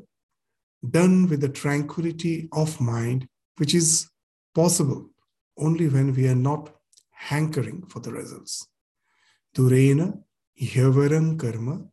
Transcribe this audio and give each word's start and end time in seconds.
done 0.91 1.29
with 1.29 1.41
the 1.41 1.49
tranquility 1.49 2.49
of 2.53 2.81
mind, 2.81 3.29
which 3.59 3.75
is 3.75 4.09
possible 4.55 5.11
only 5.57 5.89
when 5.89 6.15
we 6.15 6.27
are 6.29 6.35
not 6.35 6.71
hankering 7.13 7.85
for 7.89 8.01
the 8.01 8.13
results. 8.13 8.67
Durena 9.55 10.19
yavaram 10.61 11.39
karma 11.39 11.85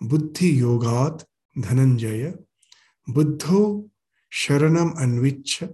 buddhi 0.00 0.60
yogat 0.60 1.24
dhananjaya 1.56 2.36
buddho 3.08 3.88
sharanam 4.40 4.94
anvicha 5.04 5.72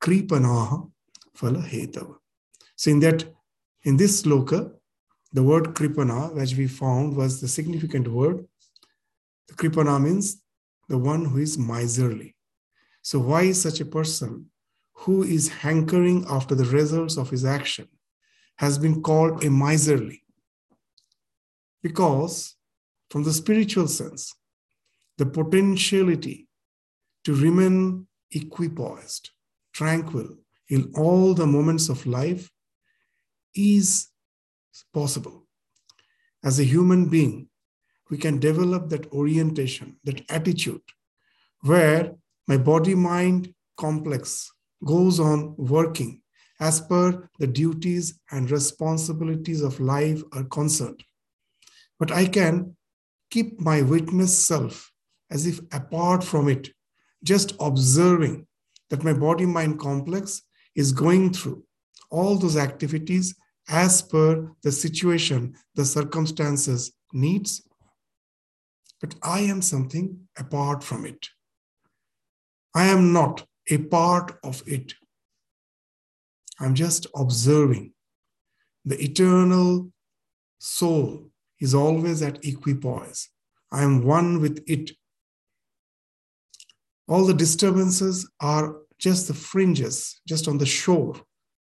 kripanaha 0.00 0.90
phala 1.36 1.62
hetav. 1.66 2.16
So 2.76 2.90
in 2.90 3.00
that, 3.00 3.24
in 3.82 3.96
this 3.96 4.22
sloka, 4.22 4.72
the 5.32 5.42
word 5.42 5.74
kripana, 5.74 6.34
which 6.34 6.54
we 6.54 6.66
found 6.66 7.16
was 7.16 7.40
the 7.40 7.48
significant 7.48 8.08
word. 8.08 8.46
The 9.48 9.54
kripana 9.54 10.02
means 10.02 10.42
the 10.88 10.98
one 10.98 11.24
who 11.24 11.38
is 11.38 11.58
miserly. 11.58 12.34
So 13.02 13.18
why 13.18 13.42
is 13.42 13.60
such 13.60 13.80
a 13.80 13.84
person 13.84 14.50
who 14.94 15.22
is 15.22 15.48
hankering 15.48 16.26
after 16.28 16.54
the 16.54 16.64
results 16.64 17.16
of 17.16 17.30
his 17.30 17.44
action 17.44 17.88
has 18.56 18.78
been 18.78 19.02
called 19.02 19.44
a 19.44 19.50
miserly? 19.50 20.22
Because, 21.82 22.56
from 23.10 23.22
the 23.22 23.32
spiritual 23.32 23.88
sense, 23.88 24.34
the 25.16 25.26
potentiality 25.26 26.47
to 27.28 27.34
remain 27.34 28.06
equipoised, 28.34 29.28
tranquil 29.74 30.28
in 30.70 30.90
all 30.96 31.34
the 31.34 31.46
moments 31.46 31.90
of 31.90 32.06
life 32.06 32.50
is 33.54 34.08
possible. 34.94 35.46
As 36.42 36.58
a 36.58 36.64
human 36.64 37.10
being, 37.10 37.50
we 38.08 38.16
can 38.16 38.38
develop 38.38 38.88
that 38.88 39.12
orientation, 39.12 40.00
that 40.04 40.22
attitude, 40.30 40.80
where 41.60 42.14
my 42.46 42.56
body 42.56 42.94
mind 42.94 43.52
complex 43.76 44.50
goes 44.86 45.20
on 45.20 45.54
working 45.58 46.22
as 46.60 46.80
per 46.80 47.28
the 47.38 47.46
duties 47.46 48.18
and 48.30 48.50
responsibilities 48.50 49.60
of 49.60 49.80
life 49.80 50.22
are 50.32 50.44
concerned. 50.44 51.04
But 51.98 52.10
I 52.10 52.24
can 52.24 52.74
keep 53.30 53.60
my 53.60 53.82
witness 53.82 54.34
self 54.34 54.90
as 55.30 55.46
if 55.46 55.60
apart 55.74 56.24
from 56.24 56.48
it, 56.48 56.70
just 57.22 57.54
observing 57.60 58.46
that 58.90 59.04
my 59.04 59.12
body 59.12 59.46
mind 59.46 59.78
complex 59.78 60.42
is 60.74 60.92
going 60.92 61.32
through 61.32 61.64
all 62.10 62.36
those 62.36 62.56
activities 62.56 63.34
as 63.68 64.00
per 64.00 64.50
the 64.62 64.72
situation, 64.72 65.54
the 65.74 65.84
circumstances 65.84 66.92
needs. 67.12 67.62
But 69.00 69.14
I 69.22 69.40
am 69.40 69.62
something 69.62 70.28
apart 70.36 70.82
from 70.82 71.04
it. 71.04 71.28
I 72.74 72.86
am 72.86 73.12
not 73.12 73.46
a 73.70 73.78
part 73.78 74.38
of 74.42 74.62
it. 74.66 74.94
I'm 76.60 76.74
just 76.74 77.06
observing 77.14 77.92
the 78.84 79.00
eternal 79.02 79.92
soul 80.58 81.30
is 81.60 81.74
always 81.74 82.22
at 82.22 82.44
equipoise. 82.44 83.28
I 83.70 83.82
am 83.82 84.04
one 84.04 84.40
with 84.40 84.62
it. 84.66 84.92
All 87.08 87.24
the 87.24 87.34
disturbances 87.34 88.28
are 88.40 88.76
just 88.98 89.28
the 89.28 89.34
fringes, 89.34 90.20
just 90.26 90.48
on 90.48 90.58
the 90.58 90.66
shore, 90.66 91.14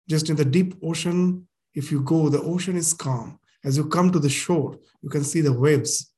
just 0.09 0.29
in 0.29 0.35
the 0.35 0.45
deep 0.45 0.75
ocean. 0.83 1.47
If 1.73 1.91
you 1.91 2.01
go, 2.01 2.29
the 2.29 2.41
ocean 2.41 2.77
is 2.77 2.93
calm. 2.93 3.39
As 3.63 3.77
you 3.77 3.87
come 3.87 4.11
to 4.11 4.19
the 4.19 4.29
shore, 4.29 4.77
you 5.01 5.09
can 5.09 5.23
see 5.23 5.41
the 5.41 5.53
waves. 5.53 6.11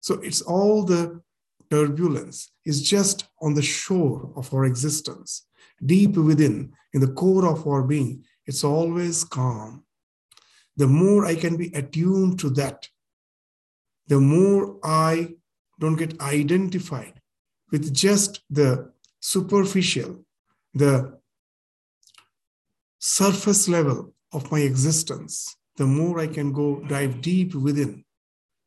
So 0.00 0.14
it's 0.22 0.40
all 0.40 0.84
the 0.84 1.20
turbulence 1.70 2.50
is 2.64 2.82
just 2.88 3.26
on 3.40 3.54
the 3.54 3.62
shore 3.62 4.32
of 4.34 4.52
our 4.52 4.64
existence, 4.64 5.46
deep 5.84 6.16
within, 6.16 6.72
in 6.94 7.00
the 7.00 7.12
core 7.12 7.46
of 7.46 7.66
our 7.66 7.82
being. 7.82 8.24
It's 8.46 8.64
always 8.64 9.24
calm 9.24 9.84
the 10.80 10.86
more 10.86 11.26
I 11.26 11.34
can 11.34 11.58
be 11.58 11.70
attuned 11.74 12.38
to 12.40 12.48
that, 12.50 12.88
the 14.06 14.18
more 14.18 14.78
I 14.82 15.34
don't 15.78 15.96
get 15.96 16.18
identified 16.22 17.19
with 17.70 17.92
just 17.94 18.42
the 18.50 18.90
superficial, 19.20 20.24
the 20.74 21.18
surface 22.98 23.68
level 23.68 24.14
of 24.32 24.50
my 24.50 24.60
existence, 24.60 25.56
the 25.76 25.86
more 25.86 26.20
I 26.20 26.26
can 26.26 26.52
go 26.52 26.80
dive 26.80 27.20
deep 27.20 27.54
within, 27.54 28.04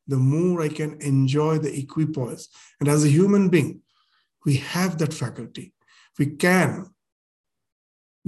the 0.08 0.18
more 0.18 0.62
I 0.62 0.70
can 0.70 1.00
enjoy 1.02 1.60
the 1.60 1.74
equipoise. 1.78 2.50
And 2.80 2.90
as 2.90 3.04
a 3.04 3.10
human 3.10 3.50
being, 3.50 3.82
we 4.46 4.58
have 4.58 4.98
that 4.98 5.14
faculty. 5.14 5.74
We 6.20 6.28
can 6.28 6.94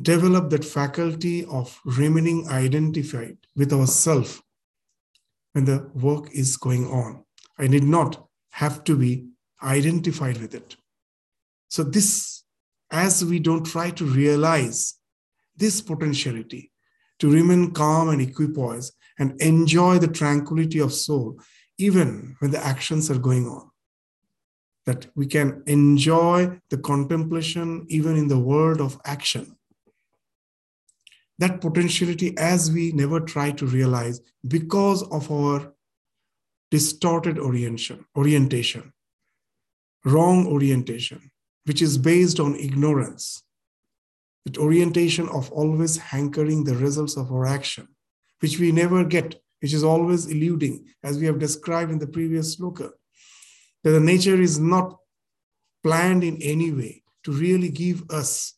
develop 0.02 0.50
that 0.50 0.66
faculty 0.66 1.46
of 1.46 1.80
remaining 1.86 2.48
identified 2.50 3.38
with 3.56 3.72
ourself 3.74 4.42
when 5.54 5.66
the 5.66 5.90
work 5.94 6.30
is 6.34 6.58
going 6.58 6.86
on. 6.88 7.24
I 7.58 7.68
need 7.68 7.84
not 7.84 8.28
have 8.52 8.84
to 8.86 8.98
be 8.98 9.28
identified 9.66 10.40
with 10.40 10.54
it. 10.54 10.76
So, 11.70 11.84
this, 11.84 12.44
as 12.92 13.26
we 13.26 13.40
don't 13.40 13.66
try 13.66 13.90
to 13.92 14.06
realize 14.06 14.96
this 15.58 15.82
potentiality 15.82 16.72
to 17.20 17.30
remain 17.30 17.72
calm 17.72 18.10
and 18.10 18.22
equipoise 18.22 18.92
and 19.18 19.40
enjoy 19.42 19.98
the 19.98 20.08
tranquility 20.08 20.80
of 20.80 20.94
soul, 20.94 21.40
even 21.78 22.36
when 22.40 22.52
the 22.52 22.64
actions 22.64 23.10
are 23.10 23.20
going 23.20 23.48
on, 23.48 23.70
that 24.86 25.08
we 25.16 25.26
can 25.26 25.64
enjoy 25.66 26.60
the 26.70 26.78
contemplation 26.78 27.86
even 27.90 28.16
in 28.16 28.28
the 28.28 28.40
world 28.40 28.80
of 28.80 29.00
action 29.06 29.56
that 31.40 31.62
potentiality 31.62 32.38
as 32.38 32.72
we 32.72 32.92
never 32.94 33.20
try 33.20 33.52
to 33.52 33.66
realize 33.66 34.22
because 34.48 35.04
of 35.04 35.32
our 35.32 35.74
distorted 36.72 37.38
orientation 37.38 38.06
orientation 38.16 38.92
wrong 40.06 40.48
orientation 40.48 41.32
which 41.66 41.82
is 41.82 41.98
based 41.98 42.40
on 42.40 42.56
ignorance 42.56 43.44
that 44.46 44.58
orientation 44.58 45.28
of 45.30 45.52
always 45.52 45.98
hankering 45.98 46.64
the 46.64 46.76
results 46.76 47.18
of 47.18 47.32
our 47.32 47.46
action 47.46 47.88
which 48.40 48.60
we 48.60 48.72
never 48.72 49.04
get 49.04 49.36
which 49.62 49.74
is 49.74 49.84
always 49.84 50.28
eluding 50.28 50.86
as 51.04 51.18
we 51.18 51.26
have 51.26 51.40
described 51.40 51.92
in 51.92 52.00
the 52.00 52.08
previous 52.08 52.56
sloka 52.56 52.92
that 53.84 53.92
the 53.92 54.00
nature 54.00 54.40
is 54.40 54.60
not 54.60 54.98
planned 55.84 56.24
in 56.24 56.42
any 56.42 56.72
way 56.72 57.04
to 57.24 57.32
really 57.32 57.70
give 57.70 58.04
us 58.10 58.54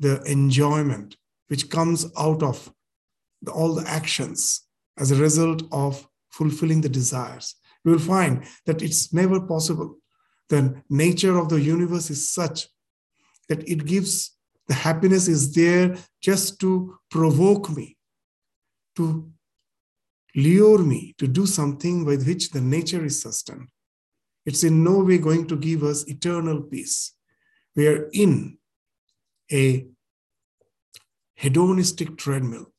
the 0.00 0.22
enjoyment 0.24 1.16
which 1.48 1.70
comes 1.70 2.06
out 2.18 2.42
of 2.42 2.70
the, 3.42 3.50
all 3.50 3.74
the 3.74 3.88
actions 3.88 4.62
as 4.98 5.10
a 5.10 5.16
result 5.16 5.62
of 5.72 6.06
fulfilling 6.30 6.80
the 6.80 6.88
desires. 6.88 7.54
We 7.84 7.92
will 7.92 7.98
find 7.98 8.44
that 8.66 8.82
it's 8.82 9.12
never 9.12 9.40
possible. 9.40 9.98
The 10.48 10.82
nature 10.88 11.36
of 11.38 11.48
the 11.48 11.60
universe 11.60 12.10
is 12.10 12.28
such 12.28 12.68
that 13.48 13.68
it 13.68 13.84
gives 13.84 14.36
The 14.68 14.74
happiness 14.74 15.28
is 15.28 15.54
there 15.54 15.96
just 16.20 16.58
to 16.60 16.98
provoke 17.10 17.70
me, 17.70 17.96
to 18.96 19.30
lure 20.34 20.82
me 20.82 21.14
to 21.18 21.26
do 21.28 21.46
something 21.46 22.04
with 22.04 22.26
which 22.26 22.50
the 22.50 22.60
nature 22.60 23.04
is 23.04 23.20
sustained. 23.20 23.68
It's 24.44 24.64
in 24.64 24.84
no 24.84 24.98
way 24.98 25.18
going 25.18 25.46
to 25.48 25.56
give 25.56 25.82
us 25.82 26.06
eternal 26.08 26.62
peace. 26.62 27.12
We 27.74 27.86
are 27.88 28.08
in 28.12 28.58
a 29.52 29.86
hedonistic 31.34 32.16
treadmill 32.16 32.72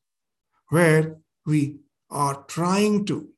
where 0.69 1.17
we 1.45 1.77
are 2.09 2.43
trying 2.47 3.05
to 3.05 3.29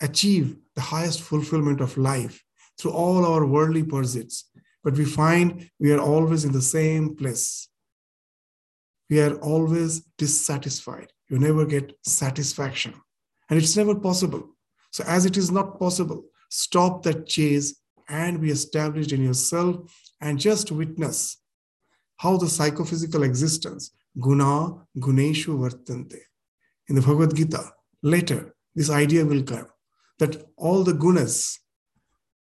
achieve 0.00 0.56
the 0.74 0.80
highest 0.80 1.22
fulfillment 1.22 1.80
of 1.80 1.96
life 1.96 2.42
through 2.78 2.92
all 2.92 3.24
our 3.24 3.46
worldly 3.46 3.82
pursuits. 3.82 4.50
But 4.84 4.94
we 4.94 5.04
find 5.04 5.70
we 5.80 5.92
are 5.92 6.00
always 6.00 6.44
in 6.44 6.52
the 6.52 6.62
same 6.62 7.16
place. 7.16 7.68
We 9.10 9.20
are 9.20 9.34
always 9.36 10.00
dissatisfied. 10.18 11.12
You 11.28 11.38
never 11.38 11.64
get 11.64 11.96
satisfaction. 12.04 12.94
And 13.48 13.58
it's 13.58 13.76
never 13.76 13.94
possible. 13.94 14.56
So, 14.90 15.04
as 15.06 15.26
it 15.26 15.36
is 15.36 15.50
not 15.50 15.78
possible, 15.78 16.24
stop 16.50 17.02
that 17.02 17.26
chase 17.26 17.80
and 18.08 18.40
be 18.40 18.50
established 18.50 19.12
in 19.12 19.22
yourself 19.22 19.76
and 20.20 20.38
just 20.38 20.70
witness 20.70 21.38
how 22.18 22.36
the 22.36 22.46
psychophysical 22.46 23.22
existence, 23.24 23.90
guna, 24.18 24.74
guneshu 24.98 25.58
vartante. 25.58 26.20
In 26.88 26.94
the 26.94 27.02
Bhagavad 27.02 27.34
Gita, 27.34 27.72
later, 28.02 28.54
this 28.74 28.90
idea 28.90 29.24
will 29.24 29.42
come 29.42 29.66
that 30.18 30.46
all 30.56 30.82
the 30.84 30.92
gunas, 30.92 31.58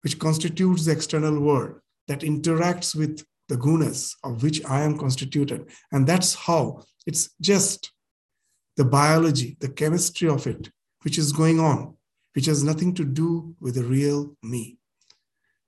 which 0.06 0.20
constitutes 0.20 0.86
the 0.86 0.92
external 0.92 1.40
world, 1.40 1.80
that 2.08 2.20
interacts 2.20 2.96
with 2.96 3.26
the 3.50 3.58
gunas 3.58 4.14
of 4.24 4.44
which 4.44 4.64
I 4.66 4.84
am 4.84 5.00
constituted. 5.00 5.68
And 5.92 6.06
that's 6.06 6.36
how 6.36 6.84
it's 7.08 7.32
just 7.42 7.92
the 8.78 8.86
biology, 8.86 9.58
the 9.62 9.70
chemistry 9.70 10.30
of 10.30 10.46
it, 10.46 10.70
which 11.02 11.18
is 11.18 11.32
going 11.32 11.60
on, 11.60 11.98
which 12.36 12.46
has 12.46 12.64
nothing 12.64 12.94
to 12.94 13.04
do 13.04 13.56
with 13.60 13.74
the 13.74 13.84
real 13.84 14.36
me. 14.44 14.78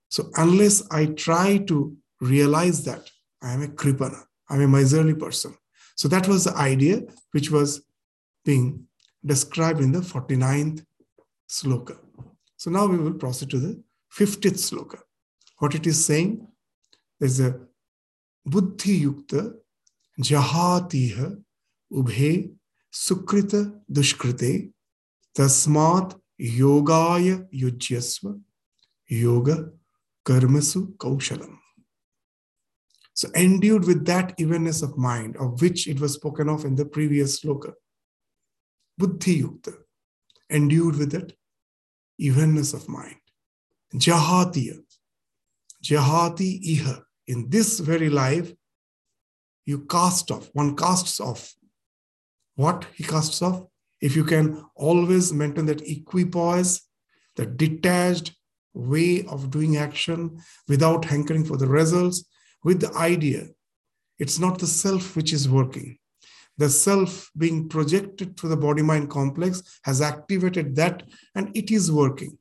So, 0.08 0.30
unless 0.36 0.88
I 0.92 1.06
try 1.06 1.58
to 1.66 1.96
realize 2.20 2.84
that 2.84 3.10
I 3.42 3.54
am 3.54 3.62
a 3.64 3.66
kripana, 3.66 4.22
I'm 4.48 4.60
a 4.60 4.68
miserly 4.68 5.14
person. 5.14 5.52
So, 5.96 6.06
that 6.06 6.28
was 6.28 6.44
the 6.44 6.56
idea 6.56 7.02
which 7.32 7.50
was 7.50 7.82
being 8.44 8.86
described 9.26 9.80
in 9.80 9.90
the 9.90 9.98
49th 9.98 10.84
sloka. 11.50 11.98
So, 12.56 12.70
now 12.70 12.86
we 12.86 12.98
will 12.98 13.14
proceed 13.14 13.50
to 13.50 13.58
the 13.58 13.82
50th 14.16 14.58
sloka. 14.68 14.98
What 15.58 15.74
it 15.74 15.86
is 15.86 16.04
saying? 16.04 16.46
is 17.20 17.40
a 17.40 17.58
buddhi 18.46 19.04
yukta 19.04 19.54
jahatiha 20.20 21.36
ubhe 21.92 22.50
sukrita 22.92 23.60
dushkrite 23.90 24.72
tasmat 25.36 26.16
yogaya 26.40 27.46
yujyasva 27.52 28.40
yoga 29.08 29.70
karmasu 30.24 30.96
kaushalam. 30.96 31.58
So 33.14 33.28
endued 33.34 33.84
with 33.84 34.06
that 34.06 34.34
evenness 34.38 34.82
of 34.82 34.96
mind 34.96 35.36
of 35.38 35.60
which 35.60 35.88
it 35.88 35.98
was 35.98 36.14
spoken 36.14 36.48
of 36.48 36.64
in 36.64 36.76
the 36.76 36.84
previous 36.84 37.40
sloka. 37.40 37.72
Buddhi 38.96 39.42
Yukta, 39.42 39.74
endued 40.50 40.96
with 40.96 41.12
that 41.12 41.32
evenness 42.18 42.74
of 42.74 42.88
mind 42.88 43.17
jahatiya 43.94 44.76
jahati 45.82 46.60
iha 46.74 47.02
in 47.26 47.48
this 47.48 47.78
very 47.80 48.08
life 48.08 48.52
you 49.64 49.80
cast 49.86 50.30
off 50.30 50.48
one 50.52 50.74
casts 50.76 51.20
off 51.20 51.54
what 52.58 52.86
he 52.96 53.04
casts 53.04 53.40
off. 53.40 53.62
If 54.00 54.16
you 54.16 54.24
can 54.24 54.64
always 54.74 55.32
maintain 55.32 55.66
that 55.66 55.88
equipoise, 55.88 56.82
the 57.36 57.46
detached 57.46 58.34
way 58.74 59.24
of 59.26 59.50
doing 59.50 59.76
action 59.76 60.40
without 60.66 61.04
hankering 61.04 61.44
for 61.44 61.56
the 61.56 61.68
results, 61.68 62.24
with 62.64 62.80
the 62.80 62.92
idea, 62.94 63.46
it's 64.18 64.40
not 64.40 64.58
the 64.58 64.66
self 64.66 65.14
which 65.14 65.32
is 65.32 65.48
working. 65.48 65.98
The 66.56 66.68
self 66.68 67.30
being 67.38 67.68
projected 67.68 68.36
through 68.36 68.50
the 68.50 68.56
body 68.56 68.82
mind 68.82 69.08
complex 69.08 69.62
has 69.84 70.00
activated 70.00 70.74
that 70.74 71.04
and 71.36 71.56
it 71.56 71.70
is 71.70 71.92
working. 71.92 72.38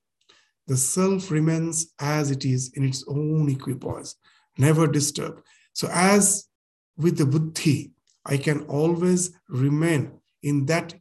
The 0.67 0.77
self 0.77 1.31
remains 1.31 1.93
as 1.99 2.29
it 2.29 2.43
is 2.43 2.71
in 2.75 2.83
its 2.83 3.03
own 3.07 3.49
equipoise, 3.49 4.15
never 4.57 4.85
disturbed. 4.85 5.41
So, 5.73 5.89
as 5.91 6.47
with 6.97 7.17
the 7.17 7.25
buddhi, 7.25 7.93
I 8.25 8.37
can 8.37 8.61
always 8.65 9.31
remain 9.47 10.11
in 10.43 10.65
that 10.65 10.93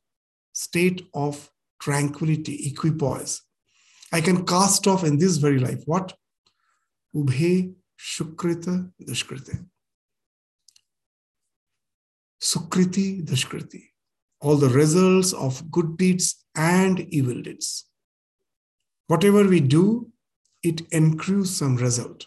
state 0.52 1.08
of 1.14 1.50
tranquility, 1.80 2.68
equipoise. 2.68 3.42
I 4.12 4.20
can 4.20 4.46
cast 4.46 4.86
off 4.86 5.04
in 5.04 5.18
this 5.18 5.36
very 5.38 5.58
life 5.58 5.82
what? 5.86 6.16
Ubhe 7.14 7.74
Shukrita 7.98 8.90
Dushkriti. 9.02 9.66
Sukriti 12.40 13.24
Dushkriti. 13.26 13.82
All 14.40 14.56
the 14.56 14.68
results 14.68 15.32
of 15.32 15.70
good 15.70 15.96
deeds 15.96 16.44
and 16.54 17.00
evil 17.00 17.42
deeds. 17.42 17.86
Whatever 19.08 19.46
we 19.46 19.60
do, 19.60 20.10
it 20.62 20.82
accrues 20.92 21.50
some 21.50 21.76
result. 21.76 22.26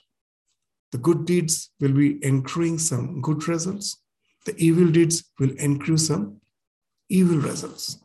The 0.91 0.97
good 0.97 1.25
deeds 1.25 1.69
will 1.79 1.93
be 1.93 2.19
accruing 2.23 2.79
some 2.79 3.21
good 3.21 3.47
results 3.47 3.97
the 4.45 4.55
evil 4.57 4.89
deeds 4.89 5.23
will 5.39 5.51
accrue 5.59 5.97
some 5.97 6.41
evil 7.09 7.37
results. 7.37 7.99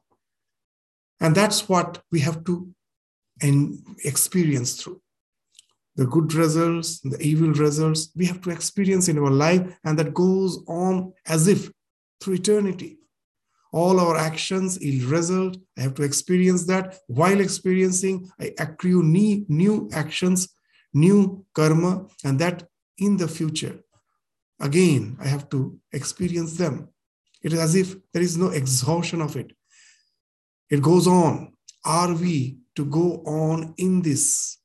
And 1.20 1.34
that's 1.34 1.68
what 1.68 2.02
we 2.10 2.20
have 2.20 2.44
to 2.44 2.68
experience 4.04 4.82
through. 4.82 5.00
The 5.96 6.06
good 6.06 6.34
results, 6.34 7.00
the 7.00 7.20
evil 7.20 7.52
results, 7.52 8.10
we 8.16 8.26
have 8.26 8.40
to 8.42 8.50
experience 8.50 9.08
in 9.08 9.18
our 9.18 9.30
life, 9.30 9.62
and 9.84 9.98
that 9.98 10.12
goes 10.12 10.62
on 10.66 11.12
as 11.26 11.46
if 11.46 11.70
through 12.20 12.34
eternity. 12.34 12.98
All 13.80 13.96
our 13.98 14.16
actions 14.16 14.78
will 14.80 15.00
result. 15.16 15.56
I 15.76 15.80
have 15.82 15.94
to 15.94 16.04
experience 16.10 16.62
that. 16.66 16.84
While 17.08 17.40
experiencing, 17.40 18.16
I 18.40 18.46
accrue 18.58 19.02
new, 19.02 19.44
new 19.48 19.88
actions, 19.92 20.48
new 21.06 21.44
karma, 21.54 22.06
and 22.24 22.38
that 22.38 22.58
in 22.98 23.16
the 23.16 23.28
future 23.28 23.76
again, 24.60 25.16
I 25.20 25.28
have 25.28 25.48
to 25.50 25.78
experience 25.92 26.56
them. 26.56 26.88
It 27.42 27.52
is 27.52 27.58
as 27.58 27.74
if 27.74 27.96
there 28.12 28.22
is 28.22 28.36
no 28.36 28.48
exhaustion 28.48 29.20
of 29.20 29.36
it. 29.36 29.52
It 30.70 30.82
goes 30.82 31.06
on. 31.06 31.52
Are 31.84 32.14
we 32.14 32.58
to 32.76 32.84
go 32.86 33.22
on 33.26 33.74
in 33.76 34.02
this 34.02 34.58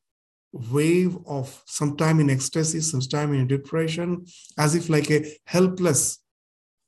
wave 0.52 1.18
of 1.28 1.62
sometime 1.68 2.20
in 2.22 2.30
ecstasy, 2.30 2.80
sometime 2.80 3.34
in 3.34 3.48
depression, 3.48 4.26
as 4.58 4.74
if 4.76 4.90
like 4.90 5.12
a 5.12 5.30
helpless, 5.46 6.20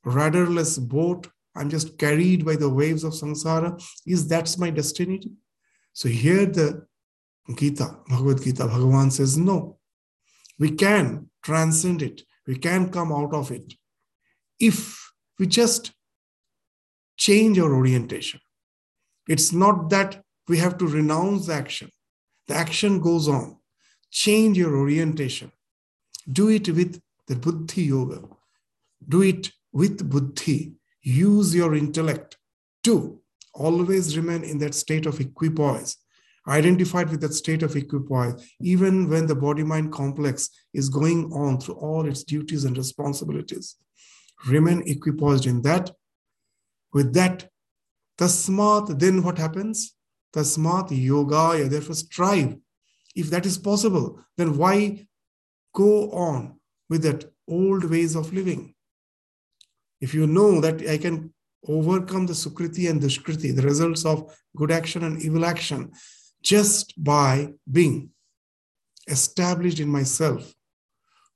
rudderless 0.05 0.77
boat? 0.77 1.27
I'm 1.55 1.69
just 1.69 1.97
carried 1.97 2.45
by 2.45 2.55
the 2.55 2.69
waves 2.69 3.03
of 3.03 3.13
samsara. 3.13 3.81
Is 4.05 4.27
that's 4.27 4.57
my 4.57 4.69
destiny? 4.69 5.21
So 5.93 6.07
here 6.07 6.45
the 6.45 6.85
Gita, 7.55 7.97
Bhagavad 8.07 8.43
Gita, 8.43 8.63
Bhagavan 8.63 9.11
says, 9.11 9.37
no, 9.37 9.77
we 10.57 10.71
can 10.71 11.29
transcend 11.43 12.01
it. 12.01 12.21
We 12.47 12.55
can 12.55 12.89
come 12.89 13.11
out 13.11 13.33
of 13.33 13.51
it 13.51 13.73
if 14.59 15.11
we 15.39 15.47
just 15.47 15.91
change 17.17 17.59
our 17.59 17.73
orientation. 17.73 18.39
It's 19.27 19.51
not 19.51 19.89
that 19.89 20.23
we 20.47 20.57
have 20.57 20.77
to 20.77 20.87
renounce 20.87 21.47
the 21.47 21.53
action, 21.53 21.89
the 22.47 22.55
action 22.55 23.01
goes 23.01 23.27
on. 23.27 23.57
Change 24.09 24.57
your 24.57 24.75
orientation. 24.75 25.51
Do 26.31 26.49
it 26.49 26.67
with 26.69 27.01
the 27.27 27.35
buddhi 27.35 27.83
yoga. 27.83 28.21
Do 29.07 29.21
it 29.21 29.51
with 29.71 30.09
buddhi. 30.09 30.73
Use 31.01 31.55
your 31.55 31.75
intellect 31.75 32.37
to 32.83 33.19
always 33.53 34.17
remain 34.17 34.43
in 34.43 34.57
that 34.59 34.75
state 34.75 35.05
of 35.05 35.19
equipoise 35.19 35.97
identified 36.47 37.09
with 37.09 37.21
that 37.21 37.33
state 37.33 37.63
of 37.63 37.75
equipoise, 37.75 38.33
even 38.59 39.09
when 39.09 39.27
the 39.27 39.35
body 39.35 39.63
mind 39.63 39.91
complex 39.91 40.49
is 40.73 40.89
going 40.89 41.31
on 41.31 41.59
through 41.59 41.75
all 41.75 42.07
its 42.07 42.23
duties 42.23 42.65
and 42.65 42.77
responsibilities. 42.77 43.77
Remain 44.47 44.81
equipoised 44.87 45.45
in 45.45 45.61
that. 45.61 45.91
With 46.93 47.13
that, 47.13 47.49
tasmat, 48.17 48.99
then 48.99 49.23
what 49.23 49.37
happens? 49.37 49.95
Tasmat 50.33 50.89
yogaya, 50.89 51.69
therefore 51.69 51.95
strive. 51.95 52.55
If 53.15 53.29
that 53.29 53.45
is 53.45 53.57
possible, 53.57 54.19
then 54.37 54.57
why 54.57 55.05
go 55.73 56.11
on 56.11 56.59
with 56.89 57.03
that 57.03 57.31
old 57.47 57.89
ways 57.89 58.15
of 58.15 58.33
living? 58.33 58.73
If 60.01 60.13
you 60.13 60.27
know 60.27 60.59
that 60.61 60.85
I 60.87 60.97
can 60.97 61.33
overcome 61.67 62.25
the 62.25 62.33
sukriti 62.33 62.89
and 62.89 63.01
dushkriti, 63.01 63.55
the 63.55 63.61
results 63.61 64.03
of 64.03 64.35
good 64.55 64.71
action 64.71 65.03
and 65.03 65.21
evil 65.21 65.45
action, 65.45 65.91
just 66.41 67.01
by 67.01 67.53
being 67.71 68.09
established 69.07 69.79
in 69.79 69.89
myself 69.89 70.53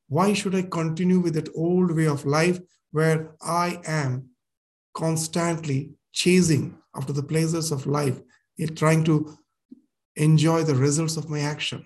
Why 0.07 0.33
should 0.33 0.53
I 0.55 0.61
continue 0.63 1.19
with 1.19 1.33
that 1.33 1.49
old 1.55 1.95
way 1.95 2.07
of 2.07 2.25
life 2.25 2.59
where 2.91 3.35
I 3.41 3.81
am 3.85 4.29
constantly 4.93 5.95
chasing 6.11 6.77
after 6.95 7.11
the 7.11 7.23
pleasures 7.23 7.71
of 7.71 7.87
life, 7.87 8.21
trying 8.75 9.03
to 9.05 9.37
enjoy 10.15 10.63
the 10.63 10.75
results 10.75 11.17
of 11.17 11.29
my 11.29 11.39
action? 11.39 11.85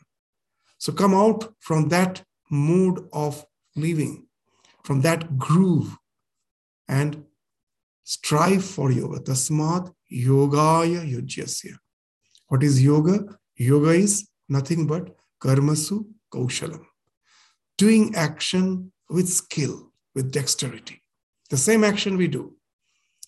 So 0.78 0.92
come 0.92 1.14
out 1.14 1.54
from 1.60 1.90
that 1.90 2.24
mood 2.52 3.08
of 3.14 3.46
living, 3.76 4.28
from 4.84 5.02
that 5.02 5.38
groove, 5.38 5.98
and 6.90 7.24
strive 8.04 8.66
for 8.66 8.92
yoga. 8.92 9.20
Tasmat 9.20 9.94
yogaya 10.12 11.02
yujyasva. 11.10 11.78
What 12.48 12.64
is 12.64 12.84
yoga? 12.84 13.38
Yoga 13.56 13.92
is 13.92 14.28
nothing 14.50 14.88
but 14.88 15.16
karmasu 15.42 16.06
kaushalam. 16.34 16.84
Doing 17.78 18.16
action 18.16 18.92
with 19.10 19.30
skill, 19.30 19.94
with 20.16 20.32
dexterity. 20.32 21.02
The 21.50 21.58
same 21.58 21.84
action 21.84 22.18
we 22.18 22.28
do, 22.28 22.56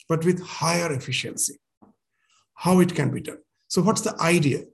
but 0.10 0.25
with 0.25 0.41
higher 0.41 0.91
efficiency. 0.91 1.60
How 2.56 2.80
it 2.80 2.94
can 2.94 3.12
be 3.12 3.22
done. 3.22 3.39
So, 3.68 3.82
what's 3.82 4.01
the 4.01 4.20
idea? 4.22 4.65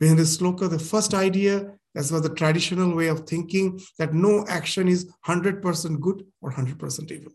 Within 0.00 0.16
this 0.16 0.36
sloka, 0.36 0.68
the 0.68 0.78
first 0.78 1.14
idea, 1.14 1.74
as 1.94 2.10
was 2.10 2.22
the 2.22 2.34
traditional 2.34 2.94
way 2.94 3.06
of 3.06 3.20
thinking, 3.20 3.80
that 3.98 4.12
no 4.12 4.44
action 4.48 4.88
is 4.88 5.10
100% 5.26 6.00
good 6.00 6.26
or 6.40 6.50
100% 6.50 7.10
evil. 7.10 7.32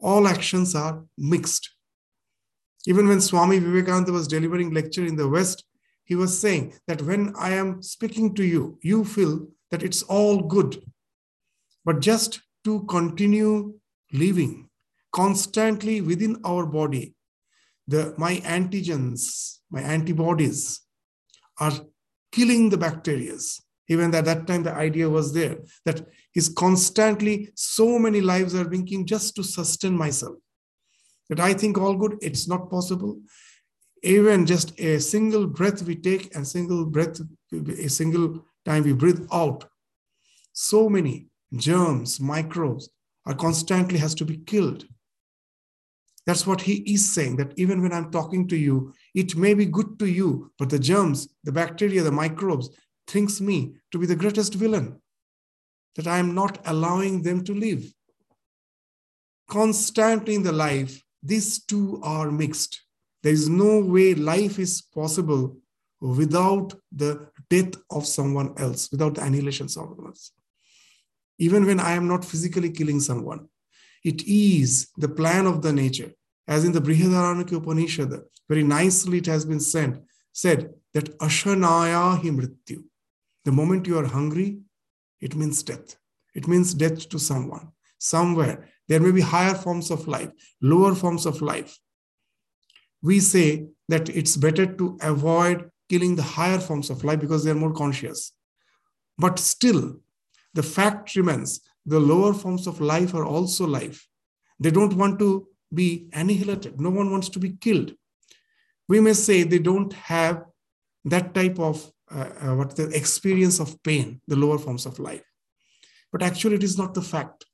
All 0.00 0.28
actions 0.28 0.74
are 0.74 1.04
mixed. 1.16 1.70
Even 2.86 3.08
when 3.08 3.20
Swami 3.20 3.58
Vivekananda 3.58 4.12
was 4.12 4.28
delivering 4.28 4.72
lecture 4.72 5.04
in 5.04 5.16
the 5.16 5.28
West, 5.28 5.64
he 6.04 6.14
was 6.14 6.38
saying 6.38 6.74
that 6.86 7.02
when 7.02 7.34
I 7.38 7.50
am 7.50 7.82
speaking 7.82 8.34
to 8.36 8.44
you, 8.44 8.78
you 8.82 9.04
feel 9.04 9.48
that 9.70 9.82
it's 9.82 10.02
all 10.04 10.40
good. 10.40 10.82
But 11.84 12.00
just 12.00 12.40
to 12.64 12.84
continue 12.84 13.74
living 14.12 14.70
constantly 15.12 16.00
within 16.00 16.40
our 16.44 16.64
body, 16.64 17.14
the, 17.86 18.14
my 18.16 18.36
antigens, 18.36 19.58
my 19.70 19.80
antibodies 19.80 20.80
are 21.60 21.72
killing 22.32 22.70
the 22.70 22.78
bacteria. 22.78 23.36
Even 23.88 24.14
at 24.14 24.24
that 24.26 24.46
time, 24.46 24.62
the 24.62 24.74
idea 24.74 25.08
was 25.08 25.32
there 25.32 25.58
that 25.84 26.06
is 26.34 26.48
constantly 26.50 27.50
so 27.54 27.98
many 27.98 28.20
lives 28.20 28.54
are 28.54 28.68
being 28.68 29.06
just 29.06 29.34
to 29.36 29.42
sustain 29.42 29.96
myself. 29.96 30.36
That 31.30 31.40
I 31.40 31.54
think 31.54 31.78
all 31.78 31.94
good, 31.94 32.18
it's 32.20 32.48
not 32.48 32.70
possible 32.70 33.18
even 34.02 34.46
just 34.46 34.78
a 34.78 35.00
single 35.00 35.46
breath 35.46 35.82
we 35.82 35.96
take 35.96 36.34
and 36.34 36.46
single 36.46 36.84
breath 36.84 37.20
a 37.52 37.88
single 37.88 38.44
time 38.64 38.84
we 38.84 38.92
breathe 38.92 39.26
out 39.32 39.64
so 40.52 40.88
many 40.88 41.26
germs 41.56 42.20
microbes 42.20 42.90
are 43.26 43.34
constantly 43.34 43.98
has 43.98 44.14
to 44.14 44.24
be 44.24 44.36
killed 44.38 44.84
that's 46.26 46.46
what 46.46 46.60
he 46.60 46.74
is 46.92 47.12
saying 47.12 47.36
that 47.36 47.52
even 47.56 47.82
when 47.82 47.92
i'm 47.92 48.10
talking 48.10 48.46
to 48.46 48.56
you 48.56 48.92
it 49.14 49.34
may 49.36 49.54
be 49.54 49.64
good 49.64 49.98
to 49.98 50.06
you 50.06 50.52
but 50.58 50.70
the 50.70 50.78
germs 50.78 51.28
the 51.44 51.52
bacteria 51.52 52.02
the 52.02 52.12
microbes 52.12 52.70
thinks 53.08 53.40
me 53.40 53.74
to 53.90 53.98
be 53.98 54.06
the 54.06 54.20
greatest 54.22 54.54
villain 54.54 55.00
that 55.96 56.06
i 56.06 56.18
am 56.18 56.34
not 56.34 56.58
allowing 56.72 57.22
them 57.22 57.42
to 57.42 57.54
live 57.54 57.84
constantly 59.48 60.34
in 60.34 60.42
the 60.42 60.52
life 60.52 61.02
these 61.22 61.64
two 61.64 62.00
are 62.02 62.30
mixed 62.30 62.82
there 63.22 63.32
is 63.32 63.48
no 63.48 63.80
way 63.80 64.14
life 64.14 64.58
is 64.58 64.82
possible 64.82 65.56
without 66.00 66.74
the 66.92 67.28
death 67.50 67.74
of 67.90 68.06
someone 68.06 68.54
else, 68.58 68.90
without 68.90 69.14
the 69.16 69.24
annihilation 69.24 69.64
of 69.64 69.70
someone 69.70 70.06
else. 70.06 70.32
Even 71.38 71.66
when 71.66 71.80
I 71.80 71.92
am 71.92 72.06
not 72.06 72.24
physically 72.24 72.70
killing 72.70 73.00
someone, 73.00 73.48
it 74.04 74.22
is 74.26 74.88
the 74.96 75.08
plan 75.08 75.46
of 75.46 75.62
the 75.62 75.72
nature. 75.72 76.12
As 76.46 76.64
in 76.64 76.72
the 76.72 76.80
Brihadaranyaka 76.80 77.56
Upanishad, 77.56 78.12
very 78.48 78.62
nicely 78.62 79.18
it 79.18 79.26
has 79.26 79.44
been 79.44 79.60
said, 79.60 80.02
said 80.32 80.72
that 80.94 81.18
Ashanaya 81.18 82.16
hi 82.16 82.28
mrityu. 82.28 82.84
The 83.48 83.58
moment 83.60 83.86
you 83.86 83.98
are 83.98 84.06
hungry, 84.18 84.50
it 85.26 85.34
means 85.34 85.62
death. 85.62 85.96
It 86.34 86.46
means 86.46 86.74
death 86.74 87.08
to 87.08 87.18
someone. 87.18 87.68
Somewhere 87.98 88.56
there 88.88 89.00
may 89.00 89.10
be 89.10 89.22
higher 89.34 89.54
forms 89.54 89.90
of 89.90 90.06
life, 90.06 90.30
lower 90.60 90.94
forms 90.94 91.24
of 91.26 91.40
life 91.52 91.72
we 93.02 93.20
say 93.20 93.66
that 93.88 94.08
it's 94.08 94.36
better 94.36 94.66
to 94.66 94.98
avoid 95.00 95.70
killing 95.88 96.16
the 96.16 96.22
higher 96.22 96.58
forms 96.58 96.90
of 96.90 97.04
life 97.04 97.20
because 97.20 97.44
they're 97.44 97.54
more 97.54 97.72
conscious. 97.72 98.32
But 99.16 99.38
still, 99.38 100.00
the 100.54 100.62
fact 100.62 101.14
remains 101.16 101.60
the 101.86 102.00
lower 102.00 102.34
forms 102.34 102.66
of 102.66 102.80
life 102.80 103.14
are 103.14 103.24
also 103.24 103.66
life. 103.66 104.06
They 104.60 104.70
don't 104.70 104.94
want 104.94 105.18
to 105.20 105.46
be 105.72 106.08
annihilated. 106.12 106.80
No 106.80 106.90
one 106.90 107.10
wants 107.10 107.28
to 107.30 107.38
be 107.38 107.50
killed. 107.50 107.94
We 108.88 109.00
may 109.00 109.12
say 109.12 109.42
they 109.42 109.58
don't 109.58 109.92
have 109.92 110.44
that 111.04 111.34
type 111.34 111.58
of 111.58 111.90
uh, 112.10 112.28
uh, 112.40 112.64
the 112.64 112.90
experience 112.94 113.60
of 113.60 113.82
pain, 113.82 114.20
the 114.26 114.36
lower 114.36 114.58
forms 114.58 114.86
of 114.86 114.98
life. 114.98 115.24
But 116.12 116.22
actually, 116.22 116.56
it 116.56 116.64
is 116.64 116.78
not 116.78 116.94
the 116.94 117.02
fact. 117.02 117.44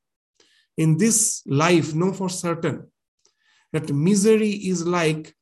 In 0.76 0.96
this 0.98 1.42
life, 1.46 1.94
know 1.94 2.12
for 2.12 2.28
certain 2.28 2.90
that 3.72 3.92
misery 3.92 4.50
is 4.50 4.86
like 4.86 5.34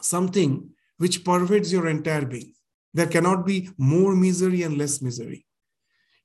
something 0.00 0.70
which 0.98 1.24
pervades 1.24 1.72
your 1.72 1.88
entire 1.88 2.24
being. 2.24 2.52
There 2.94 3.06
cannot 3.06 3.46
be 3.46 3.70
more 3.78 4.14
misery 4.14 4.62
and 4.62 4.76
less 4.76 5.00
misery. 5.00 5.46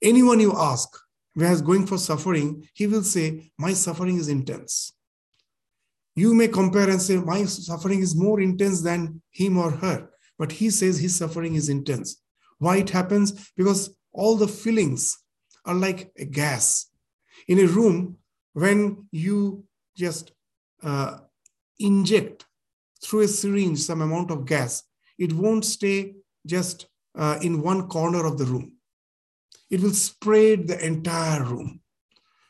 Anyone 0.02 0.40
you 0.40 0.54
ask 0.56 0.90
who 1.36 1.44
is 1.44 1.62
going 1.62 1.86
for 1.86 1.98
suffering, 1.98 2.68
he 2.74 2.88
will 2.88 3.04
say, 3.04 3.52
My 3.58 3.74
suffering 3.74 4.18
is 4.18 4.28
intense. 4.28 4.92
You 6.16 6.34
may 6.34 6.48
compare 6.48 6.90
and 6.90 7.02
say, 7.02 7.18
My 7.18 7.46
suffering 7.46 8.02
is 8.02 8.16
more 8.16 8.40
intense 8.42 8.82
than 8.82 9.22
him 9.32 9.58
or 9.58 9.72
her. 9.72 10.10
But 10.38 10.54
he 10.54 10.70
says 10.70 11.00
his 11.00 11.16
suffering 11.16 11.56
is 11.56 11.70
intense. 11.70 12.22
Why 12.60 12.78
it 12.78 12.90
happens? 12.90 13.52
Because 13.56 13.96
all 14.12 14.36
the 14.36 14.48
feelings 14.48 15.18
are 15.66 15.76
like 15.76 16.12
a 16.18 16.26
gas. 16.26 16.90
In 17.48 17.60
a 17.60 17.68
room, 17.68 18.18
when 18.54 19.08
you 19.12 19.66
just 19.96 20.32
uh, 20.84 21.20
inject 21.80 22.46
through 23.04 23.22
a 23.22 23.28
syringe 23.28 23.80
some 23.80 24.02
amount 24.02 24.32
of 24.32 24.46
gas, 24.46 24.84
it 25.18 25.34
won't 25.34 25.66
stay 25.66 26.16
just 26.46 26.88
uh, 27.16 27.38
in 27.42 27.62
one 27.62 27.88
corner 27.88 28.26
of 28.26 28.38
the 28.38 28.46
room. 28.46 28.74
It 29.70 29.82
will 29.82 29.94
spread 29.94 30.68
the 30.68 30.84
entire 30.86 31.44
room. 31.44 31.82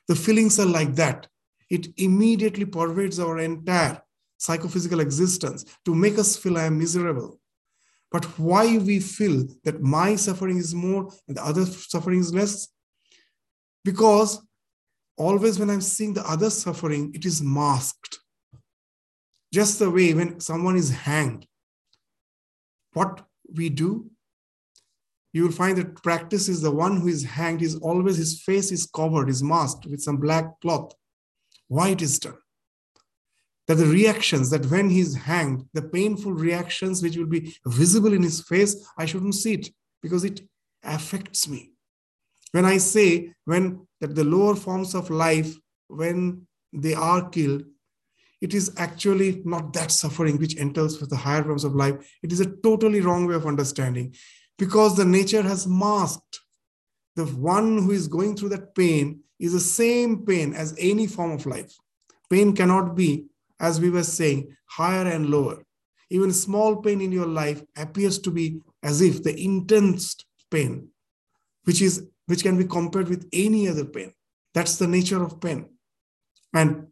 The 0.08 0.15
feelings 0.15 0.60
are 0.60 0.65
like 0.65 0.96
that. 0.96 1.27
It 1.70 1.88
immediately 1.98 2.65
pervades 2.65 3.20
our 3.20 3.39
entire 3.39 4.01
psychophysical 4.38 5.00
existence 5.00 5.65
to 5.86 5.96
make 5.96 6.17
us 6.17 6.38
feel 6.38 6.58
I 6.58 6.65
am 6.65 6.77
miserable. 6.77 7.39
But 8.12 8.26
why 8.40 8.78
we 8.78 9.00
feel 9.00 9.48
that 9.64 9.82
my 9.82 10.16
suffering 10.16 10.58
is 10.58 10.74
more 10.74 11.12
and 11.28 11.36
the 11.38 11.46
other 11.46 11.66
suffering 11.66 12.20
is 12.20 12.34
less? 12.34 12.70
Because 13.84 14.42
always 15.18 15.60
when 15.60 15.70
I'm 15.70 15.82
seeing 15.82 16.14
the 16.14 16.30
other 16.30 16.50
suffering, 16.50 17.12
it 17.14 17.26
is 17.26 17.42
masked. 17.42 18.20
Just 19.54 19.80
the 19.80 19.90
way 19.90 20.14
when 20.14 20.40
someone 20.40 20.78
is 20.78 20.90
hanged, 20.90 21.48
what 22.94 23.26
we 23.56 23.70
do, 23.70 24.10
you 25.34 25.44
will 25.44 25.52
find 25.52 25.78
that 25.78 26.02
practice 26.02 26.48
is 26.50 26.62
the 26.62 26.72
one 26.72 27.00
who 27.00 27.08
is 27.08 27.24
hanged 27.24 27.62
is 27.62 27.76
always 27.76 28.18
his 28.18 28.42
face 28.42 28.72
is 28.72 28.88
covered, 28.88 29.30
is 29.30 29.44
masked 29.44 29.86
with 29.86 30.02
some 30.02 30.18
black 30.18 30.60
cloth. 30.62 30.94
Why 31.68 31.90
it 31.90 32.02
is 32.02 32.20
done? 32.20 32.38
That 33.67 33.75
the 33.75 33.86
reactions 33.86 34.50
that 34.51 34.65
when 34.67 34.89
he's 34.89 35.15
hanged, 35.15 35.65
the 35.74 35.81
painful 35.81 36.31
reactions 36.31 37.03
which 37.03 37.17
will 37.17 37.25
be 37.25 37.53
visible 37.65 38.13
in 38.13 38.24
his 38.24 38.41
face, 38.41 38.88
I 38.97 39.05
shouldn't 39.05 39.36
see 39.36 39.53
it 39.53 39.69
because 40.01 40.24
it 40.24 40.41
affects 40.83 41.47
me. 41.50 41.71
When 42.51 42.65
I 42.65 42.77
say 42.77 43.33
when 43.45 43.86
that 44.00 44.15
the 44.15 44.24
lower 44.24 44.55
forms 44.55 44.95
of 44.95 45.09
life, 45.09 45.53
when 45.88 46.47
they 46.71 46.93
are 46.93 47.29
killed, 47.29 47.63
it 48.39 48.53
is 48.53 48.71
actually 48.77 49.41
not 49.45 49.74
that 49.74 49.91
suffering 49.91 50.38
which 50.38 50.57
enters 50.57 51.00
with 51.01 51.09
the 51.09 51.15
higher 51.15 51.41
realms 51.41 51.63
of 51.63 51.75
life. 51.75 51.95
It 52.21 52.31
is 52.31 52.39
a 52.39 52.55
totally 52.57 53.01
wrong 53.01 53.25
way 53.25 53.36
of 53.36 53.47
understanding 53.47 54.15
because 54.57 54.95
the 54.95 55.05
nature 55.05 55.41
has 55.41 55.67
masked. 55.67 56.41
The 57.15 57.25
one 57.25 57.79
who 57.79 57.91
is 57.91 58.07
going 58.07 58.36
through 58.36 58.50
that 58.50 58.75
pain 58.75 59.21
is 59.39 59.53
the 59.53 59.59
same 59.59 60.25
pain 60.25 60.53
as 60.53 60.75
any 60.77 61.07
form 61.07 61.31
of 61.31 61.45
life. 61.45 61.75
Pain 62.29 62.55
cannot 62.55 62.95
be, 62.95 63.25
as 63.60 63.80
we 63.80 63.90
were 63.90 64.04
saying, 64.04 64.56
higher 64.66 65.08
and 65.08 65.30
lower. 65.30 65.64
Even 66.10 66.32
small 66.32 66.78
pain 66.78 67.02
in 67.02 67.12
your 67.12 67.26
life 67.26 67.62
appears 67.76 68.20
to 68.20 68.32
be 68.32 68.60
as 68.84 69.02
if 69.02 69.24
the 69.24 69.38
intense 69.38 70.16
pain, 70.50 70.90
which 71.64 71.82
is 71.82 72.08
which 72.28 72.44
can 72.44 72.58
be 72.58 72.66
compared 72.66 73.08
with 73.08 73.28
any 73.32 73.70
other 73.70 73.86
pain. 73.86 74.14
That's 74.54 74.78
the 74.78 74.88
nature 74.88 75.24
of 75.24 75.40
pain. 75.40 75.70
And 76.54 76.88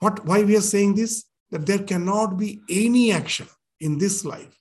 what, 0.00 0.24
why 0.26 0.42
we 0.42 0.56
are 0.56 0.60
saying 0.60 0.96
this? 0.96 1.24
That 1.50 1.66
there 1.66 1.78
cannot 1.78 2.36
be 2.36 2.60
any 2.68 3.12
action 3.12 3.46
in 3.80 3.98
this 3.98 4.24
life 4.24 4.58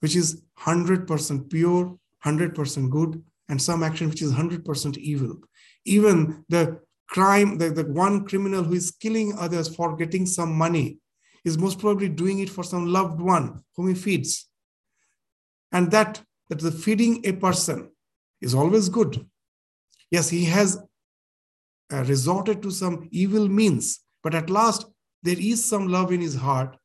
which 0.00 0.14
is 0.14 0.42
100% 0.60 1.50
pure, 1.50 1.98
100% 2.24 2.90
good, 2.90 3.22
and 3.48 3.60
some 3.60 3.82
action 3.82 4.08
which 4.08 4.22
is 4.22 4.32
100% 4.32 4.96
evil. 4.98 5.36
Even 5.84 6.44
the 6.48 6.80
crime, 7.08 7.58
the, 7.58 7.70
the 7.70 7.84
one 7.84 8.24
criminal 8.24 8.62
who 8.62 8.74
is 8.74 8.90
killing 8.90 9.34
others 9.38 9.74
for 9.74 9.96
getting 9.96 10.26
some 10.26 10.52
money 10.52 10.98
is 11.44 11.58
most 11.58 11.78
probably 11.78 12.08
doing 12.08 12.40
it 12.40 12.50
for 12.50 12.62
some 12.62 12.86
loved 12.86 13.20
one 13.20 13.62
whom 13.74 13.88
he 13.88 13.94
feeds. 13.94 14.48
And 15.72 15.90
that, 15.90 16.22
that 16.48 16.60
the 16.60 16.70
feeding 16.70 17.24
a 17.24 17.32
person 17.32 17.90
is 18.40 18.54
always 18.54 18.88
good. 18.88 19.26
Yes, 20.10 20.28
he 20.28 20.44
has 20.46 20.78
uh, 21.92 22.04
resorted 22.04 22.62
to 22.62 22.70
some 22.70 23.08
evil 23.10 23.48
means, 23.48 24.00
but 24.22 24.34
at 24.34 24.50
last 24.50 24.86
there 25.22 25.38
is 25.38 25.64
some 25.64 25.88
love 25.88 26.12
in 26.12 26.20
his 26.20 26.36
heart 26.36 26.76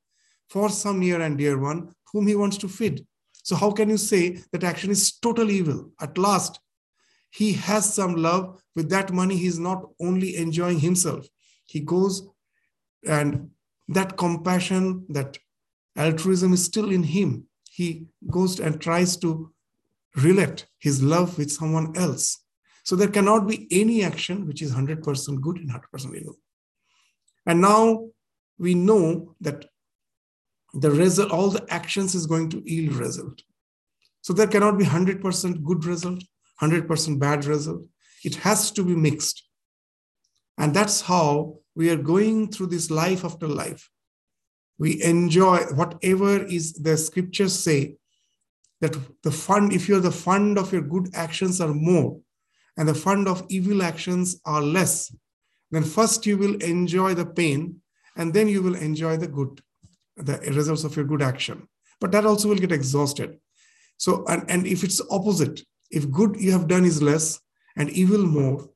for 0.49 0.69
some 0.69 0.99
near 0.99 1.21
and 1.21 1.37
dear 1.37 1.57
one 1.57 1.93
whom 2.11 2.27
he 2.27 2.35
wants 2.35 2.57
to 2.57 2.67
feed. 2.67 3.05
So, 3.43 3.55
how 3.55 3.71
can 3.71 3.89
you 3.89 3.97
say 3.97 4.41
that 4.51 4.63
action 4.63 4.91
is 4.91 5.17
total 5.17 5.51
evil? 5.51 5.91
At 5.99 6.17
last, 6.17 6.59
he 7.33 7.53
has 7.53 7.93
some 7.93 8.15
love. 8.15 8.61
With 8.75 8.89
that 8.89 9.11
money, 9.11 9.35
he's 9.37 9.59
not 9.59 9.89
only 9.99 10.35
enjoying 10.35 10.79
himself, 10.79 11.27
he 11.65 11.79
goes 11.79 12.27
and 13.05 13.49
that 13.87 14.17
compassion, 14.17 15.05
that 15.09 15.37
altruism 15.95 16.53
is 16.53 16.63
still 16.63 16.91
in 16.91 17.03
him. 17.03 17.45
He 17.69 18.05
goes 18.29 18.59
and 18.59 18.79
tries 18.79 19.17
to 19.17 19.51
relate 20.15 20.67
his 20.79 21.01
love 21.01 21.37
with 21.37 21.51
someone 21.51 21.97
else. 21.97 22.43
So 22.83 22.95
there 22.95 23.07
cannot 23.07 23.47
be 23.47 23.67
any 23.71 24.03
action 24.03 24.45
which 24.45 24.61
is 24.61 24.71
100% 24.71 25.41
good 25.41 25.57
and 25.57 25.71
100% 25.71 26.15
evil. 26.15 26.35
And 27.45 27.61
now 27.61 28.09
we 28.57 28.75
know 28.75 29.35
that 29.41 29.65
the 30.73 30.91
result, 30.91 31.31
all 31.31 31.49
the 31.49 31.65
actions 31.69 32.15
is 32.15 32.25
going 32.25 32.49
to 32.51 32.61
yield 32.65 32.95
result. 32.95 33.41
So 34.21 34.33
there 34.33 34.47
cannot 34.47 34.77
be 34.77 34.85
100% 34.85 35.63
good 35.63 35.85
result, 35.85 36.23
100% 36.61 37.19
bad 37.19 37.45
result. 37.45 37.85
It 38.23 38.35
has 38.35 38.71
to 38.71 38.83
be 38.83 38.95
mixed. 38.95 39.43
And 40.57 40.73
that's 40.73 41.01
how 41.01 41.59
we 41.75 41.89
are 41.89 41.97
going 41.97 42.51
through 42.51 42.67
this 42.67 42.91
life 42.91 43.25
after 43.25 43.47
life. 43.47 43.89
We 44.77 45.03
enjoy 45.03 45.59
whatever 45.75 46.43
is 46.45 46.73
the 46.73 46.97
scriptures 46.97 47.57
say 47.57 47.95
that 48.81 48.95
the 49.23 49.31
fund, 49.31 49.73
if 49.73 49.87
you're 49.87 49.99
the 49.99 50.11
fund 50.11 50.57
of 50.57 50.71
your 50.71 50.81
good 50.81 51.09
actions 51.13 51.61
are 51.61 51.73
more 51.73 52.19
and 52.77 52.87
the 52.87 52.93
fund 52.93 53.27
of 53.27 53.45
evil 53.49 53.81
actions 53.81 54.39
are 54.45 54.61
less, 54.61 55.15
then 55.71 55.83
first 55.83 56.25
you 56.25 56.37
will 56.37 56.55
enjoy 56.55 57.13
the 57.13 57.25
pain 57.25 57.81
and 58.15 58.33
then 58.33 58.47
you 58.47 58.61
will 58.61 58.75
enjoy 58.75 59.17
the 59.17 59.27
good 59.27 59.61
the 60.17 60.37
results 60.53 60.83
of 60.83 60.95
your 60.95 61.05
good 61.05 61.21
action. 61.21 61.67
But 61.99 62.11
that 62.11 62.25
also 62.25 62.49
will 62.49 62.57
get 62.57 62.71
exhausted. 62.71 63.39
So, 63.97 64.25
and, 64.27 64.49
and 64.49 64.67
if 64.67 64.83
it's 64.83 65.01
opposite, 65.09 65.61
if 65.93 66.09
good 66.09 66.35
you 66.39 66.51
have 66.51 66.67
done 66.67 66.85
is 66.85 67.01
less 67.01 67.39
and 67.75 67.89
evil 67.91 68.25
more, 68.25 68.69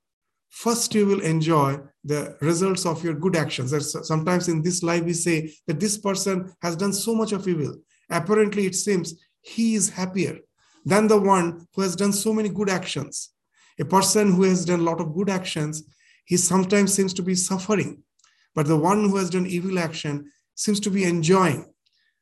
first 0.49 0.93
you 0.93 1.05
will 1.05 1.21
enjoy 1.21 1.79
the 2.03 2.37
results 2.41 2.85
of 2.85 3.03
your 3.03 3.13
good 3.13 3.35
actions. 3.35 3.73
Sometimes 4.07 4.47
in 4.47 4.61
this 4.61 4.83
life 4.83 5.03
we 5.03 5.13
say 5.13 5.51
that 5.65 5.79
this 5.79 5.97
person 5.97 6.53
has 6.61 6.75
done 6.75 6.93
so 6.93 7.15
much 7.15 7.31
of 7.31 7.47
evil. 7.47 7.75
Apparently, 8.09 8.65
it 8.65 8.75
seems 8.75 9.15
he 9.41 9.75
is 9.75 9.89
happier 9.89 10.37
than 10.85 11.07
the 11.07 11.19
one 11.19 11.67
who 11.73 11.81
has 11.81 11.95
done 11.95 12.13
so 12.13 12.31
many 12.31 12.49
good 12.49 12.69
actions. 12.69 13.31
A 13.79 13.85
person 13.85 14.31
who 14.33 14.43
has 14.43 14.63
done 14.63 14.79
a 14.79 14.89
lot 14.89 15.01
of 15.01 15.13
good 15.13 15.29
actions, 15.29 15.83
he 16.25 16.37
sometimes 16.37 16.93
seems 16.93 17.13
to 17.15 17.23
be 17.23 17.35
suffering. 17.35 18.03
But 18.55 18.67
the 18.67 18.77
one 18.77 19.09
who 19.09 19.17
has 19.17 19.29
done 19.29 19.45
evil 19.45 19.77
action 19.79 20.31
seems 20.55 20.79
to 20.81 20.89
be 20.89 21.03
enjoying. 21.03 21.65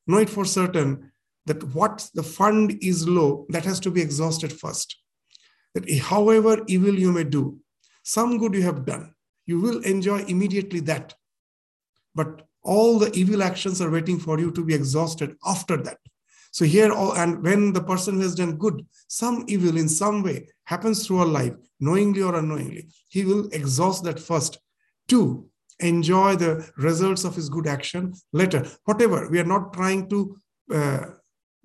Know 0.08 0.18
it 0.18 0.30
for 0.30 0.46
certain 0.46 1.12
that 1.46 1.64
what 1.76 2.10
the 2.14 2.24
fund 2.24 2.78
is 2.82 3.08
low, 3.08 3.46
that 3.50 3.66
has 3.66 3.80
to 3.82 3.92
be 3.92 4.02
exhausted 4.02 4.52
first. 4.52 4.98
That 5.74 5.90
however 6.00 6.64
evil 6.68 6.98
you 6.98 7.12
may 7.12 7.24
do, 7.24 7.60
some 8.04 8.38
good 8.38 8.54
you 8.54 8.64
have 8.64 8.86
done, 8.86 9.14
you 9.46 9.60
will 9.60 9.80
enjoy 9.82 10.20
immediately 10.24 10.80
that. 10.82 11.14
But 12.14 12.44
all 12.64 12.98
the 12.98 13.14
evil 13.14 13.44
actions 13.44 13.82
are 13.82 13.92
waiting 13.92 14.20
for 14.20 14.40
you 14.40 14.52
to 14.52 14.64
be 14.64 14.74
exhausted 14.74 15.36
after 15.46 15.78
that. 15.78 15.98
So 16.52 16.64
here, 16.64 16.92
all, 16.92 17.14
and 17.14 17.44
when 17.44 17.74
the 17.74 17.84
person 17.84 18.22
has 18.22 18.34
done 18.34 18.56
good, 18.56 18.86
some 19.08 19.44
evil 19.48 19.78
in 19.78 19.90
some 19.90 20.24
way 20.24 20.48
happens 20.64 21.06
through 21.06 21.20
our 21.20 21.26
life, 21.26 21.54
knowingly 21.80 22.22
or 22.22 22.36
unknowingly, 22.36 22.88
he 23.10 23.26
will 23.26 23.50
exhaust 23.52 24.06
that 24.06 24.20
first. 24.20 24.58
Two, 25.08 25.50
enjoy 25.80 26.38
the 26.38 26.68
results 26.78 27.26
of 27.26 27.36
his 27.36 27.50
good 27.50 27.68
action 27.68 28.14
later. 28.32 28.66
Whatever, 28.86 29.30
we 29.30 29.40
are 29.40 29.46
not 29.46 29.74
trying 29.74 30.10
to 30.10 30.38
uh, 30.74 31.06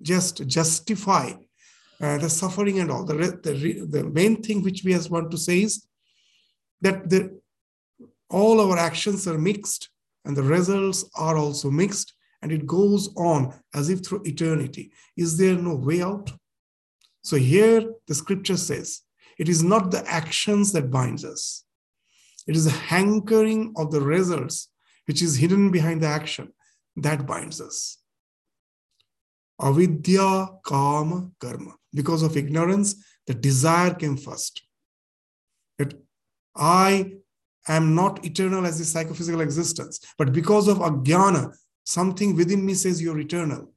just 0.01 0.47
justify 0.47 1.31
uh, 2.01 2.17
the 2.17 2.29
suffering 2.29 2.79
and 2.79 2.91
all. 2.91 3.05
The, 3.05 3.13
the, 3.13 3.85
the 3.89 4.03
main 4.03 4.41
thing 4.41 4.63
which 4.63 4.83
we 4.83 4.97
want 5.09 5.31
to 5.31 5.37
say 5.37 5.63
is 5.63 5.87
that 6.81 7.09
the, 7.09 7.39
all 8.29 8.59
our 8.59 8.77
actions 8.77 9.27
are 9.27 9.37
mixed 9.37 9.89
and 10.25 10.35
the 10.35 10.43
results 10.43 11.05
are 11.15 11.37
also 11.37 11.69
mixed 11.69 12.13
and 12.41 12.51
it 12.51 12.65
goes 12.65 13.13
on 13.15 13.53
as 13.73 13.89
if 13.89 14.03
through 14.03 14.23
eternity. 14.25 14.91
Is 15.15 15.37
there 15.37 15.55
no 15.55 15.75
way 15.75 16.01
out? 16.01 16.31
So 17.23 17.35
here 17.35 17.87
the 18.07 18.15
scripture 18.15 18.57
says, 18.57 19.01
it 19.37 19.47
is 19.47 19.63
not 19.63 19.91
the 19.91 20.03
actions 20.07 20.71
that 20.73 20.91
binds 20.91 21.23
us. 21.23 21.63
It 22.47 22.55
is 22.55 22.65
the 22.65 22.71
hankering 22.71 23.73
of 23.77 23.91
the 23.91 24.01
results 24.01 24.69
which 25.05 25.21
is 25.21 25.37
hidden 25.37 25.71
behind 25.71 26.01
the 26.01 26.07
action 26.07 26.51
that 26.95 27.25
binds 27.25 27.61
us. 27.61 27.97
Avidya, 29.61 30.47
kama, 30.63 31.29
karma. 31.39 31.75
Because 31.93 32.23
of 32.23 32.35
ignorance, 32.35 32.95
the 33.27 33.33
desire 33.33 33.93
came 33.93 34.17
first. 34.17 34.63
That 35.77 35.93
I 36.55 37.13
am 37.67 37.93
not 37.95 38.25
eternal 38.25 38.65
as 38.65 38.79
a 38.79 38.85
psychophysical 38.85 39.41
existence, 39.41 39.99
but 40.17 40.33
because 40.33 40.67
of 40.67 40.77
ajnana, 40.79 41.55
something 41.83 42.35
within 42.35 42.65
me 42.65 42.73
says 42.73 43.01
you're 43.01 43.19
eternal. 43.19 43.71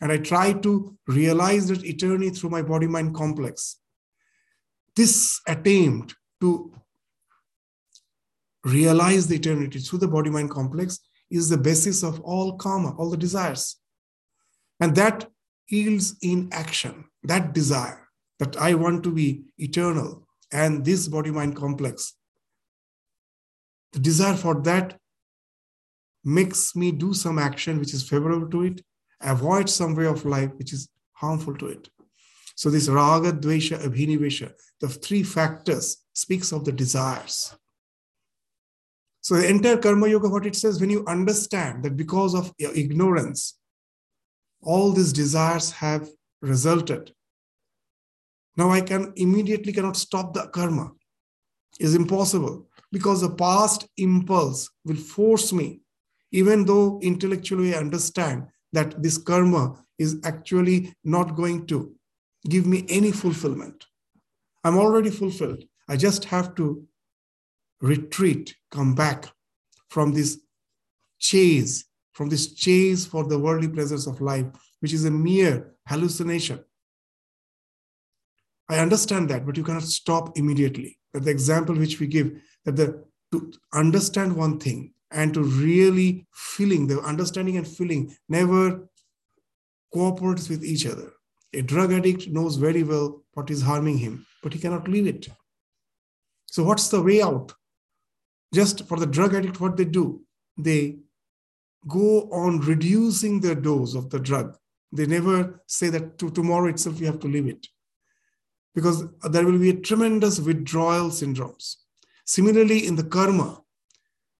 And 0.00 0.12
I 0.12 0.18
try 0.18 0.52
to 0.52 0.96
realize 1.06 1.68
that 1.68 1.84
eternity 1.84 2.30
through 2.30 2.50
my 2.50 2.62
body 2.62 2.86
mind 2.86 3.14
complex. 3.14 3.76
This 4.94 5.40
attempt 5.48 6.14
to 6.40 6.72
realize 8.64 9.26
the 9.26 9.36
eternity 9.36 9.78
through 9.78 10.00
the 10.00 10.08
body 10.08 10.30
mind 10.30 10.50
complex 10.50 11.00
is 11.30 11.48
the 11.48 11.58
basis 11.58 12.02
of 12.02 12.20
all 12.20 12.56
karma, 12.56 12.94
all 12.96 13.10
the 13.10 13.16
desires. 13.16 13.76
And 14.80 14.94
that 14.96 15.28
yields 15.68 16.16
in 16.22 16.48
action, 16.52 17.04
that 17.22 17.52
desire 17.52 18.08
that 18.38 18.56
I 18.56 18.74
want 18.74 19.02
to 19.04 19.12
be 19.12 19.44
eternal 19.58 20.26
and 20.52 20.84
this 20.84 21.08
body 21.08 21.30
mind 21.30 21.56
complex. 21.56 22.14
The 23.92 24.00
desire 24.00 24.34
for 24.34 24.60
that 24.62 24.98
makes 26.24 26.74
me 26.74 26.90
do 26.90 27.14
some 27.14 27.38
action 27.38 27.78
which 27.78 27.94
is 27.94 28.08
favorable 28.08 28.48
to 28.50 28.62
it, 28.62 28.82
avoid 29.20 29.68
some 29.68 29.94
way 29.94 30.06
of 30.06 30.24
life 30.24 30.50
which 30.56 30.72
is 30.72 30.88
harmful 31.12 31.56
to 31.56 31.66
it. 31.66 31.88
So 32.56 32.70
this 32.70 32.88
raga, 32.88 33.32
dvesha, 33.32 33.78
abhinivesha, 33.78 34.52
the 34.80 34.88
three 34.88 35.22
factors 35.22 36.04
speaks 36.12 36.52
of 36.52 36.64
the 36.64 36.72
desires. 36.72 37.54
So 39.20 39.36
the 39.36 39.48
entire 39.48 39.78
Karma 39.78 40.08
Yoga, 40.08 40.28
what 40.28 40.46
it 40.46 40.54
says, 40.54 40.80
when 40.80 40.90
you 40.90 41.04
understand 41.06 41.82
that 41.84 41.96
because 41.96 42.34
of 42.34 42.52
your 42.58 42.74
ignorance, 42.74 43.58
all 44.64 44.92
these 44.92 45.12
desires 45.12 45.70
have 45.72 46.08
resulted. 46.42 47.12
Now 48.56 48.70
I 48.70 48.80
can 48.80 49.12
immediately 49.16 49.72
cannot 49.72 49.96
stop 49.96 50.34
the 50.34 50.48
karma. 50.48 50.92
Is 51.80 51.96
impossible 51.96 52.68
because 52.92 53.20
the 53.20 53.34
past 53.34 53.88
impulse 53.96 54.70
will 54.84 54.96
force 54.96 55.52
me, 55.52 55.80
even 56.30 56.64
though 56.64 57.00
intellectually 57.02 57.74
I 57.74 57.78
understand 57.78 58.46
that 58.72 59.02
this 59.02 59.18
karma 59.18 59.82
is 59.98 60.20
actually 60.22 60.94
not 61.02 61.34
going 61.34 61.66
to 61.66 61.92
give 62.48 62.66
me 62.66 62.84
any 62.88 63.10
fulfillment. 63.10 63.84
I'm 64.62 64.78
already 64.78 65.10
fulfilled. 65.10 65.64
I 65.88 65.96
just 65.96 66.26
have 66.26 66.54
to 66.54 66.86
retreat, 67.80 68.54
come 68.70 68.94
back 68.94 69.26
from 69.88 70.12
this 70.12 70.40
chase, 71.18 71.84
from 72.14 72.28
this 72.28 72.54
chase 72.54 73.04
for 73.04 73.24
the 73.24 73.38
worldly 73.38 73.68
pleasures 73.68 74.06
of 74.06 74.20
life, 74.20 74.46
which 74.80 74.92
is 74.92 75.04
a 75.04 75.10
mere 75.10 75.74
hallucination. 75.86 76.64
I 78.68 78.78
understand 78.78 79.28
that, 79.28 79.44
but 79.44 79.56
you 79.56 79.62
cannot 79.62 79.82
stop 79.82 80.38
immediately. 80.38 80.98
That 81.12 81.24
the 81.24 81.30
example 81.30 81.74
which 81.74 82.00
we 82.00 82.06
give, 82.06 82.40
that 82.64 82.76
the 82.76 83.04
to 83.32 83.52
understand 83.72 84.34
one 84.34 84.58
thing 84.58 84.94
and 85.10 85.34
to 85.34 85.42
really 85.42 86.26
feeling, 86.32 86.86
the 86.86 87.00
understanding 87.00 87.56
and 87.56 87.66
feeling 87.66 88.16
never 88.28 88.88
cooperates 89.92 90.48
with 90.48 90.64
each 90.64 90.86
other. 90.86 91.12
A 91.52 91.62
drug 91.62 91.92
addict 91.92 92.28
knows 92.28 92.56
very 92.56 92.82
well 92.82 93.22
what 93.34 93.50
is 93.50 93.62
harming 93.62 93.98
him, 93.98 94.26
but 94.42 94.52
he 94.52 94.58
cannot 94.58 94.88
leave 94.88 95.06
it. 95.06 95.28
So, 96.46 96.64
what's 96.64 96.88
the 96.88 97.02
way 97.02 97.20
out? 97.20 97.52
just 98.54 98.86
for 98.86 98.98
the 98.98 99.06
drug 99.06 99.34
addict, 99.34 99.60
what 99.60 99.76
they 99.76 99.84
do, 99.84 100.22
they 100.56 100.96
go 101.86 102.22
on 102.30 102.60
reducing 102.60 103.40
the 103.40 103.54
dose 103.54 103.94
of 103.94 104.10
the 104.10 104.18
drug. 104.18 104.56
They 104.92 105.06
never 105.06 105.62
say 105.66 105.88
that 105.90 106.18
to 106.18 106.30
tomorrow 106.30 106.68
itself 106.68 107.00
you 107.00 107.06
have 107.06 107.20
to 107.20 107.28
leave 107.28 107.48
it. 107.48 107.66
because 108.74 109.04
there 109.30 109.46
will 109.46 109.58
be 109.58 109.70
a 109.70 109.80
tremendous 109.80 110.40
withdrawal 110.40 111.10
syndromes. 111.10 111.76
Similarly, 112.26 112.86
in 112.86 112.96
the 112.96 113.04
karma, 113.04 113.60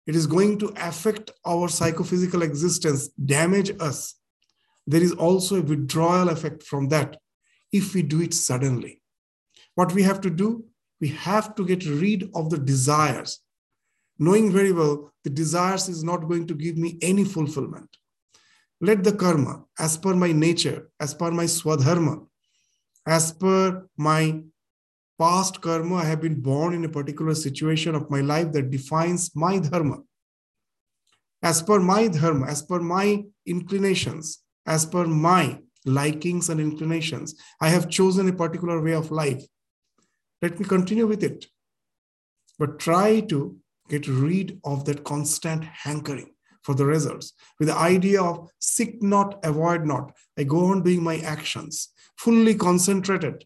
it 0.07 0.17
is 0.17 0.27
going 0.27 0.59
to 0.59 0.73
affect 0.77 1.31
our 1.47 1.69
psychophysical 1.69 2.43
existence, 2.43 3.09
damage 3.09 3.71
us. 3.81 4.15
There 4.87 5.03
is 5.03 5.13
also 5.13 5.57
a 5.57 5.63
withdrawal 5.63 6.29
effect 6.29 6.63
from 6.63 6.89
that 6.89 7.19
if 7.73 7.95
we 7.95 8.03
do 8.03 8.21
it 8.21 8.35
suddenly. 8.35 9.01
What 9.75 9.93
we 9.93 10.03
have 10.03 10.21
to 10.23 10.31
do, 10.31 10.65
we 11.01 11.09
have 11.09 11.55
to 11.55 11.65
get 11.65 11.87
rid 11.87 12.31
of 12.35 12.51
the 12.51 12.59
desires, 12.59 13.41
knowing 14.19 14.53
very 14.53 14.73
well 14.73 15.13
the 15.25 15.31
desires 15.31 15.89
is 15.89 16.05
not 16.05 16.29
going 16.29 16.47
to 16.47 16.55
give 16.55 16.77
me 16.77 16.99
any 17.03 17.25
fulfillment. 17.25 17.89
Let 18.81 19.03
the 19.03 19.13
karma, 19.13 19.65
as 19.79 19.97
per 19.97 20.15
my 20.15 20.33
nature, 20.33 20.91
as 21.01 21.15
per 21.15 21.31
my 21.31 21.45
swadharma, 21.45 22.27
as 23.07 23.33
per 23.33 23.87
my 23.97 24.43
past 25.19 25.61
karma, 25.61 25.97
I 25.97 26.05
have 26.05 26.21
been 26.21 26.41
born 26.41 26.75
in 26.75 26.85
a 26.85 26.89
particular 26.89 27.35
situation 27.35 27.95
of 27.95 28.11
my 28.11 28.21
life 28.21 28.53
that 28.53 28.71
defines 28.71 29.35
my 29.35 29.59
dharma. 29.59 29.99
As 31.43 31.63
per 31.63 31.79
my 31.79 32.09
dharma, 32.09 32.47
as 32.47 32.63
per 32.63 32.81
my 32.81 33.25
inclinations, 33.47 34.43
as 34.67 34.87
per 34.87 35.07
my 35.07 35.61
likings 35.85 36.49
and 36.49 36.61
inclinations, 36.61 37.35
I 37.61 37.69
have 37.69 37.91
chosen 37.91 38.29
a 38.29 38.33
particular 38.33 38.81
way 38.81 38.95
of 38.95 39.11
life. 39.11 39.45
Let 40.43 40.59
me 40.59 40.65
continue 40.65 41.07
with 41.07 41.23
it. 41.23 41.47
But 42.59 42.79
try 42.79 43.21
to 43.21 43.57
get 43.89 44.07
rid 44.09 44.61
of 44.65 44.85
that 44.85 45.05
constant 45.05 45.65
hankering 45.65 46.31
for 46.63 46.75
the 46.75 46.87
results 46.87 47.35
with 47.59 47.69
the 47.69 47.77
idea 47.77 48.23
of 48.23 48.49
seek 48.59 49.03
not, 49.03 49.39
avoid 49.45 49.85
not. 49.85 50.13
I 50.39 50.45
go 50.45 50.67
on 50.67 50.83
doing 50.83 51.03
my 51.03 51.19
actions, 51.19 51.91
fully 52.17 52.55
concentrated, 52.55 53.45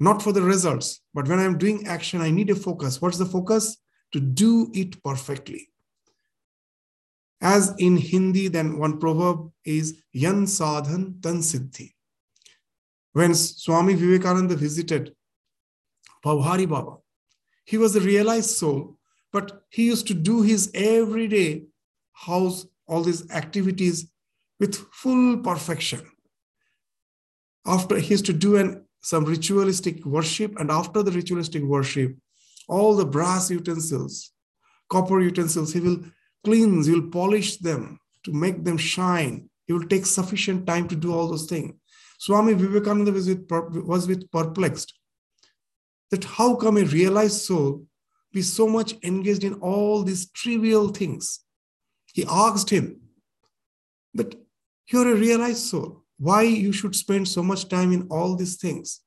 not 0.00 0.22
for 0.22 0.32
the 0.32 0.42
results, 0.42 1.00
but 1.14 1.28
when 1.28 1.38
I'm 1.38 1.58
doing 1.58 1.86
action, 1.86 2.20
I 2.20 2.30
need 2.30 2.50
a 2.50 2.54
focus. 2.54 3.00
What's 3.00 3.18
the 3.18 3.26
focus? 3.26 3.78
To 4.12 4.20
do 4.20 4.70
it 4.74 5.02
perfectly. 5.02 5.68
As 7.40 7.74
in 7.78 7.96
Hindi, 7.96 8.48
then 8.48 8.78
one 8.78 8.98
proverb 8.98 9.52
is 9.64 10.02
Yan 10.12 10.46
Sadhan 10.46 11.22
Tan 11.22 11.38
Siddhi. 11.38 11.92
When 13.12 13.34
Swami 13.34 13.94
Vivekananda 13.94 14.56
visited 14.56 15.14
Pauhari 16.24 16.68
Baba, 16.68 16.96
he 17.64 17.76
was 17.76 17.94
a 17.94 18.00
realized 18.00 18.50
soul, 18.50 18.97
but 19.32 19.62
he 19.68 19.86
used 19.86 20.06
to 20.08 20.14
do 20.14 20.42
his 20.42 20.70
everyday 20.74 21.64
house, 22.12 22.66
all 22.86 23.02
these 23.02 23.30
activities 23.30 24.10
with 24.58 24.76
full 24.92 25.38
perfection. 25.38 26.00
After 27.66 27.98
he 27.98 28.10
used 28.10 28.26
to 28.26 28.32
do 28.32 28.56
an, 28.56 28.84
some 29.02 29.24
ritualistic 29.24 30.04
worship, 30.04 30.58
and 30.58 30.70
after 30.70 31.02
the 31.02 31.12
ritualistic 31.12 31.62
worship, 31.62 32.16
all 32.68 32.96
the 32.96 33.04
brass 33.04 33.50
utensils, 33.50 34.32
copper 34.88 35.20
utensils, 35.20 35.72
he 35.72 35.80
will 35.80 36.00
cleanse, 36.44 36.86
he 36.86 36.92
will 36.92 37.10
polish 37.10 37.58
them 37.58 38.00
to 38.24 38.32
make 38.32 38.64
them 38.64 38.76
shine. 38.76 39.48
He 39.66 39.72
will 39.74 39.86
take 39.86 40.06
sufficient 40.06 40.66
time 40.66 40.88
to 40.88 40.96
do 40.96 41.12
all 41.12 41.28
those 41.28 41.46
things. 41.46 41.74
Swami 42.18 42.54
Vivekananda 42.54 43.12
was 43.12 43.28
with, 43.28 43.46
was 43.50 44.08
with 44.08 44.30
perplexed 44.30 44.94
that 46.10 46.24
how 46.24 46.56
come 46.56 46.78
a 46.78 46.84
realized 46.84 47.42
soul 47.42 47.86
be 48.32 48.42
so 48.42 48.68
much 48.68 48.94
engaged 49.02 49.44
in 49.44 49.54
all 49.54 50.02
these 50.02 50.30
trivial 50.30 50.88
things? 50.88 51.40
He 52.12 52.24
asked 52.28 52.70
him 52.70 53.00
that 54.14 54.34
you're 54.88 55.12
a 55.12 55.16
realized 55.16 55.64
soul. 55.64 56.04
Why 56.18 56.42
you 56.42 56.72
should 56.72 56.96
spend 56.96 57.28
so 57.28 57.42
much 57.42 57.68
time 57.68 57.92
in 57.92 58.08
all 58.10 58.36
these 58.36 58.56
things? 58.56 59.00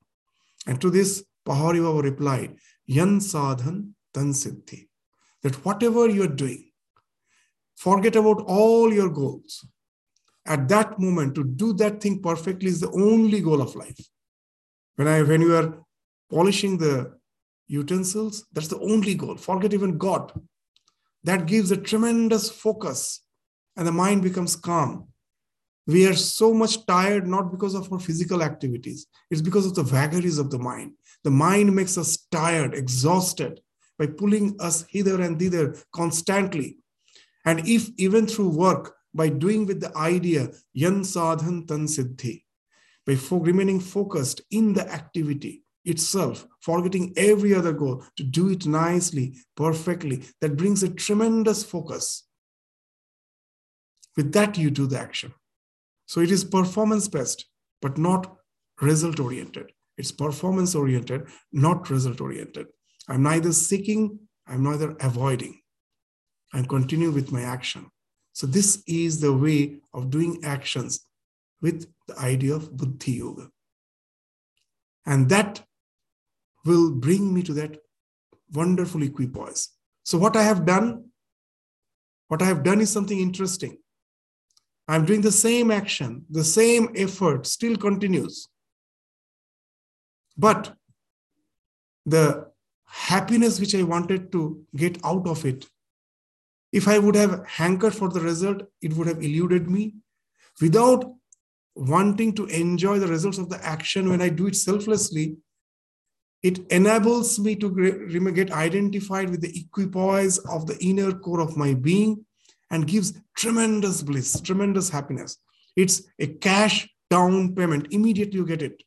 And 0.66 0.80
to 0.80 0.90
this, 0.90 1.24
Pauhari 1.46 1.82
Baba 1.82 2.02
replied, 2.02 2.56
Yan 2.86 3.18
sadhan 3.18 3.92
tan 4.14 4.32
siddhi. 4.32 4.88
That 5.42 5.64
whatever 5.64 6.08
you're 6.08 6.28
doing, 6.28 6.70
forget 7.76 8.16
about 8.16 8.44
all 8.46 8.92
your 8.92 9.10
goals. 9.10 9.66
At 10.46 10.68
that 10.68 10.98
moment, 10.98 11.34
to 11.34 11.44
do 11.44 11.72
that 11.74 12.00
thing 12.00 12.22
perfectly 12.22 12.68
is 12.68 12.80
the 12.80 12.90
only 12.90 13.40
goal 13.40 13.60
of 13.60 13.74
life. 13.74 13.98
When 14.96 15.08
I 15.08 15.22
when 15.22 15.40
you 15.40 15.54
are 15.56 15.84
polishing 16.30 16.78
the 16.78 17.14
utensils, 17.72 18.44
that's 18.52 18.68
the 18.68 18.78
only 18.78 19.14
goal. 19.14 19.36
Forget 19.36 19.72
even 19.72 19.96
God 19.98 20.32
that 21.24 21.46
gives 21.46 21.70
a 21.70 21.76
tremendous 21.76 22.50
focus 22.50 23.24
and 23.76 23.86
the 23.86 23.92
mind 23.92 24.22
becomes 24.22 24.54
calm. 24.56 25.08
We 25.86 26.06
are 26.06 26.14
so 26.14 26.52
much 26.52 26.86
tired 26.86 27.26
not 27.26 27.50
because 27.50 27.74
of 27.74 27.92
our 27.92 27.98
physical 27.98 28.42
activities, 28.42 29.06
it's 29.30 29.40
because 29.40 29.66
of 29.66 29.74
the 29.74 29.82
vagaries 29.82 30.38
of 30.38 30.50
the 30.50 30.58
mind. 30.58 30.92
The 31.24 31.30
mind 31.30 31.74
makes 31.74 31.96
us 31.96 32.26
tired, 32.30 32.74
exhausted 32.74 33.60
by 33.98 34.06
pulling 34.06 34.56
us 34.60 34.84
hither 34.88 35.20
and 35.20 35.38
thither 35.38 35.76
constantly. 35.92 36.78
And 37.44 37.66
if 37.66 37.88
even 37.96 38.26
through 38.26 38.50
work, 38.50 38.94
by 39.14 39.28
doing 39.28 39.66
with 39.66 39.80
the 39.80 39.96
idea, 39.96 40.50
yan 40.72 41.02
sadhan 41.02 41.66
tan 41.66 41.86
siddhi, 41.86 42.44
by 43.06 43.16
remaining 43.30 43.80
focused 43.80 44.40
in 44.50 44.72
the 44.72 44.88
activity, 44.88 45.61
itself, 45.84 46.46
forgetting 46.60 47.12
every 47.16 47.54
other 47.54 47.72
goal, 47.72 48.04
to 48.16 48.22
do 48.22 48.50
it 48.50 48.66
nicely, 48.66 49.36
perfectly, 49.56 50.24
that 50.40 50.56
brings 50.56 50.82
a 50.82 50.88
tremendous 50.88 51.64
focus. 51.64 52.24
With 54.16 54.32
that, 54.32 54.58
you 54.58 54.70
do 54.70 54.86
the 54.86 54.98
action. 54.98 55.32
So 56.06 56.20
it 56.20 56.30
is 56.30 56.44
performance 56.44 57.08
based, 57.08 57.46
but 57.80 57.98
not 57.98 58.36
result 58.80 59.18
oriented. 59.18 59.72
It's 59.96 60.12
performance 60.12 60.74
oriented, 60.74 61.28
not 61.52 61.90
result 61.90 62.20
oriented. 62.20 62.66
I'm 63.08 63.22
neither 63.22 63.52
seeking, 63.52 64.18
I'm 64.46 64.62
neither 64.62 64.96
avoiding. 65.00 65.60
I'm 66.52 66.66
continuing 66.66 67.14
with 67.14 67.32
my 67.32 67.42
action. 67.42 67.90
So 68.34 68.46
this 68.46 68.82
is 68.86 69.20
the 69.20 69.32
way 69.32 69.80
of 69.92 70.10
doing 70.10 70.40
actions 70.44 71.06
with 71.60 71.86
the 72.08 72.18
idea 72.18 72.54
of 72.54 72.76
Buddhi 72.76 73.12
Yoga. 73.12 73.48
And 75.06 75.28
that 75.28 75.62
will 76.64 76.90
bring 76.90 77.32
me 77.32 77.42
to 77.42 77.52
that 77.54 77.78
wonderful 78.52 79.02
equipoise. 79.02 79.68
So, 80.04 80.18
what 80.18 80.36
I 80.36 80.42
have 80.42 80.64
done, 80.64 81.10
what 82.28 82.42
I 82.42 82.46
have 82.46 82.62
done 82.62 82.80
is 82.80 82.90
something 82.90 83.18
interesting. 83.18 83.78
I'm 84.88 85.04
doing 85.04 85.20
the 85.20 85.32
same 85.32 85.70
action, 85.70 86.24
the 86.28 86.44
same 86.44 86.90
effort 86.96 87.46
still 87.46 87.76
continues. 87.76 88.48
But 90.36 90.74
the 92.04 92.48
happiness 92.86 93.60
which 93.60 93.74
I 93.74 93.82
wanted 93.82 94.32
to 94.32 94.64
get 94.76 94.98
out 95.04 95.26
of 95.26 95.44
it, 95.44 95.66
if 96.72 96.88
I 96.88 96.98
would 96.98 97.14
have 97.14 97.46
hankered 97.46 97.94
for 97.94 98.08
the 98.08 98.20
result, 98.20 98.62
it 98.80 98.94
would 98.94 99.06
have 99.06 99.22
eluded 99.22 99.70
me. 99.70 99.94
Without 100.60 101.04
wanting 101.74 102.34
to 102.34 102.46
enjoy 102.46 102.98
the 102.98 103.06
results 103.06 103.38
of 103.38 103.48
the 103.48 103.64
action 103.64 104.08
when 104.08 104.20
I 104.20 104.28
do 104.28 104.46
it 104.46 104.56
selflessly, 104.56 105.36
it 106.42 106.58
enables 106.72 107.38
me 107.38 107.54
to 107.56 108.32
get 108.34 108.50
identified 108.50 109.30
with 109.30 109.40
the 109.40 109.56
equipoise 109.58 110.38
of 110.38 110.66
the 110.66 110.76
inner 110.84 111.12
core 111.12 111.40
of 111.40 111.56
my 111.56 111.74
being 111.74 112.24
and 112.70 112.86
gives 112.86 113.12
tremendous 113.36 114.02
bliss, 114.02 114.40
tremendous 114.40 114.88
happiness. 114.88 115.38
It's 115.76 116.02
a 116.18 116.26
cash 116.26 116.88
down 117.10 117.54
payment. 117.54 117.88
Immediately 117.92 118.38
you 118.38 118.46
get 118.46 118.62
it. 118.62 118.82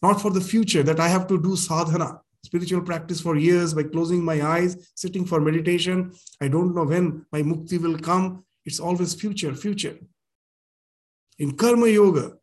Not 0.00 0.20
for 0.22 0.30
the 0.30 0.40
future 0.40 0.82
that 0.82 1.00
I 1.00 1.08
have 1.08 1.26
to 1.26 1.40
do 1.40 1.56
sadhana, 1.56 2.20
spiritual 2.44 2.82
practice 2.82 3.20
for 3.20 3.36
years 3.36 3.74
by 3.74 3.82
closing 3.82 4.24
my 4.24 4.42
eyes, 4.42 4.92
sitting 4.94 5.26
for 5.26 5.40
meditation. 5.40 6.12
I 6.40 6.48
don't 6.48 6.74
know 6.74 6.84
when 6.84 7.26
my 7.32 7.42
mukti 7.42 7.80
will 7.80 7.98
come. 7.98 8.44
It's 8.64 8.80
always 8.80 9.14
future, 9.14 9.54
future. 9.54 9.98
In 11.38 11.56
karma 11.56 11.88
yoga, 11.88 12.38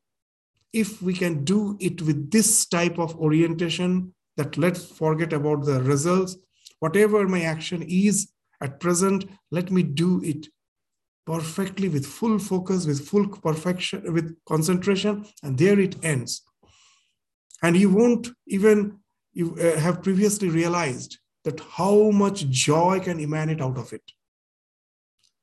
if 0.73 1.01
we 1.01 1.13
can 1.13 1.43
do 1.43 1.77
it 1.79 2.01
with 2.01 2.31
this 2.31 2.65
type 2.65 2.97
of 2.97 3.15
orientation 3.17 4.13
that 4.37 4.57
let's 4.57 4.83
forget 4.83 5.31
about 5.31 5.63
the 5.65 5.81
results. 5.83 6.35
Whatever 6.79 7.27
my 7.27 7.43
action 7.43 7.83
is 7.83 8.31
at 8.61 8.79
present 8.79 9.25
let 9.51 9.71
me 9.71 9.83
do 9.83 10.21
it 10.23 10.47
perfectly 11.25 11.87
with 11.89 12.05
full 12.05 12.37
focus 12.39 12.85
with 12.85 13.07
full 13.07 13.27
perfection 13.27 14.13
with 14.13 14.35
concentration 14.45 15.25
and 15.43 15.57
there 15.57 15.79
it 15.79 15.95
ends. 16.03 16.41
And 17.61 17.77
you 17.77 17.89
won't 17.89 18.29
even 18.47 18.99
you 19.33 19.55
uh, 19.59 19.79
have 19.79 20.03
previously 20.03 20.49
realized 20.49 21.17
that 21.43 21.59
how 21.59 22.11
much 22.11 22.49
joy 22.49 22.99
can 22.99 23.19
emanate 23.19 23.61
out 23.61 23.77
of 23.77 23.91
it. 23.93 24.03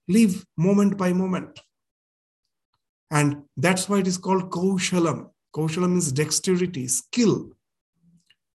Live 0.09 0.45
moment 0.57 0.97
by 0.97 1.13
moment 1.13 1.61
and 3.11 3.43
that's 3.57 3.89
why 3.89 3.99
it 3.99 4.07
is 4.07 4.19
called 4.19 4.51
Kaushalam. 4.51 5.31
Kaushalam 5.55 5.91
means 5.91 6.13
dexterity, 6.13 6.87
skill. 6.87 7.51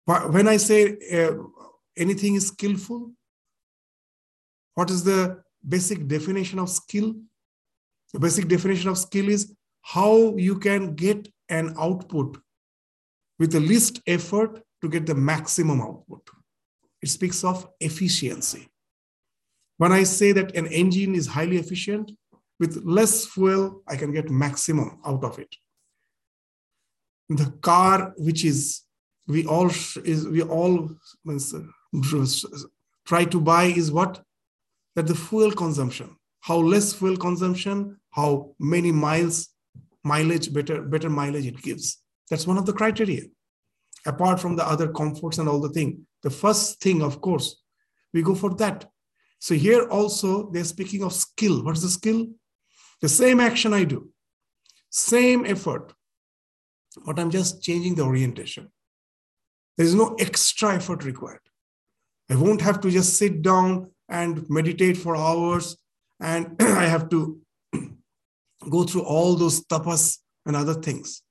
When 0.04 0.48
I 0.48 0.56
say 0.56 0.96
uh, 1.12 1.34
anything 1.96 2.34
is 2.34 2.48
skillful, 2.48 3.12
what 4.74 4.90
is 4.90 5.04
the 5.04 5.42
basic 5.66 6.06
definition 6.06 6.58
of 6.58 6.68
skill? 6.68 7.14
The 8.12 8.20
basic 8.20 8.48
definition 8.48 8.90
of 8.90 8.98
skill 8.98 9.28
is 9.28 9.54
how 9.82 10.36
you 10.36 10.58
can 10.58 10.94
get 10.94 11.28
an 11.48 11.74
output 11.78 12.38
with 13.38 13.52
the 13.52 13.60
least 13.60 14.00
effort 14.06 14.62
to 14.82 14.88
get 14.88 15.06
the 15.06 15.14
maximum 15.14 15.80
output. 15.80 16.28
It 17.00 17.08
speaks 17.08 17.42
of 17.42 17.68
efficiency. 17.80 18.68
When 19.78 19.92
I 19.92 20.02
say 20.04 20.32
that 20.32 20.54
an 20.56 20.66
engine 20.66 21.14
is 21.14 21.26
highly 21.26 21.56
efficient, 21.56 22.12
with 22.60 22.82
less 22.84 23.26
fuel, 23.26 23.82
I 23.88 23.96
can 23.96 24.12
get 24.12 24.30
maximum 24.30 25.00
out 25.04 25.24
of 25.24 25.38
it. 25.38 25.54
The 27.28 27.50
car, 27.62 28.12
which 28.16 28.44
is 28.44 28.82
we 29.26 29.46
all 29.46 29.70
is 30.04 30.28
we 30.28 30.42
all 30.42 30.90
try 33.06 33.24
to 33.24 33.40
buy, 33.40 33.64
is 33.64 33.90
what 33.90 34.22
that 34.96 35.06
the 35.06 35.14
fuel 35.14 35.52
consumption. 35.52 36.16
How 36.40 36.56
less 36.56 36.92
fuel 36.92 37.16
consumption, 37.16 37.98
how 38.10 38.54
many 38.58 38.92
miles 38.92 39.48
mileage 40.04 40.52
better 40.52 40.82
better 40.82 41.08
mileage 41.08 41.46
it 41.46 41.62
gives. 41.62 41.98
That's 42.30 42.46
one 42.46 42.58
of 42.58 42.66
the 42.66 42.72
criteria. 42.72 43.22
Apart 44.06 44.40
from 44.40 44.56
the 44.56 44.66
other 44.66 44.88
comforts 44.88 45.38
and 45.38 45.48
all 45.48 45.60
the 45.60 45.68
thing, 45.68 46.06
the 46.22 46.30
first 46.30 46.80
thing, 46.80 47.02
of 47.02 47.20
course, 47.20 47.62
we 48.12 48.22
go 48.22 48.34
for 48.34 48.54
that. 48.56 48.90
So 49.38 49.54
here 49.54 49.88
also 49.88 50.50
they're 50.50 50.64
speaking 50.64 51.02
of 51.04 51.12
skill. 51.12 51.64
What's 51.64 51.82
the 51.82 51.88
skill? 51.88 52.28
The 53.02 53.08
same 53.08 53.40
action 53.40 53.74
I 53.74 53.84
do, 53.84 54.08
same 54.90 55.44
effort, 55.44 55.92
but 57.04 57.18
I'm 57.18 57.30
just 57.30 57.62
changing 57.62 57.96
the 57.96 58.02
orientation. 58.02 58.70
There 59.76 59.86
is 59.86 59.94
no 59.94 60.14
extra 60.20 60.76
effort 60.76 61.04
required. 61.04 61.40
I 62.30 62.36
won't 62.36 62.60
have 62.60 62.80
to 62.82 62.90
just 62.90 63.16
sit 63.16 63.42
down 63.42 63.90
and 64.08 64.48
meditate 64.48 64.96
for 64.96 65.16
hours 65.16 65.76
and 66.20 66.56
I 66.60 66.86
have 66.86 67.08
to 67.10 67.40
go 68.70 68.84
through 68.84 69.02
all 69.02 69.34
those 69.34 69.64
tapas 69.64 70.18
and 70.46 70.54
other 70.54 70.74
things. 70.74 71.22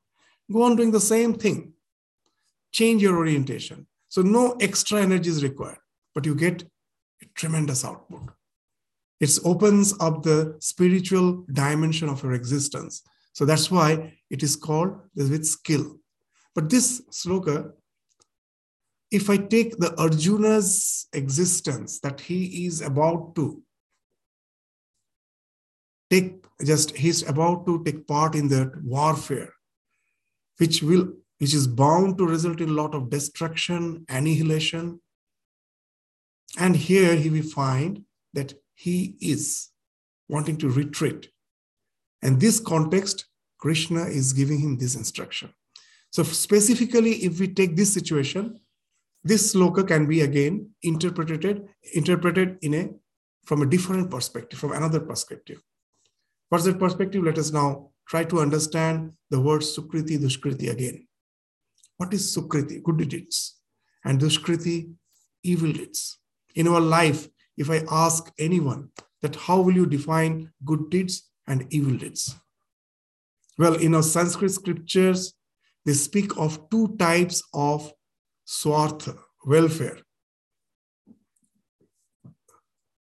Go 0.51 0.63
on 0.63 0.75
doing 0.75 0.91
the 0.91 0.99
same 0.99 1.34
thing. 1.34 1.73
Change 2.71 3.01
your 3.01 3.17
orientation. 3.17 3.88
So 4.10 4.21
no 4.21 4.57
extra 4.60 5.01
energy 5.01 5.29
is 5.29 5.43
required, 5.43 5.79
but 6.13 6.25
you 6.25 6.36
get 6.36 6.63
a 7.21 7.25
tremendous 7.36 7.86
output. 7.86 8.29
It 9.21 9.38
opens 9.45 9.93
up 9.99 10.23
the 10.23 10.55
spiritual 10.60 11.45
dimension 11.53 12.10
of 12.10 12.23
your 12.23 12.34
existence. 12.34 13.03
So 13.34 13.45
that's 13.45 13.69
why 13.69 14.17
it 14.31 14.41
is 14.41 14.55
called 14.55 14.99
with 15.15 15.45
skill. 15.45 15.99
But 16.55 16.69
this 16.71 17.01
sloka, 17.12 17.71
if 19.12 19.29
I 19.29 19.38
take 19.38 19.77
the 19.77 19.93
Arjuna's 20.01 21.07
existence 21.13 21.99
that 21.99 22.19
he 22.19 22.65
is 22.65 22.81
about 22.81 23.36
to 23.36 23.62
take, 26.10 26.43
just 26.65 26.97
he's 26.97 27.21
about 27.27 27.65
to 27.67 27.84
take 27.84 28.07
part 28.07 28.34
in 28.34 28.47
that 28.49 28.71
warfare, 28.84 29.53
which 30.57 30.81
will 30.81 31.13
which 31.38 31.53
is 31.53 31.67
bound 31.67 32.17
to 32.17 32.27
result 32.27 32.62
in 32.62 32.69
a 32.69 32.73
lot 32.73 32.93
of 32.93 33.10
destruction, 33.10 34.05
annihilation. 34.10 34.99
And 36.60 36.75
here 36.75 37.15
he 37.15 37.31
will 37.31 37.41
find 37.41 38.03
that 38.34 38.53
he 38.82 39.15
is 39.22 39.70
wanting 40.28 40.58
to 40.58 40.67
retreat. 40.67 41.30
And 42.24 42.41
this 42.41 42.60
context, 42.60 43.26
Krishna 43.60 44.06
is 44.06 44.34
giving 44.34 44.60
him 44.60 44.78
this 44.78 44.96
instruction. 44.96 45.54
So, 46.10 46.24
specifically, 46.24 47.13
if 47.28 47.39
we 47.39 47.48
take 47.48 47.76
this 47.76 47.94
situation, 47.94 48.60
this 49.24 49.54
sloka 49.54 49.88
can 49.88 50.08
be 50.08 50.22
again 50.22 50.72
interpreted 50.82 51.70
interpreted 51.94 52.58
in 52.63 52.74
a 52.74 52.89
from 53.46 53.62
a 53.62 53.67
different 53.67 54.10
perspective, 54.10 54.58
from 54.58 54.72
another 54.72 55.00
perspective. 55.00 55.62
What's 56.50 56.65
that 56.65 56.80
perspective? 56.80 57.24
Let 57.24 57.38
us 57.38 57.52
now 57.52 57.91
try 58.08 58.24
to 58.26 58.39
understand 58.39 59.13
the 59.30 59.39
word 59.39 59.62
Sukriti, 59.62 60.17
Dushkriti 60.17 60.72
again. 60.72 61.08
What 61.98 62.13
is 62.15 62.36
Sukriti? 62.36 62.82
Good 62.82 63.10
deeds. 63.10 63.60
And 64.04 64.20
Dushkriti, 64.20 64.91
evil 65.44 65.72
deeds. 65.72 66.17
In 66.56 66.67
our 66.67 66.82
life, 66.82 67.28
if 67.57 67.69
I 67.69 67.83
ask 67.89 68.31
anyone 68.39 68.89
that 69.21 69.35
how 69.35 69.61
will 69.61 69.73
you 69.73 69.85
define 69.85 70.51
good 70.65 70.89
deeds 70.89 71.29
and 71.47 71.65
evil 71.69 71.95
deeds? 71.95 72.35
Well, 73.57 73.75
in 73.75 73.95
our 73.95 74.03
Sanskrit 74.03 74.51
scriptures, 74.51 75.33
they 75.85 75.93
speak 75.93 76.37
of 76.37 76.69
two 76.69 76.95
types 76.97 77.43
of 77.53 77.91
swartha, 78.47 79.17
welfare. 79.45 79.99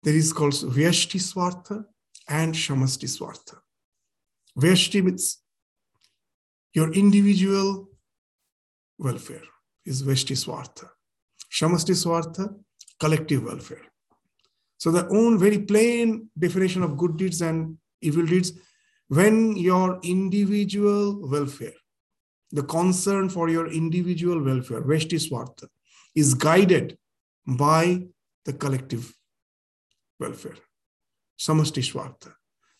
There 0.03 0.15
is 0.15 0.33
called 0.33 0.53
Vyashti 0.53 1.19
Swartha 1.19 1.85
and 2.27 2.55
Shamasti 2.55 3.07
Swartha. 3.07 3.57
Vyashti 4.59 5.03
means 5.03 5.37
your 6.73 6.91
individual 6.93 7.89
welfare 8.97 9.43
is 9.85 10.01
Vyashti 10.01 10.35
Swartha. 10.35 10.89
Shamasti 11.51 11.93
Swartha, 11.93 12.55
collective 12.99 13.43
welfare. 13.43 13.90
So 14.81 14.89
the 14.89 15.07
own 15.09 15.37
very 15.37 15.59
plain 15.59 16.31
definition 16.39 16.81
of 16.81 16.97
good 16.97 17.15
deeds 17.15 17.43
and 17.43 17.77
evil 18.01 18.25
deeds, 18.25 18.53
when 19.09 19.55
your 19.55 19.99
individual 20.01 21.29
welfare, 21.29 21.77
the 22.49 22.63
concern 22.63 23.29
for 23.29 23.47
your 23.47 23.71
individual 23.71 24.43
welfare, 24.43 24.81
Veshti 24.81 25.19
Swartha, 25.19 25.67
is 26.15 26.33
guided 26.33 26.97
by 27.45 28.07
the 28.45 28.53
collective 28.53 29.15
welfare, 30.19 30.57
Samasti 31.39 31.83
Swartha. 31.83 32.33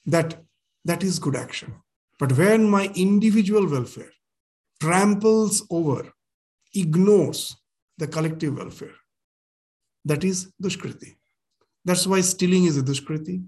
That, 0.08 0.42
that 0.84 1.04
is 1.04 1.20
good 1.20 1.36
action. 1.36 1.76
But 2.18 2.36
when 2.36 2.68
my 2.68 2.92
individual 2.96 3.70
welfare 3.70 4.12
tramples 4.80 5.68
over, 5.70 6.12
ignores 6.74 7.56
the 8.00 8.08
collective 8.08 8.58
welfare, 8.58 8.96
that 10.06 10.24
is 10.24 10.52
Dushkriti. 10.60 11.18
That's 11.84 12.06
why 12.06 12.22
stealing 12.22 12.66
is 12.66 12.78
a 12.78 12.84
dushkriti, 12.84 13.44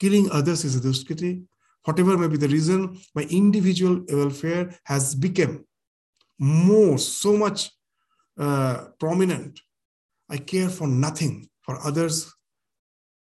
killing 0.00 0.30
others 0.30 0.64
is 0.64 0.76
a 0.76 0.80
dushkriti. 0.80 1.44
Whatever 1.84 2.16
may 2.16 2.28
be 2.28 2.36
the 2.36 2.48
reason, 2.48 2.98
my 3.14 3.22
individual 3.22 4.04
welfare 4.08 4.74
has 4.84 5.14
become 5.14 5.64
more, 6.38 6.96
so 6.98 7.36
much 7.36 7.70
uh, 8.38 8.86
prominent. 8.98 9.60
I 10.30 10.38
care 10.38 10.68
for 10.68 10.86
nothing 10.86 11.48
for 11.62 11.78
others. 11.84 12.32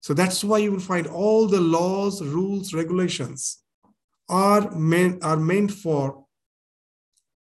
So 0.02 0.14
that's 0.14 0.44
why 0.44 0.60
you 0.60 0.72
will 0.72 0.80
find 0.80 1.08
all 1.08 1.48
the 1.48 1.60
laws, 1.60 2.22
rules, 2.22 2.74
regulations 2.74 3.64
are 4.30 4.70
meant, 4.72 5.24
are 5.24 5.38
meant 5.38 5.72
for 5.72 6.26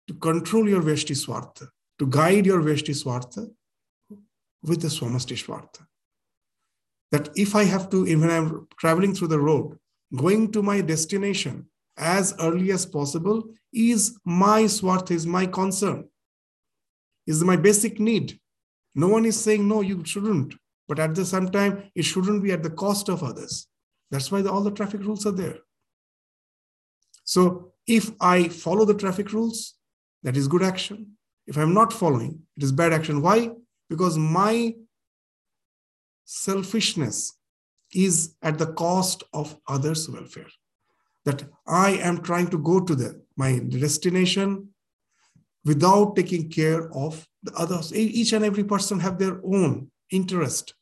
to 0.07 0.15
control 0.15 0.69
your 0.69 0.83
Veshti 0.83 1.17
Swartha, 1.17 1.67
to 1.99 2.07
guide 2.07 2.47
your 2.47 2.63
Veshti 2.63 2.95
Swartha 2.95 3.51
with 4.63 4.81
the 4.81 4.89
Samasti 4.89 5.37
Swartha 5.37 5.85
that 7.13 7.31
if 7.37 7.55
I 7.55 7.65
have 7.65 7.89
to, 7.91 8.03
when 8.03 8.31
I'm 8.31 8.67
traveling 8.79 9.15
through 9.15 9.29
the 9.29 9.41
road, 9.41 9.79
going 10.15 10.53
to 10.53 10.63
my 10.63 10.81
destination 10.81 11.67
as 11.97 12.35
early 12.41 12.71
as 12.71 12.85
possible 12.85 13.45
is 13.73 14.19
my 14.25 14.67
swarth, 14.67 15.11
is 15.11 15.27
my 15.27 15.47
concern, 15.47 16.09
is 17.27 17.43
my 17.43 17.57
basic 17.57 17.99
need. 18.01 18.39
No 18.95 19.09
one 19.09 19.25
is 19.25 19.39
saying, 19.39 19.67
no, 19.67 19.81
you 19.81 20.05
shouldn't. 20.05 20.55
But 20.89 20.99
at 20.99 21.15
the 21.15 21.25
same 21.25 21.49
time, 21.49 21.91
it 21.95 22.05
shouldn't 22.05 22.43
be 22.43 22.53
at 22.53 22.63
the 22.63 22.71
cost 22.71 23.09
of 23.09 23.23
others. 23.23 23.67
That's 24.11 24.31
why 24.31 24.43
the, 24.43 24.51
all 24.51 24.63
the 24.63 24.71
traffic 24.71 25.01
rules 25.01 25.27
are 25.27 25.33
there. 25.33 25.59
So 27.25 27.73
if 27.87 28.11
I 28.21 28.49
follow 28.49 28.85
the 28.85 28.95
traffic 28.95 29.33
rules, 29.33 29.75
that 30.23 30.37
is 30.37 30.49
good 30.49 30.63
action. 30.63 31.17
If 31.47 31.57
I'm 31.57 31.75
not 31.75 31.93
following, 31.93 32.41
it 32.57 32.63
is 32.63 32.73
bad 32.73 32.93
action. 32.93 33.21
Why? 33.21 33.51
Because 33.91 34.17
my 34.17 34.75
selfishness 36.27 37.39
is 37.95 38.35
at 38.43 38.59
the 38.59 38.73
cost 38.75 39.23
of 39.33 39.57
others' 39.67 40.09
welfare. 40.11 40.51
That 41.25 41.45
I 41.67 41.93
am 41.93 42.23
trying 42.23 42.49
to 42.49 42.59
go 42.59 42.81
to 42.81 42.95
the, 42.95 43.23
my 43.37 43.59
destination 43.59 44.69
without 45.65 46.15
taking 46.15 46.49
care 46.49 46.93
of 46.93 47.27
the 47.43 47.53
others. 47.55 47.95
Each 47.95 48.33
and 48.33 48.45
every 48.45 48.65
person 48.65 49.01
have 49.01 49.19
their 49.19 49.41
own 49.45 49.91
interest. 50.11 50.75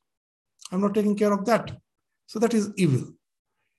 I'm 0.73 0.81
not 0.81 0.95
taking 0.95 1.17
care 1.17 1.33
of 1.33 1.45
that. 1.47 1.79
So 2.27 2.39
that 2.41 2.53
is 2.53 2.73
evil. 2.77 3.13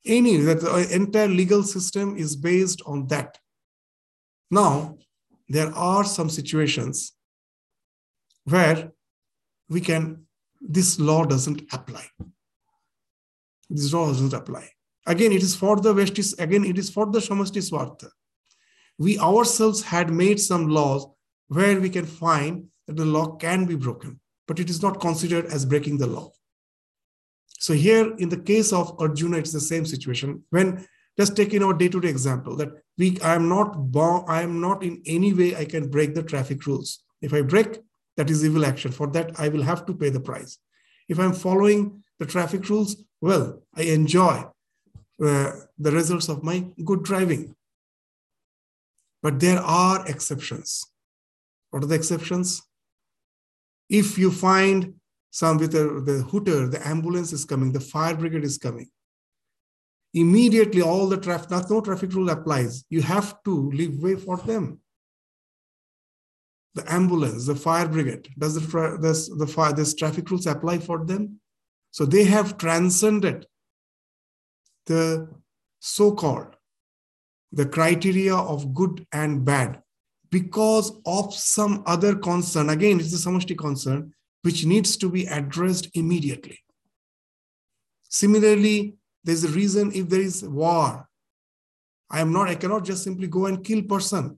Any 0.06 0.38
that 0.38 0.62
the 0.62 0.88
entire 0.94 1.28
legal 1.28 1.64
system 1.64 2.16
is 2.16 2.36
based 2.36 2.82
on 2.86 3.08
that. 3.08 3.38
Now, 4.50 4.98
there 5.50 5.72
are 5.74 6.04
some 6.04 6.30
situations 6.30 7.14
where 8.46 8.92
we 9.70 9.82
can 9.82 10.25
this 10.68 11.00
law 11.00 11.26
doesn't 11.26 11.62
apply. 11.72 12.06
This 13.70 13.94
law 13.94 14.08
doesn't 14.08 14.34
apply. 14.34 14.70
Again, 15.08 15.32
it 15.32 15.44
is 15.44 15.56
for 15.56 15.76
the 15.76 15.94
Vestis, 15.94 16.40
again, 16.40 16.66
it 16.66 16.78
is 16.78 16.90
for 16.90 17.06
the 17.06 17.20
Shamasti 17.20 17.62
Swartha. 17.62 18.10
We 18.98 19.20
ourselves 19.20 19.84
had 19.84 20.12
made 20.12 20.40
some 20.40 20.68
laws 20.68 21.06
where 21.48 21.80
we 21.80 21.90
can 21.90 22.06
find 22.06 22.68
that 22.88 22.96
the 22.96 23.06
law 23.06 23.36
can 23.36 23.66
be 23.66 23.76
broken, 23.76 24.20
but 24.48 24.60
it 24.60 24.70
is 24.70 24.82
not 24.82 25.00
considered 25.00 25.46
as 25.48 25.66
breaking 25.66 25.98
the 25.98 26.08
law. 26.08 26.32
So 27.60 27.74
here, 27.74 28.16
in 28.18 28.30
the 28.30 28.40
case 28.40 28.74
of 28.74 29.00
Arjuna, 29.00 29.38
it's 29.38 29.52
the 29.52 29.60
same 29.60 29.86
situation. 29.86 30.44
When 30.50 30.86
just 31.18 31.36
take 31.36 31.54
in 31.54 31.64
our 31.64 31.74
day-to-day 31.74 32.10
example 32.10 32.56
that 32.58 32.70
we 32.98 33.20
I 33.22 33.36
am 33.36 33.48
not 33.48 33.92
born, 33.92 34.26
I 34.28 34.42
am 34.42 34.60
not 34.60 34.84
in 34.84 35.02
any 35.06 35.34
way 35.34 35.56
I 35.56 35.66
can 35.66 35.90
break 35.90 36.14
the 36.14 36.24
traffic 36.24 36.66
rules. 36.66 37.04
If 37.22 37.34
I 37.34 37.42
break, 37.42 37.80
that 38.18 38.30
is 38.30 38.46
evil 38.46 38.66
action. 38.66 38.92
For 38.92 39.08
that, 39.08 39.40
I 39.40 39.50
will 39.50 39.64
have 39.64 39.86
to 39.86 39.94
pay 39.94 40.10
the 40.10 40.20
price. 40.20 40.58
If 41.08 41.20
I'm 41.20 41.34
following 41.34 42.04
the 42.20 42.26
traffic 42.26 42.68
rules, 42.70 43.04
well, 43.22 43.62
I 43.76 43.84
enjoy 43.84 44.46
uh, 45.24 45.52
the 45.78 45.92
results 45.92 46.30
of 46.30 46.44
my 46.44 46.66
good 46.84 47.04
driving. 47.04 47.56
But 49.22 49.40
there 49.40 49.60
are 49.60 50.08
exceptions. 50.08 50.86
What 51.72 51.84
are 51.84 51.88
the 51.88 51.96
exceptions? 51.96 52.62
If 53.90 54.18
you 54.18 54.32
find 54.32 54.96
some 55.32 55.58
with 55.58 55.74
the, 55.74 56.02
the 56.06 56.24
hooter, 56.24 56.68
the 56.68 56.86
ambulance 56.88 57.34
is 57.34 57.46
coming, 57.46 57.72
the 57.72 57.80
fire 57.80 58.16
brigade 58.16 58.44
is 58.44 58.58
coming, 58.58 58.90
immediately 60.14 60.82
all 60.82 61.08
the 61.08 61.18
traffic, 61.18 61.52
no 61.52 61.82
traffic 61.82 62.14
rule 62.14 62.30
applies. 62.30 62.86
You 62.90 63.02
have 63.02 63.44
to 63.44 63.70
leave 63.72 64.02
way 64.02 64.16
for 64.16 64.38
them. 64.38 64.80
The 66.76 66.92
ambulance, 66.92 67.46
the 67.46 67.56
fire 67.56 67.88
brigade, 67.88 68.28
does 68.38 68.56
the, 68.56 68.98
does 69.02 69.30
the 69.30 69.48
fire, 69.48 69.74
this 69.74 69.96
traffic 69.96 70.30
rules 70.30 70.46
apply 70.46 70.80
for 70.80 71.06
them? 71.06 71.40
So 71.92 72.06
they 72.06 72.26
have 72.26 72.58
transcended 72.58 73.48
the 74.86 75.30
so-called 75.80 76.56
the 77.56 77.66
criteria 77.66 78.36
of 78.36 78.74
good 78.74 79.08
and 79.14 79.46
bad 79.46 79.82
because 80.30 80.92
of 81.06 81.34
some 81.34 81.84
other 81.86 82.16
concern. 82.16 82.70
Again, 82.70 83.00
it's 83.00 83.14
a 83.14 83.30
samashti 83.30 83.58
concern 83.58 84.14
which 84.42 84.66
needs 84.66 84.98
to 84.98 85.10
be 85.10 85.26
addressed 85.26 85.90
immediately. 85.94 86.60
Similarly, 88.10 88.96
there's 89.24 89.46
a 89.46 89.50
reason 89.50 89.92
if 89.94 90.10
there 90.10 90.22
is 90.22 90.44
war. 90.44 91.08
I 92.10 92.20
am 92.20 92.34
not, 92.34 92.50
I 92.50 92.56
cannot 92.56 92.84
just 92.84 93.04
simply 93.04 93.28
go 93.28 93.46
and 93.46 93.64
kill 93.64 93.82
person. 93.84 94.38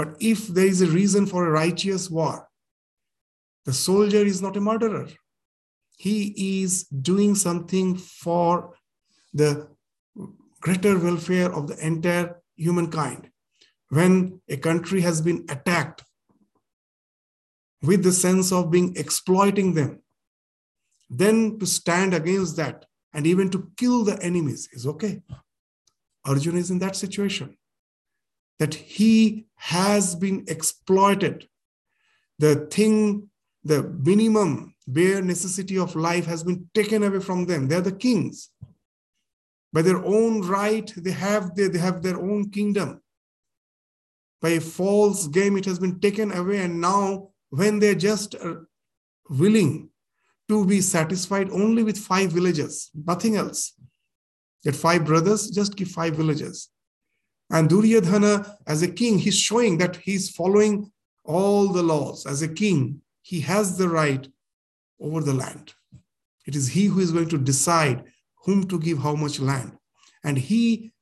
But 0.00 0.16
if 0.18 0.46
there 0.46 0.64
is 0.64 0.80
a 0.80 0.86
reason 0.86 1.26
for 1.26 1.46
a 1.46 1.50
righteous 1.50 2.08
war, 2.08 2.48
the 3.66 3.74
soldier 3.74 4.24
is 4.24 4.40
not 4.40 4.56
a 4.56 4.60
murderer. 4.68 5.08
He 5.98 6.62
is 6.62 6.84
doing 6.84 7.34
something 7.34 7.98
for 7.98 8.72
the 9.34 9.68
greater 10.62 10.98
welfare 10.98 11.52
of 11.52 11.66
the 11.66 11.86
entire 11.86 12.40
humankind. 12.56 13.28
When 13.90 14.40
a 14.48 14.56
country 14.56 15.02
has 15.02 15.20
been 15.20 15.44
attacked 15.50 16.02
with 17.82 18.02
the 18.02 18.12
sense 18.12 18.52
of 18.52 18.70
being 18.70 18.96
exploiting 18.96 19.74
them, 19.74 20.00
then 21.10 21.58
to 21.58 21.66
stand 21.66 22.14
against 22.14 22.56
that 22.56 22.86
and 23.12 23.26
even 23.26 23.50
to 23.50 23.70
kill 23.76 24.04
the 24.04 24.18
enemies 24.22 24.66
is 24.72 24.86
okay. 24.86 25.20
Arjuna 26.24 26.58
is 26.58 26.70
in 26.70 26.78
that 26.78 26.96
situation 26.96 27.54
that 28.60 28.74
he 28.74 29.46
has 29.56 30.14
been 30.14 30.44
exploited. 30.46 31.48
The 32.38 32.66
thing, 32.70 33.30
the 33.64 33.82
minimum 33.82 34.74
bare 34.86 35.22
necessity 35.22 35.78
of 35.78 35.96
life 35.96 36.26
has 36.26 36.44
been 36.44 36.68
taken 36.74 37.02
away 37.02 37.20
from 37.20 37.46
them. 37.46 37.66
They're 37.66 37.80
the 37.80 37.92
kings. 37.92 38.50
By 39.72 39.82
their 39.82 40.04
own 40.04 40.42
right, 40.42 40.92
they 40.94 41.12
have, 41.12 41.54
their, 41.54 41.70
they 41.70 41.78
have 41.78 42.02
their 42.02 42.20
own 42.20 42.50
kingdom. 42.50 43.00
By 44.42 44.50
a 44.50 44.60
false 44.60 45.26
game, 45.26 45.56
it 45.56 45.64
has 45.64 45.78
been 45.78 45.98
taken 45.98 46.30
away. 46.30 46.58
And 46.58 46.80
now, 46.80 47.30
when 47.48 47.78
they're 47.78 47.94
just 47.94 48.34
uh, 48.34 48.56
willing 49.28 49.88
to 50.48 50.66
be 50.66 50.80
satisfied 50.82 51.48
only 51.50 51.82
with 51.82 51.96
five 51.96 52.32
villages, 52.32 52.90
nothing 52.94 53.36
else. 53.36 53.74
Get 54.64 54.76
five 54.76 55.06
brothers, 55.06 55.48
just 55.50 55.76
give 55.76 55.88
five 55.88 56.14
villages. 56.16 56.68
And 57.50 57.68
Duryodhana, 57.68 58.58
as 58.66 58.82
a 58.82 58.88
king, 58.88 59.18
he's 59.18 59.38
showing 59.38 59.78
that 59.78 59.96
he's 59.96 60.30
following 60.30 60.90
all 61.24 61.68
the 61.68 61.82
laws. 61.82 62.26
As 62.26 62.42
a 62.42 62.48
king, 62.48 63.02
he 63.22 63.40
has 63.40 63.76
the 63.76 63.88
right 63.88 64.26
over 65.00 65.20
the 65.20 65.34
land. 65.34 65.74
It 66.46 66.54
is 66.54 66.68
he 66.68 66.86
who 66.86 67.00
is 67.00 67.12
going 67.12 67.28
to 67.30 67.38
decide 67.38 68.04
whom 68.44 68.66
to 68.68 68.78
give 68.78 68.98
how 68.98 69.14
much 69.14 69.40
land. 69.40 69.76
And 70.24 70.38
he, 70.38 70.92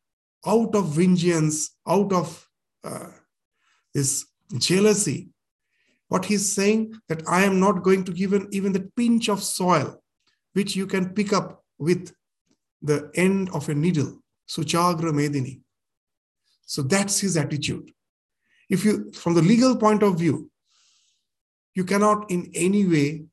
out 0.47 0.75
of 0.75 0.89
vengeance, 0.89 1.77
out 1.87 2.13
of 2.13 2.49
uh, 2.83 3.09
this 3.95 4.27
jealousy, 4.57 5.29
what 6.09 6.25
he's 6.25 6.53
saying 6.53 6.99
that 7.09 7.23
I 7.29 7.45
am 7.45 7.61
not 7.61 7.83
going 7.83 8.05
to 8.05 8.13
give 8.13 8.33
even 8.51 8.73
the 8.73 8.91
pinch 8.97 9.29
of 9.29 9.43
soil, 9.43 10.03
which 10.55 10.75
you 10.75 10.87
can 10.87 11.11
pick 11.11 11.33
up 11.33 11.65
with 11.79 12.13
the 12.81 13.11
end 13.15 13.51
of 13.51 13.69
a 13.69 13.75
needle, 13.75 14.23
Suchagra 14.49 15.13
Medini. 15.13 15.61
So 16.69 16.83
that's 16.83 17.19
his 17.19 17.39
attitude. 17.39 17.93
If 18.69 18.85
you, 18.85 19.11
from 19.13 19.35
the 19.35 19.41
legal 19.41 19.75
point 19.75 20.03
of 20.03 20.19
view, 20.19 20.51
you 21.75 21.85
cannot 21.85 22.31
in 22.31 22.51
any 22.55 22.85
way 22.87 23.25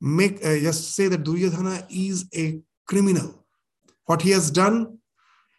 make 0.00 0.36
uh, 0.44 0.58
just 0.60 0.94
say 0.94 1.08
that 1.08 1.24
Duryodhana 1.24 1.86
is 1.90 2.26
a 2.32 2.60
criminal. 2.86 3.44
What 4.06 4.22
he 4.22 4.30
has 4.30 4.48
done, 4.48 4.98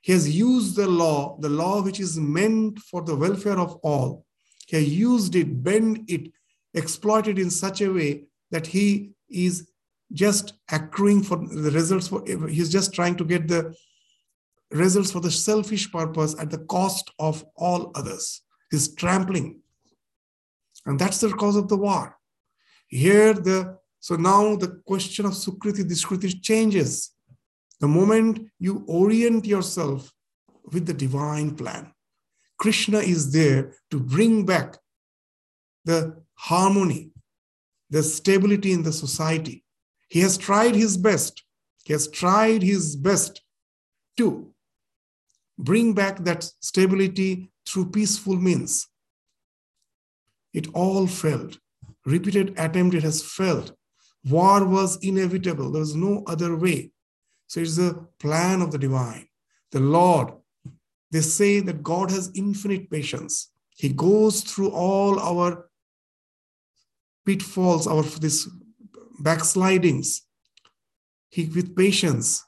he 0.02 0.14
has 0.14 0.34
used 0.34 0.78
the 0.78 0.88
law, 0.88 1.38
the 1.42 1.50
law 1.50 1.82
which 1.82 2.00
is 2.00 2.18
meant 2.18 2.80
for 2.80 3.02
the 3.02 3.16
welfare 3.18 3.60
of 3.60 3.74
all, 3.84 4.26
he 4.68 4.80
used 4.80 5.36
it, 5.36 5.62
bent 5.62 6.10
it, 6.10 6.32
exploited 6.74 7.38
in 7.38 7.50
such 7.50 7.82
a 7.82 7.92
way 7.92 8.24
that 8.52 8.68
he 8.68 9.12
is 9.30 9.70
just 10.14 10.54
accruing 10.72 11.22
for 11.22 11.36
the 11.36 11.72
results 11.72 12.08
for 12.08 12.24
he's 12.48 12.70
just 12.70 12.94
trying 12.94 13.16
to 13.16 13.26
get 13.26 13.48
the 13.48 13.76
results 14.76 15.12
for 15.12 15.20
the 15.20 15.32
selfish 15.32 15.92
purpose 15.92 16.36
at 16.40 16.52
the 16.52 16.60
cost 16.66 17.12
of 17.20 17.46
all 17.56 17.92
others. 17.96 18.42
He's 18.72 18.94
trampling. 18.94 19.62
And 20.86 21.00
that's 21.00 21.20
the 21.20 21.30
cause 21.30 21.56
of 21.56 21.68
the 21.68 21.78
war. 21.78 22.18
Here 22.88 23.34
the 23.34 23.78
so 24.00 24.16
now 24.16 24.56
the 24.56 24.82
question 24.86 25.26
of 25.26 25.32
Sukriti, 25.32 25.84
Dushkriti 25.84 26.40
changes. 26.40 27.12
The 27.80 27.88
moment 27.88 28.52
you 28.60 28.84
orient 28.88 29.46
yourself 29.46 30.12
with 30.72 30.86
the 30.86 30.94
divine 30.94 31.56
plan. 31.56 31.92
Krishna 32.60 33.00
is 33.00 33.34
there 33.34 33.74
to 33.90 34.00
bring 34.00 34.46
back 34.46 34.78
the 35.86 36.22
harmony, 36.36 37.12
the 37.90 38.04
stability 38.04 38.74
in 38.74 38.84
the 38.84 38.94
society. 38.94 39.64
He 40.08 40.20
has 40.22 40.38
tried 40.38 40.76
his 40.76 40.98
best. 40.98 41.44
He 41.84 41.94
has 41.94 42.08
tried 42.08 42.62
his 42.62 42.96
best 42.96 43.42
to 44.18 44.54
bring 45.58 45.94
back 45.94 46.18
that 46.20 46.44
stability 46.44 47.52
through 47.68 47.92
peaceful 47.92 48.36
means. 48.36 48.88
It 50.54 50.68
all 50.74 51.08
failed. 51.08 51.60
Repeated 52.06 52.54
attempt, 52.58 52.96
it 52.96 53.04
has 53.04 53.24
failed. 53.24 53.74
War 54.30 54.66
was 54.66 54.98
inevitable. 55.02 55.72
There 55.72 55.82
was 55.82 55.96
no 55.96 56.24
other 56.28 56.56
way. 56.56 56.92
So 57.48 57.60
it's 57.60 57.76
the 57.76 58.08
plan 58.20 58.62
of 58.62 58.72
the 58.72 58.78
divine. 58.78 59.28
The 59.72 59.80
Lord 59.80 60.34
they 61.16 61.22
say 61.22 61.62
that 61.62 61.82
God 61.82 62.12
has 62.12 62.30
infinite 62.36 62.90
patience. 62.90 63.50
He 63.78 63.88
goes 63.88 64.42
through 64.42 64.72
all 64.72 65.18
our 65.18 65.70
pitfalls, 67.26 67.88
our 67.88 68.04
this 68.04 68.50
backslidings. 69.20 70.24
He 71.30 71.46
with 71.46 71.74
patience, 71.74 72.44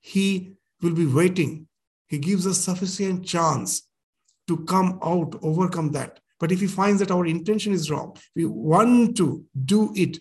he 0.00 0.52
will 0.82 0.94
be 0.94 1.06
waiting. 1.06 1.66
He 2.10 2.18
gives 2.18 2.46
us 2.46 2.58
sufficient 2.58 3.24
chance 3.24 3.88
to 4.48 4.58
come 4.64 4.98
out, 5.02 5.38
overcome 5.42 5.92
that. 5.92 6.18
But 6.40 6.50
if 6.50 6.60
he 6.60 6.66
finds 6.66 6.98
that 6.98 7.12
our 7.12 7.24
intention 7.24 7.72
is 7.72 7.90
wrong, 7.90 8.16
we 8.34 8.44
want 8.46 9.16
to 9.18 9.44
do 9.64 9.92
it 9.94 10.18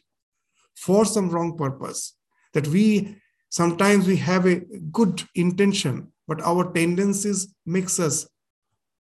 for 0.76 1.04
some 1.04 1.30
wrong 1.30 1.58
purpose, 1.58 2.16
that 2.54 2.68
we 2.68 3.18
sometimes 3.50 4.06
we 4.06 4.18
have 4.18 4.46
a 4.46 4.62
good 4.92 5.24
intention, 5.34 6.14
but 6.28 6.42
our 6.42 6.72
tendencies 6.72 7.54
makes 7.66 8.00
us 8.00 8.28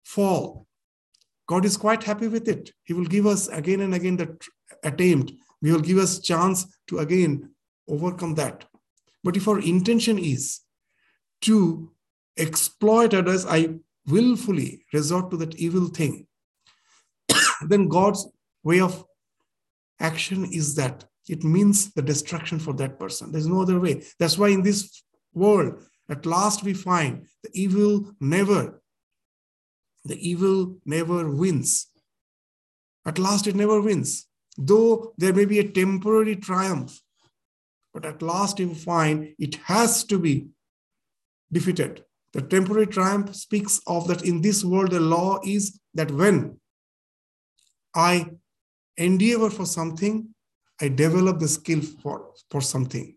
fall. 0.03 0.67
God 1.47 1.65
is 1.65 1.77
quite 1.77 2.03
happy 2.03 2.27
with 2.27 2.47
it. 2.47 2.71
He 2.83 2.93
will 2.93 3.05
give 3.05 3.25
us 3.25 3.47
again 3.47 3.81
and 3.81 3.95
again 3.95 4.17
the 4.17 4.37
attempt. 4.83 5.33
He 5.61 5.71
will 5.71 5.79
give 5.79 5.97
us 5.97 6.19
chance 6.19 6.67
to 6.87 6.99
again 6.99 7.49
overcome 7.87 8.35
that. 8.35 8.65
But 9.23 9.35
if 9.35 9.47
our 9.47 9.59
intention 9.59 10.19
is 10.19 10.59
to 11.41 11.91
exploit 12.37 13.13
others, 13.13 13.45
I 13.45 13.75
willfully 14.07 14.85
resort 14.93 15.31
to 15.31 15.37
that 15.37 15.55
evil 15.55 15.87
thing, 15.87 16.27
then 17.67 17.87
God's 17.87 18.27
way 18.63 18.79
of 18.79 19.05
action 19.99 20.45
is 20.45 20.75
that 20.75 21.05
it 21.27 21.43
means 21.43 21.93
the 21.93 22.01
destruction 22.01 22.59
for 22.59 22.73
that 22.73 22.99
person. 22.99 23.31
There's 23.31 23.47
no 23.47 23.61
other 23.61 23.79
way. 23.79 24.03
That's 24.19 24.37
why 24.37 24.49
in 24.49 24.61
this 24.61 25.03
world, 25.33 25.83
at 26.09 26.25
last 26.25 26.63
we 26.63 26.73
find 26.73 27.25
the 27.43 27.49
evil 27.53 28.11
never, 28.19 28.81
the 30.03 30.29
evil 30.29 30.77
never 30.85 31.29
wins. 31.31 31.87
At 33.05 33.17
last 33.17 33.47
it 33.47 33.55
never 33.55 33.81
wins. 33.81 34.27
Though 34.57 35.13
there 35.17 35.33
may 35.33 35.45
be 35.45 35.59
a 35.59 35.69
temporary 35.69 36.35
triumph, 36.35 36.99
but 37.93 38.05
at 38.05 38.21
last 38.21 38.59
you 38.59 38.73
find 38.73 39.33
it 39.39 39.55
has 39.55 40.03
to 40.05 40.19
be 40.19 40.47
defeated. 41.51 42.03
The 42.35 42.41
temporary 42.41 42.87
triumph 42.87 43.33
speaks 43.33 43.79
of 43.87 44.09
that 44.09 44.25
in 44.25 44.41
this 44.41 44.61
world, 44.65 44.91
the 44.91 44.99
law 44.99 45.39
is 45.45 45.79
that 45.93 46.11
when 46.11 46.59
I 47.95 48.29
endeavor 48.97 49.49
for 49.49 49.65
something, 49.65 50.27
I 50.81 50.89
develop 50.89 51.39
the 51.39 51.47
skill 51.47 51.79
for, 51.81 52.31
for 52.51 52.59
something. 52.59 53.15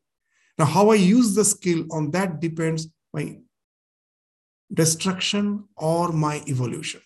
Now, 0.56 0.66
how 0.66 0.90
I 0.90 0.94
use 0.94 1.34
the 1.34 1.44
skill 1.44 1.84
on 1.90 2.12
that 2.12 2.40
depends 2.40 2.86
my 3.12 3.38
destruction 4.72 5.64
or 5.76 6.12
my 6.12 6.40
evolution. 6.46 7.00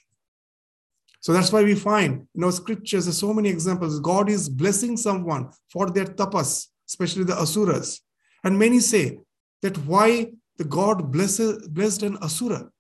So 1.21 1.33
that's 1.33 1.51
why 1.51 1.63
we 1.63 1.75
find, 1.75 2.27
you 2.35 2.41
know, 2.43 2.51
scriptures, 2.51 3.07
there's 3.07 3.17
so 3.17 3.33
many 3.33 3.49
examples. 3.49 4.01
God 4.01 4.29
is 4.29 4.51
blessing 4.51 4.99
someone 4.99 5.49
for 5.71 5.89
their 5.89 6.05
tapas, 6.05 6.67
especially 6.87 7.25
the 7.25 7.41
asuras. 7.41 8.03
And 8.45 8.59
many 8.59 8.81
say 8.81 9.21
that 9.63 9.79
why 9.87 10.33
the 10.59 10.65
God 10.65 11.11
blesses, 11.11 11.67
blessed 11.69 12.03
an 12.03 12.17
Asura. 12.19 12.71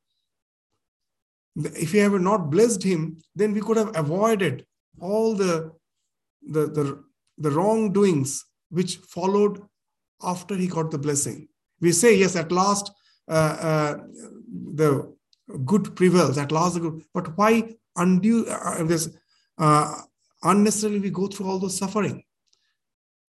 If 1.57 1.93
he 1.93 1.99
had 1.99 2.13
not 2.13 2.51
blessed 2.51 2.83
him, 2.83 3.19
then 3.35 3.53
we 3.53 3.61
could 3.61 3.77
have 3.77 3.95
avoided 3.97 4.67
all 5.01 5.35
the, 5.35 5.73
the, 6.43 6.67
the, 6.67 7.05
the 7.39 7.51
wrongdoings 7.51 8.45
which 8.71 8.97
followed 8.97 9.63
after 10.23 10.55
he 10.55 10.67
got 10.67 10.91
the 10.91 10.99
blessing. 10.99 11.49
We 11.81 11.93
say, 11.93 12.17
yes, 12.17 12.37
at 12.37 12.53
last 12.53 12.93
uh, 13.29 13.57
uh, 13.61 13.97
the 14.75 15.15
good 15.65 15.95
prevails, 15.97 16.39
at 16.39 16.53
last 16.53 16.75
the 16.75 16.81
good. 16.81 17.03
But 17.13 17.37
why 17.37 17.75
undue, 17.97 18.47
uh, 18.47 18.85
this, 18.85 19.15
uh, 19.59 19.95
unnecessarily 20.43 21.01
we 21.01 21.11
go 21.11 21.27
through 21.27 21.49
all 21.49 21.59
those 21.59 21.77
suffering? 21.77 22.23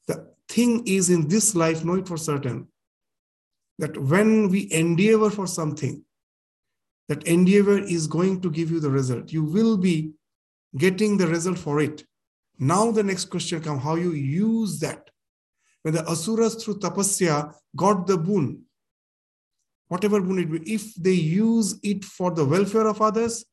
The 0.07 0.33
thing 0.47 0.83
is 0.85 1.09
in 1.09 1.27
this 1.27 1.55
life, 1.55 1.83
know 1.83 1.95
it 1.95 2.07
for 2.07 2.17
certain, 2.17 2.67
that 3.79 3.97
when 3.97 4.49
we 4.49 4.71
endeavor 4.71 5.29
for 5.29 5.47
something, 5.47 6.03
that 7.09 7.23
endeavor 7.23 7.77
is 7.77 8.07
going 8.07 8.41
to 8.41 8.49
give 8.49 8.71
you 8.71 8.79
the 8.79 8.89
result. 8.89 9.31
You 9.31 9.43
will 9.43 9.77
be 9.77 10.13
getting 10.77 11.17
the 11.17 11.27
result 11.27 11.57
for 11.57 11.81
it. 11.81 12.03
Now 12.59 12.91
the 12.91 13.03
next 13.03 13.25
question 13.25 13.61
comes 13.61 13.83
how 13.83 13.95
you 13.95 14.11
use 14.11 14.79
that. 14.79 15.09
When 15.81 15.93
the 15.93 16.09
asuras 16.09 16.55
through 16.55 16.79
tapasya 16.79 17.53
got 17.75 18.07
the 18.07 18.17
boon, 18.17 18.63
whatever 19.89 20.21
boon 20.21 20.39
it 20.39 20.51
be, 20.51 20.73
if 20.73 20.93
they 20.95 21.11
use 21.11 21.77
it 21.83 22.05
for 22.05 22.31
the 22.31 22.45
welfare 22.45 22.87
of 22.87 23.01
others, 23.01 23.43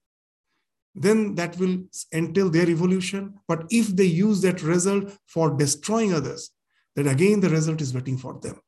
then 0.94 1.34
that 1.34 1.56
will 1.58 1.78
entail 2.12 2.50
their 2.50 2.68
evolution. 2.68 3.34
But 3.48 3.64
if 3.70 3.88
they 3.88 4.04
use 4.04 4.40
that 4.42 4.62
result 4.62 5.16
for 5.26 5.56
destroying 5.56 6.12
others, 6.12 6.50
then 6.94 7.08
again 7.08 7.40
the 7.40 7.50
result 7.50 7.80
is 7.80 7.94
waiting 7.94 8.18
for 8.18 8.38
them. 8.40 8.60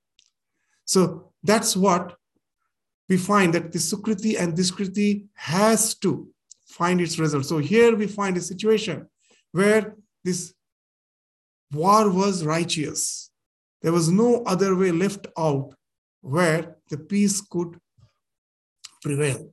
So 0.84 1.32
that's 1.42 1.76
what 1.76 2.16
we 3.08 3.16
find 3.16 3.52
that 3.54 3.72
the 3.72 3.78
Sukriti 3.78 4.40
and 4.40 4.56
Dushkriti 4.56 5.26
has 5.34 5.94
to 5.96 6.28
find 6.66 7.00
its 7.00 7.18
result. 7.18 7.44
So 7.46 7.58
here 7.58 7.94
we 7.96 8.06
find 8.06 8.36
a 8.36 8.40
situation 8.40 9.06
where 9.52 9.94
this 10.24 10.54
war 11.72 12.10
was 12.10 12.44
righteous. 12.44 13.30
There 13.82 13.92
was 13.92 14.08
no 14.08 14.42
other 14.44 14.76
way 14.76 14.92
left 14.92 15.26
out 15.36 15.74
where 16.20 16.76
the 16.88 16.98
peace 16.98 17.40
could 17.40 17.78
prevail. 19.02 19.52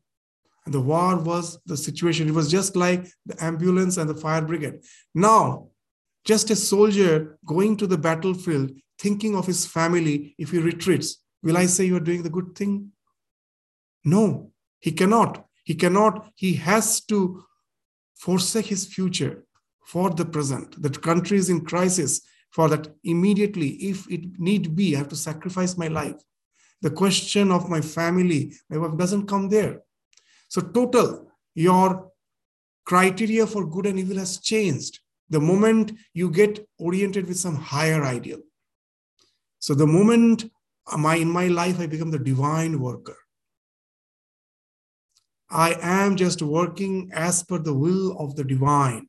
And 0.65 0.73
the 0.73 0.82
war 0.82 1.17
was 1.17 1.59
the 1.65 1.75
situation. 1.75 2.27
It 2.27 2.36
was 2.36 2.51
just 2.51 2.75
like 2.75 3.07
the 3.25 3.43
ambulance 3.43 3.97
and 3.97 4.09
the 4.09 4.15
fire 4.15 4.41
brigade. 4.41 4.84
Now, 5.15 5.69
just 6.25 6.51
a 6.51 6.55
soldier 6.55 7.39
going 7.45 7.75
to 7.77 7.88
the 7.88 7.97
battlefield, 7.97 8.71
thinking 8.99 9.35
of 9.35 9.45
his 9.45 9.65
family 9.65 10.35
if 10.37 10.51
he 10.51 10.59
retreats, 10.59 11.23
will 11.41 11.57
I 11.57 11.65
say 11.65 11.85
you 11.85 11.95
are 11.95 12.01
doing 12.01 12.23
the 12.23 12.29
good 12.29 12.55
thing? 12.55 12.91
No, 14.03 14.51
he 14.79 14.91
cannot. 14.91 15.45
He 15.63 15.75
cannot. 15.75 16.31
He 16.35 16.53
has 16.55 17.01
to 17.05 17.43
forsake 18.15 18.67
his 18.67 18.85
future 18.85 19.45
for 19.85 20.09
the 20.09 20.25
present. 20.25 20.81
The 20.81 20.89
country 20.89 21.37
is 21.37 21.49
in 21.49 21.65
crisis. 21.65 22.21
For 22.51 22.67
that, 22.69 22.87
immediately, 23.03 23.69
if 23.91 24.09
it 24.09 24.39
need 24.39 24.75
be, 24.75 24.95
I 24.95 24.99
have 24.99 25.09
to 25.09 25.15
sacrifice 25.15 25.77
my 25.77 25.87
life. 25.87 26.15
The 26.81 26.89
question 26.89 27.51
of 27.51 27.69
my 27.69 27.81
family, 27.81 28.53
my 28.69 28.77
wife 28.77 28.97
doesn't 28.97 29.27
come 29.27 29.49
there. 29.49 29.81
So, 30.47 30.61
total, 30.61 31.31
your 31.53 32.09
criteria 32.85 33.45
for 33.45 33.69
good 33.69 33.85
and 33.85 33.99
evil 33.99 34.17
has 34.17 34.39
changed 34.39 34.99
the 35.29 35.39
moment 35.39 35.91
you 36.13 36.31
get 36.31 36.67
oriented 36.79 37.27
with 37.27 37.37
some 37.37 37.55
higher 37.55 38.03
ideal. 38.03 38.39
So, 39.60 39.74
the 39.74 39.88
moment 39.88 40.45
my, 40.97 41.16
in 41.16 41.30
my 41.30 41.47
life 41.47 41.80
I 41.80 41.86
become 41.86 42.12
the 42.12 42.20
divine 42.20 42.80
worker, 42.80 43.18
I 45.49 45.76
am 45.82 46.16
just 46.16 46.41
working 46.41 47.10
as 47.14 47.43
per 47.43 47.57
the 47.57 47.74
will 47.74 48.18
of 48.20 48.36
the 48.36 48.43
divine. 48.43 49.07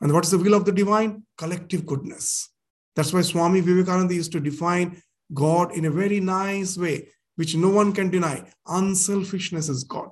And 0.00 0.12
what 0.12 0.24
is 0.24 0.30
the 0.30 0.38
will 0.38 0.54
of 0.54 0.64
the 0.64 0.72
divine? 0.72 1.24
Collective 1.36 1.86
goodness. 1.86 2.50
That's 2.96 3.12
why 3.12 3.22
Swami 3.22 3.60
Vivekananda 3.60 4.14
used 4.14 4.32
to 4.32 4.40
define 4.40 5.02
God 5.32 5.72
in 5.72 5.84
a 5.84 5.90
very 5.90 6.20
nice 6.20 6.76
way, 6.76 7.08
which 7.36 7.54
no 7.54 7.70
one 7.70 7.92
can 7.92 8.10
deny. 8.10 8.44
Unselfishness 8.66 9.68
is 9.68 9.84
God, 9.84 10.10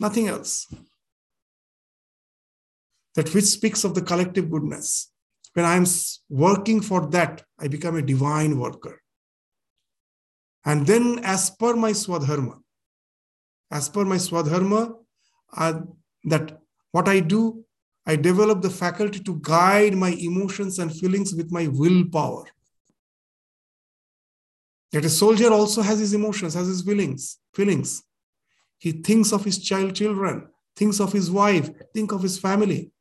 nothing 0.00 0.28
else. 0.28 0.66
That 3.14 3.32
which 3.34 3.44
speaks 3.44 3.84
of 3.84 3.94
the 3.94 4.02
collective 4.02 4.50
goodness. 4.50 5.10
When 5.58 5.66
I'm 5.66 5.86
working 6.28 6.80
for 6.80 7.10
that, 7.10 7.42
I 7.58 7.66
become 7.66 7.96
a 7.96 8.02
divine 8.02 8.60
worker. 8.60 9.02
And 10.64 10.86
then, 10.86 11.18
as 11.24 11.50
per 11.50 11.74
my 11.74 11.90
swadharma, 11.90 12.58
as 13.68 13.88
per 13.88 14.04
my 14.04 14.18
swadharma, 14.18 14.94
uh, 15.56 15.80
that 16.26 16.60
what 16.92 17.08
I 17.08 17.18
do, 17.18 17.64
I 18.06 18.14
develop 18.14 18.62
the 18.62 18.70
faculty 18.70 19.18
to 19.18 19.40
guide 19.42 19.96
my 19.96 20.10
emotions 20.10 20.78
and 20.78 20.94
feelings 20.94 21.34
with 21.34 21.50
my 21.50 21.66
willpower. 21.66 22.44
That 24.92 25.04
a 25.04 25.10
soldier 25.10 25.50
also 25.50 25.82
has 25.82 25.98
his 25.98 26.14
emotions, 26.14 26.54
has 26.54 26.68
his 26.68 26.82
feelings, 26.82 27.36
feelings. 27.52 28.04
He 28.78 28.92
thinks 28.92 29.32
of 29.32 29.44
his 29.44 29.58
child, 29.58 29.96
children, 29.96 30.50
thinks 30.76 31.00
of 31.00 31.12
his 31.12 31.32
wife, 31.32 31.68
think 31.92 32.12
of 32.12 32.22
his 32.22 32.38
family. 32.38 32.92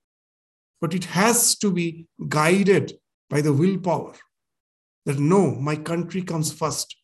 But 0.79 0.93
it 0.93 1.05
has 1.05 1.55
to 1.57 1.71
be 1.71 2.07
guided 2.27 2.93
by 3.29 3.41
the 3.41 3.53
willpower. 3.53 4.13
That 5.05 5.19
no, 5.19 5.55
my 5.55 5.75
country 5.75 6.21
comes 6.21 6.51
first. 6.51 6.95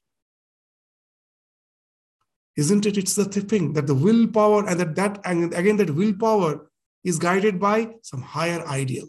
Isn't 2.55 2.85
it? 2.85 2.97
It's 2.97 3.15
the 3.15 3.25
thing 3.25 3.73
that 3.73 3.87
the 3.87 3.95
willpower 3.95 4.67
and 4.67 4.79
that, 4.79 4.95
that 4.95 5.19
and 5.25 5.53
again 5.53 5.77
that 5.77 5.89
willpower 5.89 6.69
is 7.03 7.17
guided 7.17 7.59
by 7.59 7.95
some 8.03 8.21
higher 8.21 8.65
ideal. 8.67 9.07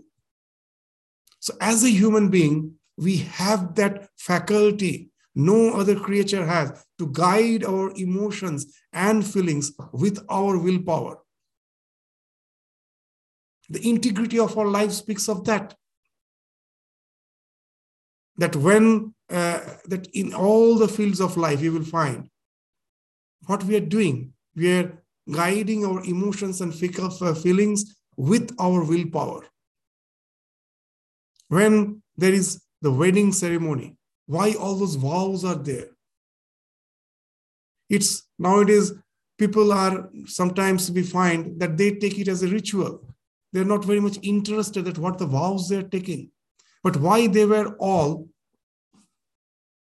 So 1.41 1.55
as 1.61 1.85
a 1.85 1.91
human 1.91 2.31
being, 2.31 2.75
we 2.97 3.19
have 3.19 3.75
that 3.75 4.09
faculty 4.17 5.11
no 5.35 5.75
other 5.75 5.99
creature 5.99 6.47
has 6.47 6.87
to 6.99 7.09
guide 7.09 7.65
our 7.65 7.93
emotions 7.97 8.67
and 8.93 9.27
feelings 9.27 9.73
with 9.93 10.25
our 10.31 10.59
willpower. 10.59 11.19
The 13.69 13.89
integrity 13.89 14.39
of 14.39 14.57
our 14.59 14.67
life 14.67 14.93
speaks 14.93 15.29
of 15.29 15.45
that. 15.45 15.75
That 18.37 18.57
when, 18.57 19.15
uh, 19.31 19.61
that 19.87 20.09
in 20.13 20.35
all 20.35 20.77
the 20.77 20.89
fields 20.89 21.21
of 21.21 21.37
life, 21.37 21.61
you 21.61 21.73
will 21.73 21.85
find 21.85 22.29
what 23.47 23.63
we 23.65 23.77
are 23.77 23.81
doing. 23.81 24.33
We 24.57 24.73
are 24.79 25.03
guiding 25.31 25.85
our 25.85 26.05
emotions 26.05 26.61
and 26.61 26.75
feelings 26.75 27.97
with 28.17 28.55
our 28.59 28.85
willpower. 28.85 29.47
When 31.49 32.03
there 32.17 32.33
is 32.33 32.63
the 32.83 32.93
wedding 32.93 33.33
ceremony, 33.33 33.97
why 34.27 34.55
all 34.55 34.77
those 34.77 34.95
vows 34.97 35.45
are 35.45 35.55
there? 35.55 35.89
It's 37.89 38.27
nowadays 38.39 38.93
people 39.39 39.73
are 39.73 40.11
sometimes 40.27 40.91
we 40.91 41.03
find 41.03 41.61
that 41.61 41.77
they 41.77 41.93
take 41.93 42.19
it 42.19 42.29
as 42.29 42.43
a 42.43 42.49
ritual. 42.49 43.14
They're 43.55 43.65
not 43.65 43.85
very 43.85 44.01
much 44.01 44.19
interested 44.21 44.89
at 44.89 44.99
what 44.99 45.19
the 45.19 45.27
vows 45.27 45.69
they're 45.69 45.85
taking. 45.85 46.33
But 46.83 46.97
why 46.97 47.29
they 47.29 47.47
were 47.47 47.77
all 47.79 48.29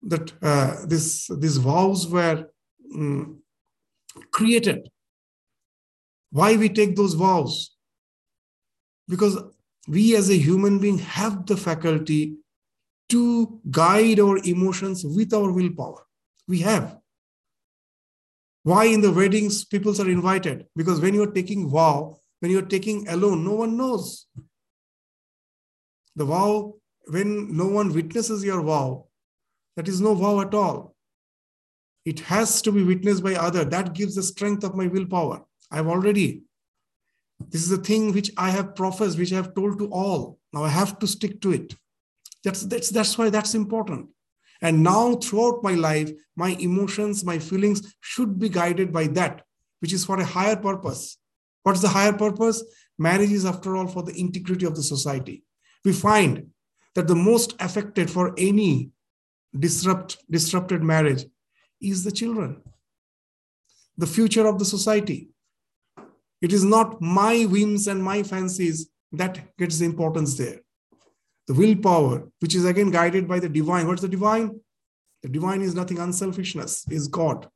that 0.02 0.32
uh, 0.40 0.86
this 0.86 1.28
these 1.38 1.56
vows 1.56 2.06
were 2.06 2.46
um, 2.94 3.42
created. 4.30 4.88
Why 6.30 6.56
we 6.56 6.68
take 6.68 6.94
those 6.94 7.14
vows? 7.14 7.76
Because 9.08 9.42
we 9.88 10.14
as 10.14 10.30
a 10.30 10.38
human 10.38 10.78
being 10.78 10.98
have 10.98 11.44
the 11.44 11.56
faculty 11.56 12.36
to 13.08 13.60
guide 13.70 14.20
our 14.20 14.38
emotions 14.44 15.04
with 15.04 15.34
our 15.34 15.50
willpower. 15.50 16.06
We 16.46 16.60
have. 16.60 16.96
Why 18.62 18.84
in 18.84 19.00
the 19.00 19.12
weddings 19.12 19.64
people 19.64 20.00
are 20.00 20.08
invited? 20.08 20.66
Because 20.76 21.00
when 21.00 21.14
you're 21.14 21.32
taking 21.32 21.68
vow, 21.68 22.20
when 22.44 22.50
you're 22.50 22.60
taking 22.60 23.08
alone, 23.08 23.42
no 23.42 23.54
one 23.54 23.74
knows. 23.74 24.26
The 26.14 26.26
vow, 26.26 26.74
when 27.06 27.56
no 27.56 27.68
one 27.68 27.94
witnesses 27.94 28.44
your 28.44 28.60
vow, 28.60 29.06
that 29.76 29.88
is 29.88 30.02
no 30.02 30.14
vow 30.14 30.42
at 30.42 30.52
all. 30.52 30.94
it 32.04 32.20
has 32.20 32.60
to 32.60 32.70
be 32.70 32.82
witnessed 32.82 33.24
by 33.24 33.34
other. 33.34 33.64
That 33.64 33.94
gives 33.94 34.16
the 34.16 34.22
strength 34.22 34.62
of 34.62 34.74
my 34.74 34.88
willpower. 34.88 35.42
I've 35.70 35.86
already 35.86 36.42
this 37.48 37.64
is 37.64 37.72
a 37.72 37.78
thing 37.78 38.12
which 38.12 38.30
i 38.36 38.50
have 38.56 38.76
professed 38.80 39.18
which 39.18 39.32
i 39.32 39.36
have 39.36 39.54
told 39.54 39.78
to 39.78 39.88
all. 40.02 40.38
Now 40.52 40.64
i 40.64 40.68
have 40.68 40.98
to 40.98 41.06
stick 41.14 41.40
to 41.40 41.52
it. 41.52 41.74
That's 42.44 42.64
that's 42.74 42.90
that's 42.90 43.16
why 43.16 43.30
that's 43.30 43.54
important. 43.54 44.10
And 44.60 44.82
now 44.82 45.14
throughout 45.14 45.64
my 45.70 45.74
life 45.88 46.12
my 46.36 46.50
emotions 46.68 47.24
my 47.32 47.38
feelings 47.50 47.84
should 48.12 48.38
be 48.46 48.54
guided 48.62 48.96
by 49.00 49.06
that 49.18 49.44
which 49.80 49.94
is 49.94 50.04
for 50.04 50.20
a 50.20 50.32
higher 50.36 50.56
purpose 50.70 51.16
what's 51.64 51.82
the 51.82 51.94
higher 51.96 52.12
purpose 52.12 52.62
marriage 52.98 53.32
is 53.32 53.44
after 53.44 53.76
all 53.76 53.88
for 53.88 54.02
the 54.04 54.18
integrity 54.18 54.64
of 54.64 54.76
the 54.76 54.82
society 54.82 55.42
we 55.84 55.92
find 55.92 56.46
that 56.94 57.08
the 57.08 57.14
most 57.14 57.54
affected 57.60 58.10
for 58.10 58.34
any 58.38 58.90
disrupt 59.58 60.18
disrupted 60.30 60.82
marriage 60.82 61.24
is 61.80 62.04
the 62.04 62.12
children, 62.12 62.62
the 63.96 64.06
future 64.06 64.46
of 64.46 64.58
the 64.58 64.64
society. 64.64 65.28
It 66.40 66.52
is 66.52 66.64
not 66.64 67.00
my 67.00 67.44
whims 67.44 67.86
and 67.86 68.02
my 68.02 68.22
fancies 68.22 68.88
that 69.12 69.56
gets 69.56 69.78
the 69.78 69.84
importance 69.84 70.36
there. 70.36 70.60
The 71.46 71.54
willpower, 71.54 72.28
which 72.40 72.54
is 72.54 72.64
again 72.64 72.90
guided 72.90 73.28
by 73.28 73.38
the 73.38 73.48
divine. 73.48 73.86
What's 73.86 74.02
the 74.02 74.08
divine? 74.08 74.60
The 75.22 75.28
divine 75.28 75.62
is 75.62 75.74
nothing 75.74 75.98
unselfishness, 75.98 76.86
is 76.90 77.08
God, 77.08 77.48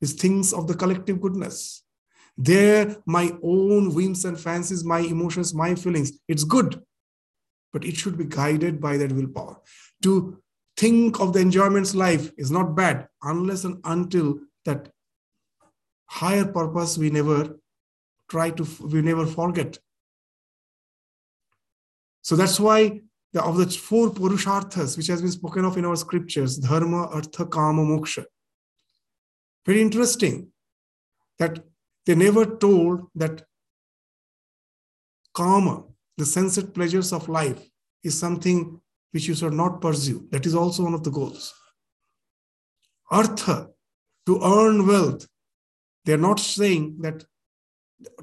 is 0.00 0.14
things 0.14 0.52
of 0.52 0.66
the 0.66 0.74
collective 0.74 1.20
goodness. 1.20 1.82
There, 2.36 2.96
my 3.06 3.32
own 3.42 3.94
whims 3.94 4.24
and 4.24 4.38
fancies, 4.38 4.84
my 4.84 5.00
emotions, 5.00 5.54
my 5.54 5.74
feelings, 5.74 6.12
it's 6.28 6.44
good, 6.44 6.80
but 7.72 7.84
it 7.84 7.96
should 7.96 8.16
be 8.16 8.24
guided 8.24 8.80
by 8.80 8.96
that 8.96 9.12
willpower. 9.12 9.58
To 10.02 10.38
think 10.76 11.20
of 11.20 11.32
the 11.32 11.40
enjoyment's 11.40 11.94
life 11.94 12.30
is 12.36 12.50
not 12.50 12.74
bad 12.74 13.08
unless 13.22 13.64
and 13.64 13.80
until 13.84 14.40
that 14.64 14.90
higher 16.06 16.44
purpose 16.44 16.98
we 16.98 17.10
never 17.10 17.58
try 18.30 18.50
to 18.50 18.66
we 18.80 19.02
never 19.02 19.26
forget. 19.26 19.78
So 22.22 22.36
that's 22.36 22.58
why 22.58 23.00
the, 23.32 23.42
of 23.42 23.56
the 23.56 23.66
four 23.66 24.10
purusharthas 24.10 24.96
which 24.96 25.08
has 25.08 25.20
been 25.20 25.30
spoken 25.30 25.64
of 25.64 25.76
in 25.76 25.84
our 25.84 25.96
scriptures 25.96 26.58
dharma 26.58 27.06
artha 27.06 27.46
kama 27.46 27.82
moksha. 27.82 28.24
Very 29.66 29.80
interesting 29.80 30.48
that 31.38 31.64
they 32.06 32.14
never 32.14 32.44
told 32.44 33.08
that 33.14 33.42
kama, 35.34 35.84
the 36.16 36.24
sensate 36.24 36.74
pleasures 36.74 37.12
of 37.12 37.28
life 37.28 37.62
is 38.02 38.18
something 38.18 38.80
which 39.12 39.26
you 39.26 39.34
should 39.34 39.52
not 39.52 39.80
pursue. 39.80 40.26
That 40.30 40.46
is 40.46 40.54
also 40.54 40.84
one 40.84 40.94
of 40.94 41.04
the 41.04 41.10
goals. 41.10 41.54
Artha, 43.10 43.68
to 44.26 44.40
earn 44.42 44.86
wealth. 44.86 45.26
They're 46.04 46.16
not 46.16 46.40
saying 46.40 46.98
that 47.00 47.24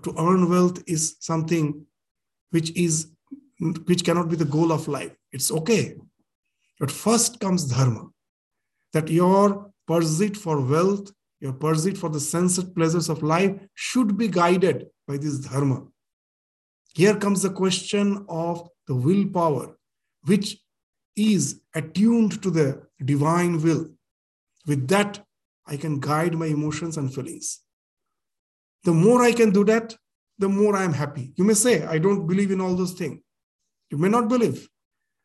to 0.03 0.13
earn 0.17 0.49
wealth 0.49 0.83
is 0.87 1.15
something 1.19 1.85
which 2.51 2.75
is 2.75 3.11
which 3.59 4.05
cannot 4.05 4.29
be 4.29 4.37
the 4.37 4.45
goal 4.45 4.71
of 4.71 4.87
life. 4.87 5.15
It's 5.31 5.51
okay. 5.51 5.95
But 6.79 6.91
first 6.91 7.39
comes 7.39 7.65
dharma. 7.65 8.07
That 8.93 9.09
your 9.09 9.71
pursuit 9.85 10.37
for 10.37 10.61
wealth, 10.61 11.11
your 11.39 11.53
pursuit 11.53 11.97
for 11.97 12.09
the 12.09 12.19
sensate 12.19 12.75
pleasures 12.75 13.09
of 13.09 13.23
life 13.23 13.55
should 13.73 14.17
be 14.17 14.27
guided 14.27 14.87
by 15.07 15.17
this 15.17 15.39
dharma. 15.39 15.85
Here 16.93 17.15
comes 17.15 17.41
the 17.41 17.49
question 17.49 18.25
of 18.27 18.67
the 18.87 18.95
willpower, 18.95 19.77
which 20.25 20.57
is 21.15 21.61
attuned 21.73 22.41
to 22.43 22.51
the 22.51 22.81
divine 23.03 23.61
will. 23.61 23.89
With 24.65 24.87
that, 24.89 25.23
I 25.65 25.77
can 25.77 25.99
guide 25.99 26.33
my 26.33 26.47
emotions 26.47 26.97
and 26.97 27.13
feelings. 27.13 27.61
The 28.83 28.93
more 28.93 29.21
I 29.23 29.31
can 29.31 29.51
do 29.51 29.63
that, 29.65 29.95
the 30.39 30.49
more 30.49 30.75
I 30.75 30.83
am 30.83 30.93
happy. 30.93 31.33
You 31.35 31.43
may 31.43 31.53
say, 31.53 31.83
I 31.83 31.99
don't 31.99 32.25
believe 32.25 32.51
in 32.51 32.61
all 32.61 32.75
those 32.75 32.93
things. 32.93 33.19
You 33.91 33.97
may 33.97 34.09
not 34.09 34.29
believe 34.29 34.67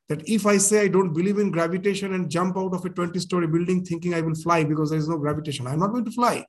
that 0.09 0.29
if 0.29 0.47
I 0.47 0.59
say 0.59 0.83
I 0.83 0.89
don't 0.89 1.15
believe 1.15 1.39
in 1.39 1.51
gravitation 1.51 2.15
and 2.15 2.31
jump 2.31 2.57
out 2.57 2.75
of 2.75 2.85
a 2.85 2.91
20 2.91 3.19
story 3.21 3.47
building 3.47 3.85
thinking 3.85 4.15
I 4.15 4.21
will 4.21 4.35
fly 4.35 4.65
because 4.65 4.91
there 4.91 4.99
is 4.99 5.09
no 5.09 5.19
gravitation, 5.19 5.67
I'm 5.67 5.79
not 5.79 5.93
going 5.93 6.05
to 6.05 6.11
fly. 6.11 6.45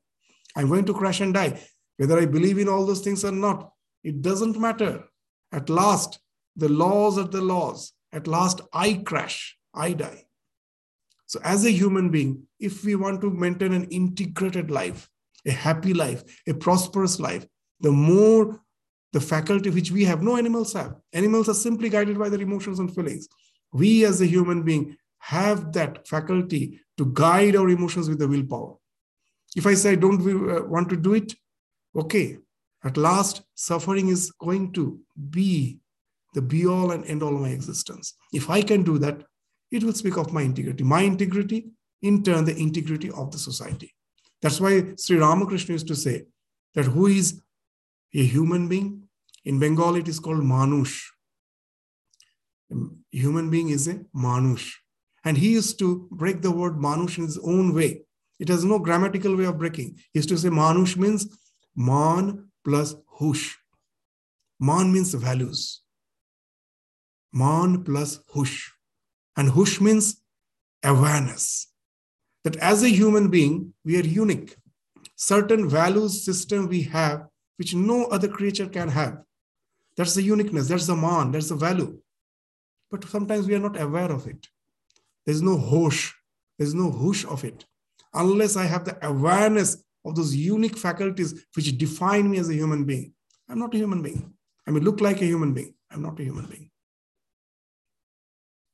I'm 0.55 0.67
going 0.67 0.85
to 0.85 0.93
crash 0.93 1.21
and 1.21 1.33
die. 1.33 1.61
Whether 1.97 2.19
I 2.19 2.25
believe 2.25 2.57
in 2.57 2.67
all 2.67 2.85
those 2.85 3.01
things 3.01 3.23
or 3.23 3.31
not, 3.31 3.71
it 4.03 4.21
doesn't 4.21 4.59
matter. 4.59 5.05
At 5.51 5.69
last, 5.69 6.19
the 6.55 6.69
laws 6.69 7.17
are 7.17 7.27
the 7.27 7.41
laws. 7.41 7.93
At 8.11 8.27
last, 8.27 8.61
I 8.73 8.93
crash, 9.05 9.57
I 9.73 9.93
die. 9.93 10.23
So, 11.27 11.39
as 11.43 11.65
a 11.65 11.71
human 11.71 12.09
being, 12.09 12.43
if 12.59 12.85
we 12.85 12.95
want 12.95 13.21
to 13.21 13.29
maintain 13.29 13.73
an 13.73 13.85
integrated 13.85 14.69
life, 14.69 15.09
a 15.45 15.51
happy 15.51 15.93
life, 15.93 16.23
a 16.47 16.53
prosperous 16.53 17.19
life, 17.19 17.45
the 17.79 17.91
more 17.91 18.61
the 19.11 19.21
faculty 19.21 19.69
which 19.69 19.91
we 19.91 20.03
have, 20.03 20.21
no 20.21 20.37
animals 20.37 20.73
have. 20.73 20.95
Animals 21.13 21.49
are 21.49 21.53
simply 21.53 21.89
guided 21.89 22.19
by 22.19 22.29
their 22.29 22.41
emotions 22.41 22.79
and 22.79 22.93
feelings. 22.93 23.27
We, 23.81 24.05
as 24.05 24.21
a 24.21 24.25
human 24.25 24.63
being, 24.63 24.97
have 25.19 25.73
that 25.73 26.07
faculty 26.07 26.79
to 26.97 27.11
guide 27.11 27.55
our 27.55 27.69
emotions 27.69 28.07
with 28.07 28.19
the 28.19 28.27
willpower. 28.27 28.75
If 29.55 29.65
I 29.67 29.73
say 29.73 29.95
don't 29.95 30.21
uh, 30.21 30.63
want 30.65 30.87
to 30.89 30.95
do 30.95 31.13
it, 31.13 31.33
okay, 31.95 32.37
at 32.83 32.95
last, 32.95 33.41
suffering 33.55 34.07
is 34.07 34.31
going 34.31 34.71
to 34.73 34.99
be 35.29 35.79
the 36.33 36.41
be 36.41 36.65
all 36.67 36.91
and 36.91 37.05
end 37.05 37.23
all 37.23 37.35
of 37.35 37.41
my 37.41 37.49
existence. 37.49 38.13
If 38.31 38.49
I 38.49 38.61
can 38.61 38.83
do 38.83 38.97
that, 38.99 39.23
it 39.71 39.83
will 39.83 39.93
speak 39.93 40.17
of 40.17 40.31
my 40.31 40.43
integrity. 40.43 40.83
My 40.83 41.01
integrity, 41.01 41.65
in 42.01 42.23
turn, 42.23 42.45
the 42.45 42.55
integrity 42.55 43.09
of 43.11 43.31
the 43.31 43.39
society. 43.39 43.93
That's 44.41 44.61
why 44.61 44.93
Sri 44.97 45.17
Ramakrishna 45.17 45.73
used 45.73 45.87
to 45.87 45.95
say 45.95 46.25
that 46.75 46.85
who 46.85 47.07
is 47.07 47.41
a 48.13 48.23
human 48.23 48.67
being? 48.67 49.07
In 49.43 49.59
Bengal, 49.59 49.95
it 49.95 50.07
is 50.07 50.19
called 50.19 50.43
Manush. 50.43 51.01
Human 53.11 53.49
being 53.49 53.69
is 53.69 53.87
a 53.87 53.95
Manush. 54.15 54.73
And 55.23 55.37
he 55.37 55.51
used 55.53 55.79
to 55.79 56.07
break 56.11 56.41
the 56.41 56.51
word 56.51 56.75
Manush 56.75 57.17
in 57.17 57.25
his 57.25 57.37
own 57.37 57.73
way. 57.73 58.01
It 58.39 58.49
has 58.49 58.63
no 58.65 58.79
grammatical 58.79 59.35
way 59.35 59.45
of 59.45 59.57
breaking. 59.57 59.95
He 60.13 60.19
used 60.19 60.29
to 60.29 60.37
say 60.37 60.49
Manush 60.49 60.97
means 60.97 61.27
Man 61.75 62.49
plus 62.63 62.95
Hush. 63.19 63.57
Man 64.59 64.91
means 64.91 65.13
values. 65.13 65.81
Man 67.33 67.83
plus 67.83 68.19
Hush. 68.33 68.71
And 69.37 69.49
Hush 69.49 69.81
means 69.81 70.21
awareness. 70.83 71.67
That 72.43 72.57
as 72.57 72.83
a 72.83 72.89
human 72.89 73.29
being, 73.29 73.73
we 73.83 73.97
are 73.97 74.05
unique. 74.05 74.55
Certain 75.15 75.67
values 75.67 76.23
system 76.23 76.67
we 76.67 76.83
have, 76.83 77.27
which 77.57 77.73
no 77.73 78.05
other 78.05 78.27
creature 78.27 78.67
can 78.67 78.89
have. 78.89 79.23
That's 79.97 80.13
the 80.13 80.21
uniqueness, 80.21 80.67
that's 80.67 80.87
the 80.87 80.95
man, 80.95 81.31
that's 81.31 81.49
the 81.49 81.55
value. 81.55 81.99
But 82.91 83.03
sometimes 83.05 83.47
we 83.47 83.55
are 83.55 83.59
not 83.59 83.79
aware 83.81 84.11
of 84.11 84.27
it. 84.27 84.47
There's 85.25 85.41
no 85.41 85.57
hosh, 85.57 86.13
there's 86.57 86.73
no 86.73 86.91
hush 86.91 87.25
of 87.25 87.43
it. 87.43 87.65
Unless 88.13 88.55
I 88.55 88.65
have 88.65 88.85
the 88.85 88.97
awareness 89.05 89.83
of 90.05 90.15
those 90.15 90.35
unique 90.35 90.77
faculties 90.77 91.45
which 91.55 91.77
define 91.77 92.29
me 92.29 92.37
as 92.37 92.49
a 92.49 92.53
human 92.53 92.85
being. 92.85 93.13
I'm 93.49 93.59
not 93.59 93.73
a 93.73 93.77
human 93.77 94.01
being. 94.01 94.33
I 94.67 94.71
may 94.71 94.79
look 94.79 95.01
like 95.01 95.21
a 95.21 95.25
human 95.25 95.53
being. 95.53 95.73
I'm 95.91 96.01
not 96.01 96.19
a 96.19 96.23
human 96.23 96.45
being. 96.45 96.69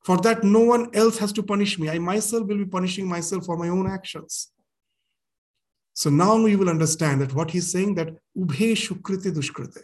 For 0.04 0.16
that, 0.18 0.42
no 0.42 0.60
one 0.60 0.94
else 0.94 1.18
has 1.18 1.32
to 1.32 1.42
punish 1.42 1.78
me. 1.78 1.88
I 1.88 1.98
myself 1.98 2.46
will 2.48 2.58
be 2.58 2.64
punishing 2.64 3.08
myself 3.08 3.46
for 3.46 3.56
my 3.56 3.68
own 3.68 3.86
actions. 3.86 4.48
So 5.94 6.10
now 6.10 6.42
we 6.42 6.56
will 6.56 6.70
understand 6.70 7.20
that 7.20 7.34
what 7.34 7.50
he's 7.50 7.70
saying 7.70 7.94
that 7.96 8.08
ubhe 8.36 8.72
shukrite 8.72 9.32
dushkrite, 9.32 9.82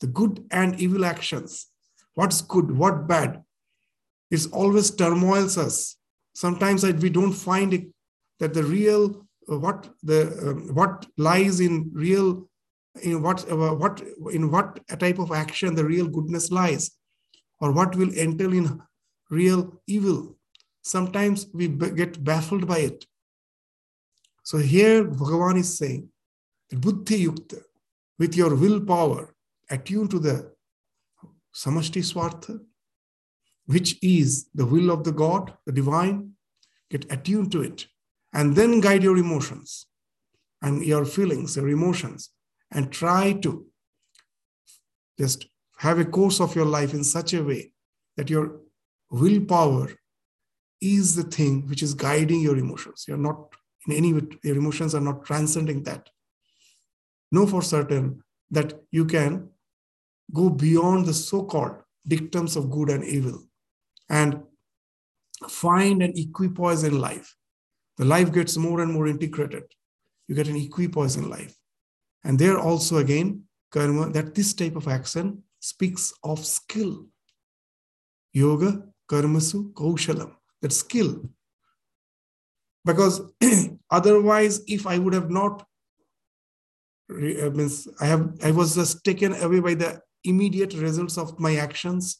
the 0.00 0.06
good 0.06 0.44
and 0.50 0.78
evil 0.78 1.04
actions, 1.04 1.66
what's 2.16 2.40
good, 2.40 2.70
what 2.70 3.06
bad, 3.06 3.42
is 4.30 4.48
always 4.48 4.90
turmoils 4.90 5.56
us. 5.56 5.96
Sometimes 6.34 6.84
we 6.84 7.08
don't 7.08 7.32
find 7.32 7.72
it 7.72 7.86
that 8.40 8.52
the 8.52 8.64
real 8.64 9.26
uh, 9.50 9.58
what 9.58 9.88
the 10.02 10.20
uh, 10.46 10.72
what 10.72 11.06
lies 11.16 11.60
in 11.60 11.90
real 11.92 12.48
in 13.02 13.22
what 13.22 13.50
uh, 13.50 13.74
what 13.82 14.02
in 14.32 14.50
what 14.50 14.80
type 14.98 15.18
of 15.20 15.30
action 15.30 15.74
the 15.74 15.84
real 15.84 16.08
goodness 16.08 16.50
lies, 16.50 16.90
or 17.60 17.70
what 17.72 17.94
will 17.94 18.12
entail 18.12 18.52
in 18.52 18.82
real 19.30 19.80
evil. 19.86 20.36
Sometimes 20.82 21.46
we 21.52 21.68
get 21.68 22.22
baffled 22.24 22.66
by 22.66 22.78
it. 22.78 23.06
So 24.42 24.58
here 24.58 25.04
Bhagavan 25.04 25.58
is 25.58 25.76
saying 25.78 26.08
buddhi 26.70 27.26
yukta, 27.26 27.62
with 28.18 28.36
your 28.36 28.54
willpower, 28.54 29.34
attune 29.70 30.08
to 30.08 30.18
the 30.18 30.55
samashti 31.56 32.02
swartha, 32.02 32.60
which 33.64 33.98
is 34.02 34.48
the 34.54 34.66
will 34.66 34.90
of 34.90 35.04
the 35.04 35.12
God, 35.12 35.54
the 35.64 35.72
divine, 35.72 36.32
get 36.90 37.10
attuned 37.10 37.50
to 37.52 37.62
it, 37.62 37.86
and 38.32 38.54
then 38.54 38.80
guide 38.80 39.02
your 39.02 39.16
emotions 39.16 39.86
and 40.62 40.84
your 40.84 41.04
feelings, 41.04 41.56
your 41.56 41.68
emotions, 41.68 42.30
and 42.70 42.92
try 42.92 43.32
to 43.32 43.66
just 45.18 45.46
have 45.78 45.98
a 45.98 46.04
course 46.04 46.40
of 46.40 46.54
your 46.54 46.66
life 46.66 46.92
in 46.92 47.02
such 47.02 47.32
a 47.32 47.42
way 47.42 47.72
that 48.16 48.30
your 48.30 48.60
willpower 49.10 49.88
is 50.80 51.16
the 51.16 51.22
thing 51.22 51.66
which 51.68 51.82
is 51.82 51.94
guiding 51.94 52.40
your 52.40 52.58
emotions. 52.58 53.06
You're 53.08 53.16
not 53.16 53.54
in 53.86 53.94
any 53.94 54.12
way. 54.12 54.22
Your 54.42 54.56
emotions 54.56 54.94
are 54.94 55.00
not 55.00 55.24
transcending 55.24 55.82
that. 55.84 56.10
Know 57.32 57.46
for 57.46 57.62
certain 57.62 58.22
that 58.50 58.74
you 58.90 59.04
can 59.04 59.48
go 60.32 60.50
beyond 60.50 61.06
the 61.06 61.14
so 61.14 61.44
called 61.44 61.76
dictums 62.06 62.56
of 62.56 62.70
good 62.70 62.90
and 62.90 63.04
evil 63.04 63.42
and 64.08 64.40
find 65.48 66.02
an 66.02 66.12
equipoise 66.16 66.84
in 66.84 66.98
life. 66.98 67.34
The 67.98 68.04
life 68.04 68.32
gets 68.32 68.56
more 68.56 68.80
and 68.80 68.92
more 68.92 69.06
integrated. 69.06 69.64
You 70.28 70.34
get 70.34 70.48
an 70.48 70.56
equipoise 70.56 71.16
in 71.16 71.28
life. 71.28 71.54
And 72.24 72.38
there 72.38 72.58
also, 72.58 72.98
again, 72.98 73.44
karma, 73.70 74.10
that 74.10 74.34
this 74.34 74.52
type 74.54 74.76
of 74.76 74.88
action 74.88 75.42
speaks 75.60 76.12
of 76.22 76.44
skill. 76.44 77.06
Yoga, 78.32 78.82
karmasu, 79.08 79.72
kaushalam, 79.72 80.32
that 80.60 80.72
skill. 80.72 81.28
Because 82.84 83.20
otherwise, 83.90 84.60
if 84.66 84.86
I 84.86 84.98
would 84.98 85.14
have 85.14 85.30
not, 85.30 85.66
uh, 87.10 87.50
means 87.50 87.88
I 88.00 88.06
have, 88.06 88.34
I 88.42 88.50
was 88.50 88.74
just 88.74 89.04
taken 89.04 89.34
away 89.34 89.60
by 89.60 89.74
the 89.74 90.00
immediate 90.26 90.74
results 90.74 91.16
of 91.18 91.38
my 91.38 91.56
actions, 91.56 92.18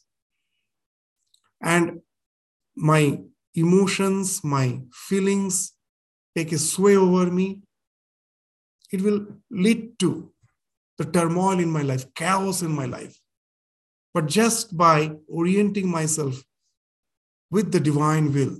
and 1.61 2.01
my 2.75 3.19
emotions, 3.55 4.43
my 4.43 4.79
feelings 4.93 5.73
take 6.35 6.51
a 6.51 6.57
sway 6.57 6.95
over 6.95 7.31
me, 7.31 7.61
it 8.91 9.01
will 9.01 9.25
lead 9.49 9.97
to 9.99 10.31
the 10.97 11.05
turmoil 11.05 11.59
in 11.59 11.69
my 11.69 11.81
life, 11.81 12.13
chaos 12.13 12.61
in 12.61 12.71
my 12.71 12.85
life. 12.85 13.19
But 14.13 14.27
just 14.27 14.77
by 14.77 15.11
orienting 15.27 15.89
myself 15.89 16.43
with 17.51 17.71
the 17.71 17.79
divine 17.79 18.33
will, 18.33 18.57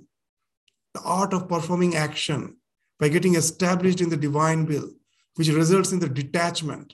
the 0.93 1.01
art 1.01 1.33
of 1.33 1.47
performing 1.47 1.95
action, 1.95 2.57
by 2.99 3.09
getting 3.09 3.35
established 3.35 4.01
in 4.01 4.09
the 4.09 4.17
divine 4.17 4.65
will, 4.65 4.89
which 5.35 5.49
results 5.49 5.91
in 5.91 5.99
the 5.99 6.09
detachment, 6.09 6.93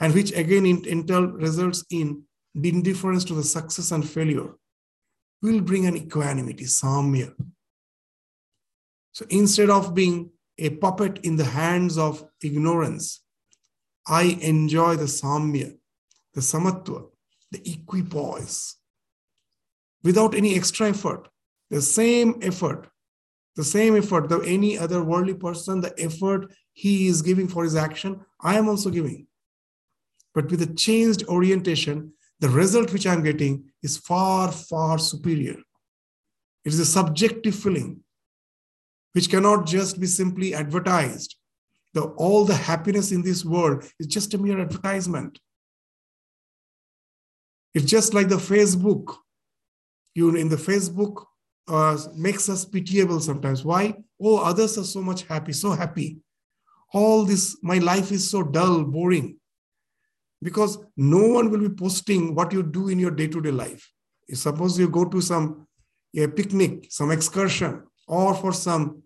and 0.00 0.14
which 0.14 0.32
again 0.32 0.66
in, 0.66 0.84
in 0.84 1.06
turn 1.06 1.32
results 1.34 1.84
in 1.90 2.24
indifference 2.54 3.24
to 3.24 3.34
the 3.34 3.42
success 3.42 3.90
and 3.90 4.08
failure, 4.08 4.54
will 5.42 5.60
bring 5.60 5.86
an 5.86 5.96
equanimity, 5.96 6.64
samya. 6.64 7.34
So 9.12 9.26
instead 9.28 9.70
of 9.70 9.94
being 9.94 10.30
a 10.58 10.70
puppet 10.70 11.18
in 11.22 11.36
the 11.36 11.44
hands 11.44 11.98
of 11.98 12.24
ignorance, 12.42 13.22
I 14.06 14.38
enjoy 14.40 14.96
the 14.96 15.04
samya, 15.04 15.76
the 16.32 16.40
samatva, 16.40 17.06
the 17.50 17.62
equipoise 17.70 18.76
without 20.04 20.34
any 20.34 20.54
extra 20.54 20.90
effort. 20.90 21.28
The 21.70 21.80
same 21.80 22.38
effort, 22.42 22.88
the 23.56 23.64
same 23.64 23.96
effort 23.96 24.28
that 24.28 24.42
any 24.44 24.78
other 24.78 25.02
worldly 25.02 25.34
person, 25.34 25.80
the 25.80 25.98
effort 25.98 26.52
he 26.74 27.08
is 27.08 27.22
giving 27.22 27.48
for 27.48 27.64
his 27.64 27.74
action, 27.74 28.20
I 28.40 28.58
am 28.58 28.68
also 28.68 28.90
giving. 28.90 29.26
But 30.34 30.50
with 30.50 30.62
a 30.62 30.74
changed 30.74 31.24
orientation, 31.28 32.12
the 32.40 32.48
result 32.48 32.92
which 32.92 33.06
I'm 33.06 33.22
getting 33.22 33.70
is 33.82 33.96
far, 33.96 34.50
far 34.50 34.98
superior. 34.98 35.56
It 36.64 36.72
is 36.72 36.80
a 36.80 36.86
subjective 36.86 37.54
feeling 37.54 38.00
which 39.12 39.30
cannot 39.30 39.66
just 39.66 40.00
be 40.00 40.06
simply 40.06 40.54
advertised. 40.54 41.36
The, 41.92 42.02
all 42.02 42.44
the 42.44 42.56
happiness 42.56 43.12
in 43.12 43.22
this 43.22 43.44
world 43.44 43.84
is 44.00 44.08
just 44.08 44.34
a 44.34 44.38
mere 44.38 44.60
advertisement. 44.60 45.38
It's 47.72 47.84
just 47.84 48.12
like 48.12 48.28
the 48.28 48.36
Facebook. 48.36 49.16
You 50.14 50.34
in 50.34 50.48
the 50.48 50.56
Facebook 50.56 51.24
uh, 51.68 51.96
makes 52.16 52.48
us 52.48 52.64
pitiable 52.64 53.20
sometimes. 53.20 53.64
Why? 53.64 53.94
Oh, 54.20 54.38
others 54.38 54.76
are 54.78 54.84
so 54.84 55.00
much 55.00 55.22
happy, 55.22 55.52
so 55.52 55.70
happy. 55.70 56.18
All 56.92 57.24
this, 57.24 57.56
my 57.62 57.78
life 57.78 58.10
is 58.10 58.28
so 58.28 58.42
dull, 58.42 58.84
boring 58.84 59.38
because 60.44 60.78
no 60.94 61.26
one 61.36 61.50
will 61.50 61.68
be 61.68 61.74
posting 61.74 62.34
what 62.34 62.52
you 62.52 62.62
do 62.62 62.88
in 62.88 62.98
your 62.98 63.10
day-to-day 63.10 63.50
life. 63.50 63.90
Suppose 64.32 64.78
you 64.78 64.88
go 64.88 65.06
to 65.06 65.20
some 65.20 65.66
a 66.16 66.28
picnic, 66.28 66.86
some 66.90 67.10
excursion, 67.10 67.82
or 68.06 68.34
for 68.34 68.52
some 68.52 69.02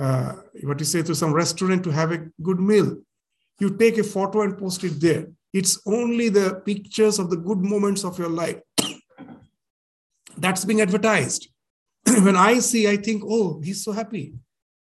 uh, 0.00 0.32
what 0.62 0.80
you 0.80 0.86
say 0.86 1.02
to 1.02 1.14
some 1.14 1.32
restaurant 1.34 1.84
to 1.84 1.90
have 1.90 2.12
a 2.12 2.26
good 2.42 2.58
meal. 2.58 2.96
You 3.60 3.76
take 3.76 3.98
a 3.98 4.02
photo 4.02 4.40
and 4.42 4.56
post 4.56 4.82
it 4.82 5.00
there. 5.00 5.26
It's 5.52 5.80
only 5.86 6.30
the 6.30 6.62
pictures 6.64 7.18
of 7.18 7.28
the 7.28 7.36
good 7.36 7.58
moments 7.58 8.02
of 8.02 8.18
your 8.18 8.30
life 8.30 8.60
that's 10.38 10.64
being 10.64 10.80
advertised. 10.80 11.48
when 12.06 12.36
I 12.36 12.58
see, 12.60 12.88
I 12.88 12.96
think, 12.96 13.22
oh, 13.26 13.60
he's 13.62 13.84
so 13.84 13.92
happy. 13.92 14.32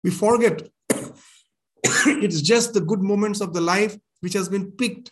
We 0.03 0.11
forget 0.11 0.61
it's 1.83 2.41
just 2.41 2.73
the 2.73 2.81
good 2.81 3.01
moments 3.01 3.41
of 3.41 3.53
the 3.53 3.61
life 3.61 3.97
which 4.21 4.33
has 4.33 4.47
been 4.47 4.71
picked 4.71 5.11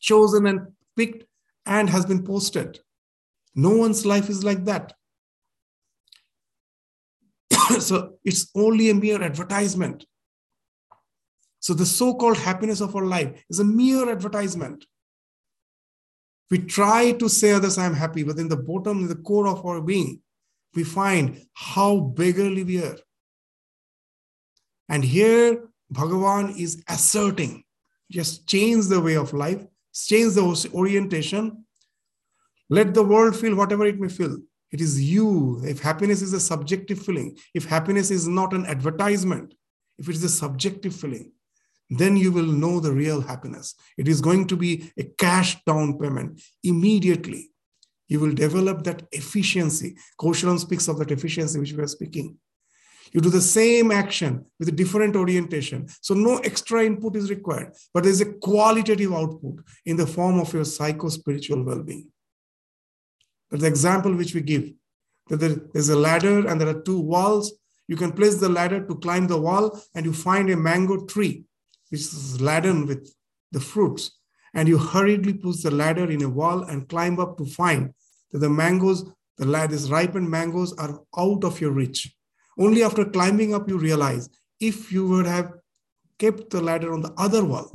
chosen 0.00 0.46
and 0.46 0.72
picked 0.96 1.24
and 1.66 1.88
has 1.88 2.06
been 2.06 2.24
posted. 2.24 2.80
No 3.54 3.70
one's 3.70 4.06
life 4.06 4.28
is 4.28 4.42
like 4.42 4.64
that. 4.64 4.94
so 7.80 8.14
it's 8.24 8.50
only 8.54 8.90
a 8.90 8.94
mere 8.94 9.22
advertisement. 9.22 10.06
So 11.60 11.74
the 11.74 11.86
so 11.86 12.14
called 12.14 12.38
happiness 12.38 12.80
of 12.80 12.96
our 12.96 13.04
life 13.04 13.44
is 13.50 13.60
a 13.60 13.64
mere 13.64 14.10
advertisement. 14.10 14.86
We 16.50 16.58
try 16.58 17.12
to 17.12 17.28
say 17.28 17.52
others, 17.52 17.78
I'm 17.78 17.94
happy, 17.94 18.24
but 18.24 18.38
in 18.38 18.48
the 18.48 18.56
bottom, 18.56 19.00
in 19.00 19.08
the 19.08 19.14
core 19.14 19.46
of 19.46 19.64
our 19.64 19.80
being, 19.80 20.20
we 20.74 20.84
find 20.84 21.46
how 21.52 22.00
beggarly 22.00 22.64
we 22.64 22.82
are. 22.82 22.98
And 24.88 25.04
here, 25.04 25.68
Bhagavan 25.92 26.58
is 26.58 26.82
asserting 26.88 27.64
just 28.10 28.48
change 28.48 28.86
the 28.86 29.00
way 29.00 29.16
of 29.16 29.32
life 29.32 29.64
change 29.92 30.34
the 30.34 30.70
orientation. 30.74 31.64
Let 32.68 32.94
the 32.94 33.02
world 33.02 33.36
feel 33.36 33.54
whatever 33.54 33.86
it 33.86 33.98
may 33.98 34.08
feel. 34.08 34.38
It 34.70 34.80
is 34.80 35.02
you. 35.02 35.60
If 35.64 35.80
happiness 35.80 36.22
is 36.22 36.32
a 36.32 36.40
subjective 36.40 37.00
feeling, 37.00 37.36
if 37.54 37.64
happiness 37.64 38.10
is 38.10 38.28
not 38.28 38.52
an 38.52 38.66
advertisement, 38.66 39.54
if 39.98 40.08
it 40.08 40.14
is 40.14 40.24
a 40.24 40.28
subjective 40.28 40.94
feeling, 40.94 41.32
then 41.90 42.16
you 42.16 42.30
will 42.30 42.46
know 42.46 42.78
the 42.78 42.92
real 42.92 43.20
happiness. 43.20 43.74
It 43.98 44.06
is 44.06 44.20
going 44.20 44.46
to 44.46 44.56
be 44.56 44.92
a 44.96 45.04
cash 45.04 45.62
down 45.64 45.98
payment 45.98 46.40
immediately. 46.62 47.50
You 48.06 48.20
will 48.20 48.32
develop 48.32 48.84
that 48.84 49.02
efficiency. 49.12 49.96
Kaushalam 50.20 50.58
speaks 50.58 50.86
of 50.88 50.98
that 50.98 51.10
efficiency 51.10 51.58
which 51.58 51.72
we 51.72 51.82
are 51.82 51.88
speaking. 51.88 52.38
You 53.12 53.20
do 53.20 53.30
the 53.30 53.40
same 53.40 53.90
action 53.90 54.46
with 54.58 54.68
a 54.68 54.72
different 54.72 55.16
orientation. 55.16 55.88
So 56.00 56.14
no 56.14 56.38
extra 56.38 56.84
input 56.84 57.16
is 57.16 57.28
required, 57.28 57.74
but 57.92 58.04
there's 58.04 58.20
a 58.20 58.32
qualitative 58.32 59.12
output 59.12 59.64
in 59.84 59.96
the 59.96 60.06
form 60.06 60.38
of 60.38 60.52
your 60.52 60.64
psycho-spiritual 60.64 61.64
well-being. 61.64 62.08
That's 63.50 63.62
the 63.62 63.68
example 63.68 64.14
which 64.14 64.34
we 64.34 64.42
give. 64.42 64.72
That 65.28 65.72
there's 65.72 65.88
a 65.88 65.96
ladder 65.96 66.46
and 66.46 66.60
there 66.60 66.68
are 66.68 66.82
two 66.82 67.00
walls. 67.00 67.52
You 67.88 67.96
can 67.96 68.12
place 68.12 68.36
the 68.36 68.48
ladder 68.48 68.86
to 68.86 68.94
climb 68.96 69.26
the 69.26 69.40
wall 69.40 69.80
and 69.94 70.06
you 70.06 70.12
find 70.12 70.48
a 70.50 70.56
mango 70.56 71.04
tree, 71.06 71.44
which 71.88 72.00
is 72.00 72.40
laden 72.40 72.86
with 72.86 73.12
the 73.50 73.60
fruits. 73.60 74.12
And 74.54 74.68
you 74.68 74.78
hurriedly 74.78 75.34
push 75.34 75.58
the 75.58 75.70
ladder 75.70 76.10
in 76.10 76.22
a 76.22 76.28
wall 76.28 76.62
and 76.62 76.88
climb 76.88 77.18
up 77.18 77.38
to 77.38 77.44
find 77.44 77.92
that 78.30 78.38
the 78.38 78.50
mangoes, 78.50 79.04
the 79.36 79.46
ladder's 79.46 79.90
ripened 79.90 80.30
mangoes 80.30 80.72
are 80.74 81.00
out 81.16 81.44
of 81.44 81.60
your 81.60 81.72
reach. 81.72 82.14
Only 82.60 82.82
after 82.84 83.06
climbing 83.06 83.54
up, 83.54 83.68
you 83.70 83.78
realize 83.78 84.28
if 84.60 84.92
you 84.92 85.08
would 85.08 85.26
have 85.26 85.54
kept 86.18 86.50
the 86.50 86.60
ladder 86.60 86.92
on 86.92 87.00
the 87.00 87.12
other 87.16 87.42
wall, 87.42 87.72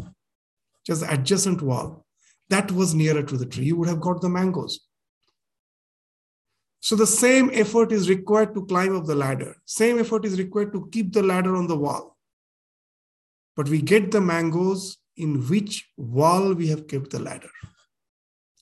just 0.85 1.03
adjacent 1.09 1.63
wall, 1.63 2.05
that 2.49 2.71
was 2.71 2.93
nearer 2.93 3.23
to 3.23 3.35
the 3.35 3.47
tree, 3.47 3.65
you 3.65 3.75
would 3.77 3.89
have 3.89 3.99
got 3.99 4.21
the 4.21 4.29
mangoes. 4.29 4.81
So 6.81 6.95
the 6.95 7.07
same 7.07 7.49
effort 7.51 7.91
is 7.91 8.07
required 8.07 8.53
to 8.53 8.63
climb 8.67 8.95
up 8.95 9.05
the 9.05 9.15
ladder. 9.15 9.55
Same 9.65 9.97
effort 9.97 10.23
is 10.23 10.37
required 10.37 10.71
to 10.73 10.87
keep 10.91 11.11
the 11.11 11.23
ladder 11.23 11.55
on 11.55 11.65
the 11.65 11.75
wall. 11.75 12.15
But 13.55 13.69
we 13.69 13.81
get 13.81 14.11
the 14.11 14.21
mangoes 14.21 14.97
in 15.17 15.41
which 15.47 15.89
wall 15.97 16.53
we 16.53 16.67
have 16.67 16.87
kept 16.87 17.09
the 17.09 17.19
ladder. 17.19 17.49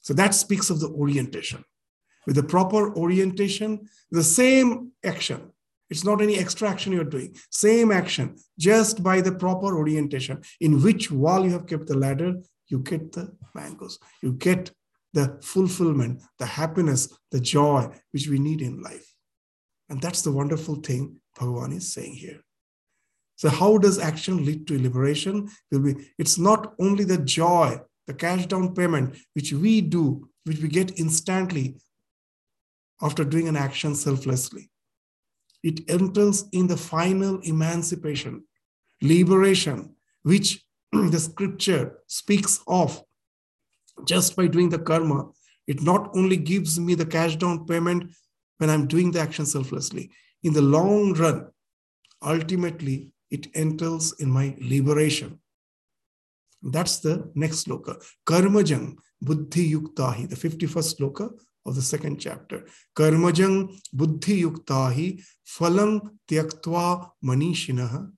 So 0.03 0.13
that 0.13 0.34
speaks 0.34 0.69
of 0.69 0.80
the 0.80 0.88
orientation. 0.88 1.65
With 2.26 2.38
the 2.38 2.43
proper 2.43 2.95
orientation, 2.95 3.89
the 4.09 4.24
same 4.24 4.91
action 5.03 5.53
it's 5.93 6.03
not 6.03 6.23
any 6.23 6.39
extra 6.39 6.67
action 6.67 6.91
you're 6.91 7.03
doing. 7.03 7.35
Same 7.51 7.91
action, 7.91 8.35
just 8.57 9.03
by 9.03 9.21
the 9.21 9.31
proper 9.31 9.77
orientation. 9.77 10.41
In 10.59 10.81
which 10.81 11.11
wall 11.11 11.45
you 11.45 11.51
have 11.51 11.67
kept 11.67 11.85
the 11.85 11.95
ladder, 11.95 12.33
you 12.67 12.79
get 12.79 13.11
the 13.11 13.31
mangoes. 13.53 13.99
You 14.23 14.33
get 14.33 14.71
the 15.13 15.37
fulfillment, 15.43 16.23
the 16.39 16.47
happiness, 16.47 17.15
the 17.29 17.39
joy 17.39 17.89
which 18.09 18.27
we 18.27 18.39
need 18.39 18.63
in 18.63 18.81
life. 18.81 19.07
And 19.87 20.01
that's 20.01 20.23
the 20.23 20.31
wonderful 20.31 20.77
thing 20.77 21.17
Bhagavan 21.37 21.77
is 21.77 21.93
saying 21.93 22.13
here. 22.13 22.39
So, 23.35 23.49
how 23.49 23.77
does 23.77 23.99
action 23.99 24.43
lead 24.43 24.65
to 24.69 24.81
liberation? 24.81 25.47
Will 25.71 25.81
be 25.81 25.95
it's 26.17 26.39
not 26.39 26.73
only 26.79 27.03
the 27.03 27.19
joy, 27.19 27.79
the 28.07 28.15
cash 28.15 28.47
down 28.47 28.73
payment, 28.73 29.15
which 29.33 29.53
we 29.53 29.81
do, 29.81 30.27
which 30.45 30.59
we 30.59 30.69
get 30.69 30.97
instantly 30.99 31.75
after 32.99 33.23
doing 33.23 33.47
an 33.47 33.55
action 33.55 33.93
selflessly 33.93 34.71
it 35.64 35.89
enters 35.89 36.45
in 36.51 36.68
the 36.68 36.78
final 36.78 37.39
emancipation 37.41 38.43
liberation, 39.01 39.95
which 40.24 40.64
the 40.91 41.20
scripture 41.20 41.99
speaks 42.07 42.61
of 42.68 43.03
just 44.05 44.36
by 44.36 44.47
doing 44.47 44.70
the 44.70 44.80
karma, 44.80 45.30
it 45.68 45.82
not 45.82 46.09
only 46.16 46.38
gives 46.38 46.80
me 46.80 46.95
the 46.95 47.05
cash 47.05 47.36
down 47.36 47.66
payment 47.66 48.11
when 48.57 48.70
I'm 48.70 48.88
doing 48.88 49.11
the 49.11 49.20
action 49.20 49.45
selflessly, 49.45 50.11
in 50.43 50.53
the 50.53 50.61
long 50.61 51.14
run, 51.14 51.47
ultimately, 52.22 53.14
it 53.30 53.47
enters 53.55 54.14
in 54.20 54.30
my 54.30 54.55
liberation. 54.59 55.39
That's 56.61 56.99
the 56.99 57.30
next 57.36 57.68
sloka. 57.68 58.01
Karmajang 58.26 58.97
buddhi 59.22 59.74
yuktahi, 59.74 60.30
the 60.30 60.36
51st 60.36 60.99
sloka 60.99 61.32
of 61.66 61.76
the 61.76 61.82
second 61.82 62.20
chapter. 62.20 62.66
Karmajang 62.95 63.74
buddhi 63.93 64.43
yuktahi 64.43 65.24
phalang 65.45 66.01
tyaktva 66.28 67.09
manishinaha 67.24 68.11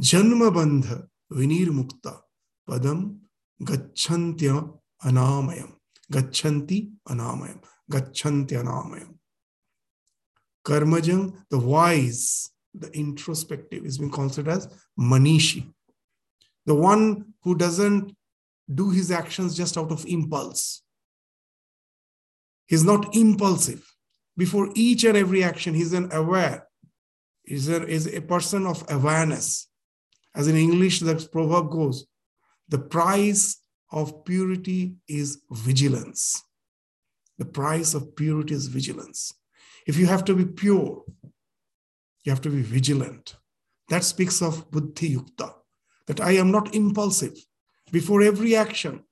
janma 0.00 0.50
bandha 0.50 1.06
vinir 1.30 1.68
mukta 1.68 2.20
padam 2.68 3.18
gacchantya 3.62 4.72
anamayam. 5.04 5.72
Gachanti 6.12 6.90
anamayam. 7.08 7.60
Gachanti 7.90 8.52
anamayam. 8.52 9.14
Karmajang, 10.64 11.34
the 11.50 11.58
wise, 11.58 12.50
the 12.74 12.90
introspective, 12.96 13.84
is 13.84 13.98
being 13.98 14.10
considered 14.10 14.52
as 14.52 14.68
manishi. 14.98 15.72
The 16.66 16.74
one 16.74 17.34
who 17.42 17.56
doesn't 17.56 18.14
do 18.72 18.90
his 18.90 19.10
actions 19.10 19.56
just 19.56 19.76
out 19.76 19.90
of 19.90 20.04
impulse. 20.06 20.82
He's 22.72 22.84
not 22.84 23.14
impulsive. 23.14 23.86
Before 24.34 24.70
each 24.74 25.04
and 25.04 25.14
every 25.14 25.44
action, 25.44 25.74
he's 25.74 25.92
an 25.92 26.10
aware. 26.10 26.66
He's 27.44 27.68
a, 27.68 27.86
is 27.86 28.06
a 28.06 28.22
person 28.22 28.66
of 28.66 28.82
awareness. 28.88 29.68
As 30.34 30.48
in 30.48 30.56
English, 30.56 31.00
that 31.00 31.30
proverb 31.30 31.70
goes, 31.70 32.06
the 32.70 32.78
price 32.78 33.58
of 33.90 34.24
purity 34.24 34.94
is 35.06 35.42
vigilance. 35.50 36.42
The 37.36 37.44
price 37.44 37.92
of 37.92 38.16
purity 38.16 38.54
is 38.54 38.68
vigilance. 38.68 39.34
If 39.86 39.98
you 39.98 40.06
have 40.06 40.24
to 40.24 40.34
be 40.34 40.46
pure, 40.46 41.04
you 42.22 42.32
have 42.32 42.40
to 42.40 42.48
be 42.48 42.62
vigilant. 42.62 43.36
That 43.90 44.02
speaks 44.02 44.40
of 44.40 44.70
buddhi 44.70 45.14
yukta, 45.16 45.52
that 46.06 46.22
I 46.22 46.32
am 46.36 46.50
not 46.50 46.74
impulsive. 46.74 47.36
Before 47.90 48.22
every 48.22 48.56
action, 48.56 49.04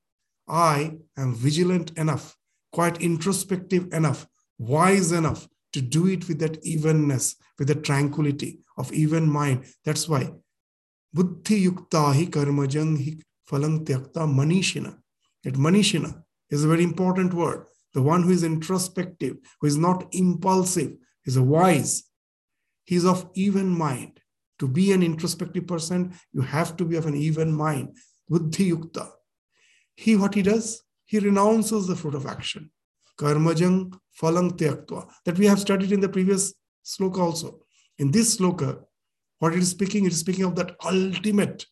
I 0.49 0.97
am 1.19 1.35
vigilant 1.35 1.91
enough, 1.99 2.39
quite 2.73 3.03
introspective 3.03 3.93
enough, 3.93 4.27
wise 4.59 5.13
enough 5.13 5.49
to 5.73 5.81
do 5.81 6.07
it 6.07 6.29
with 6.29 6.39
that 6.41 6.65
evenness, 6.65 7.37
with 7.59 7.69
the 7.69 7.75
tranquility 7.75 8.61
of 8.77 8.93
even 8.93 9.31
mind. 9.31 9.65
That's 9.85 10.09
why 10.09 10.33
buddhi 11.13 11.67
yukta 11.67 12.15
hi 12.15 12.27
karmajang 12.27 12.97
hi 13.05 13.23
phalang 13.49 13.85
tyakta 13.85 14.27
manishina. 14.27 14.97
That 15.45 15.55
manishina 15.55 16.23
is 16.51 16.65
a 16.65 16.69
very 16.69 16.85
important 16.85 17.35
word. 17.35 17.67
The 17.95 18.03
one 18.03 18.23
who 18.23 18.31
is 18.31 18.45
introspective, 18.45 19.39
who 19.61 19.67
is 19.67 19.77
not 19.77 20.07
impulsive, 20.13 20.93
is 21.25 21.37
a 21.37 21.43
wise. 21.43 22.05
He 22.85 22.97
is 22.97 23.05
of 23.05 23.29
even 23.35 23.69
mind. 23.69 24.21
To 24.61 24.69
be 24.69 24.93
an 24.93 25.03
introspective 25.03 25.67
person, 25.67 26.15
you 26.33 26.43
have 26.43 26.77
to 26.77 26.85
be 26.85 26.97
of 26.97 27.07
an 27.07 27.17
even 27.17 27.53
mind. 27.53 27.97
Buddhi 28.29 28.71
yukta. 28.71 29.09
He, 29.97 30.17
what 30.17 30.35
he 30.35 30.43
does, 30.43 30.83
he 31.11 31.19
renounces 31.19 31.89
the 31.89 31.97
fruit 31.97 32.15
of 32.15 32.25
action. 32.25 32.71
Karmajang 33.19 33.93
phalang 34.21 34.53
tyaktva. 34.57 35.09
That 35.25 35.37
we 35.37 35.47
have 35.47 35.59
studied 35.59 35.91
in 35.91 35.99
the 35.99 36.09
previous 36.09 36.55
sloka 36.85 37.19
also. 37.19 37.59
In 37.99 38.13
this 38.13 38.37
sloka, 38.37 38.79
what 39.41 39.53
it 39.53 39.59
is 39.59 39.71
speaking, 39.71 40.05
it 40.05 40.13
is 40.13 40.21
speaking 40.21 40.45
of 40.45 40.55
that 40.55 40.77
ultimate 40.85 41.67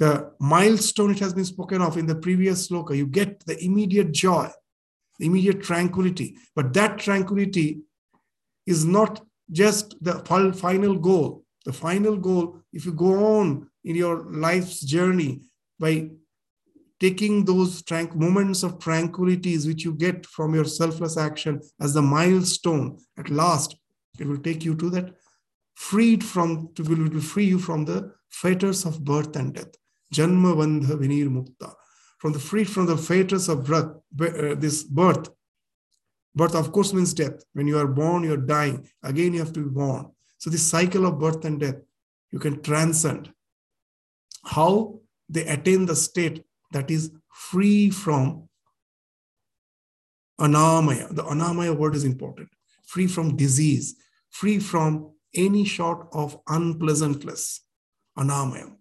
the 0.00 0.32
milestone 0.40 1.12
it 1.12 1.20
has 1.20 1.32
been 1.32 1.44
spoken 1.44 1.80
of 1.80 1.96
in 1.96 2.06
the 2.06 2.14
previous 2.14 2.68
sloka. 2.68 2.96
You 2.96 3.06
get 3.06 3.44
the 3.46 3.56
immediate 3.64 4.10
joy, 4.10 4.48
the 5.20 5.26
immediate 5.26 5.62
tranquility. 5.62 6.36
But 6.56 6.72
that 6.74 6.98
tranquility 6.98 7.82
is 8.66 8.84
not 8.84 9.24
just 9.50 9.94
the 10.02 10.14
final 10.54 10.96
goal. 10.96 11.44
The 11.64 11.72
final 11.72 12.16
goal, 12.16 12.60
if 12.72 12.84
you 12.84 12.92
go 12.92 13.38
on 13.38 13.68
in 13.84 13.94
your 13.94 14.24
life's 14.30 14.80
journey 14.80 15.42
by 15.78 16.10
taking 17.00 17.44
those 17.44 17.82
moments 18.14 18.62
of 18.62 18.78
tranquilities 18.78 19.66
which 19.66 19.84
you 19.84 19.94
get 19.94 20.26
from 20.26 20.54
your 20.54 20.64
selfless 20.64 21.16
action 21.16 21.60
as 21.80 21.94
the 21.94 22.02
milestone, 22.02 22.98
at 23.16 23.30
last, 23.30 23.76
it 24.18 24.26
will 24.26 24.38
take 24.38 24.64
you 24.64 24.74
to 24.74 24.90
that 24.90 25.14
freed 25.78 26.24
from, 26.24 26.68
to 26.74 26.82
will 26.82 27.20
free 27.20 27.44
you 27.44 27.58
from 27.58 27.84
the 27.84 28.12
fetters 28.30 28.84
of 28.84 29.04
birth 29.04 29.36
and 29.36 29.54
death. 29.54 29.72
Janma 30.12 30.52
Bandha 30.56 30.98
Vinir 30.98 31.28
Mukta. 31.28 31.72
From 32.18 32.32
the 32.32 32.40
free 32.40 32.64
from 32.64 32.86
the 32.86 32.96
fetters 32.96 33.48
of 33.48 33.64
birth, 33.64 33.92
uh, 34.20 34.56
this 34.56 34.82
birth. 34.82 35.30
Birth, 36.34 36.56
of 36.56 36.72
course, 36.72 36.92
means 36.92 37.14
death. 37.14 37.44
When 37.52 37.68
you 37.68 37.78
are 37.78 37.86
born, 37.86 38.24
you're 38.24 38.36
dying. 38.56 38.88
Again, 39.04 39.34
you 39.34 39.38
have 39.38 39.52
to 39.52 39.62
be 39.62 39.70
born. 39.70 40.10
So, 40.38 40.50
this 40.50 40.66
cycle 40.66 41.06
of 41.06 41.20
birth 41.20 41.44
and 41.44 41.60
death, 41.60 41.76
you 42.32 42.40
can 42.40 42.60
transcend. 42.60 43.32
How 44.44 44.98
they 45.28 45.46
attain 45.46 45.86
the 45.86 45.94
state 45.94 46.44
that 46.72 46.90
is 46.90 47.10
free 47.32 47.90
from 47.90 48.48
anamaya. 50.40 51.14
The 51.14 51.24
anamaya 51.24 51.76
word 51.76 51.94
is 51.94 52.04
important. 52.04 52.48
Free 52.86 53.06
from 53.06 53.36
disease, 53.36 53.96
free 54.30 54.58
from 54.58 55.12
any 55.34 55.64
sort 55.64 56.08
of 56.12 56.38
unpleasantness. 56.48 57.60
Anamaya. 58.18 58.74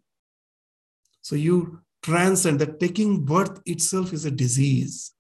So 1.21 1.35
you 1.35 1.81
transcend 2.01 2.59
that 2.59 2.79
taking 2.79 3.23
birth 3.25 3.61
itself 3.65 4.13
is 4.13 4.25
a 4.25 4.31
disease. 4.31 5.13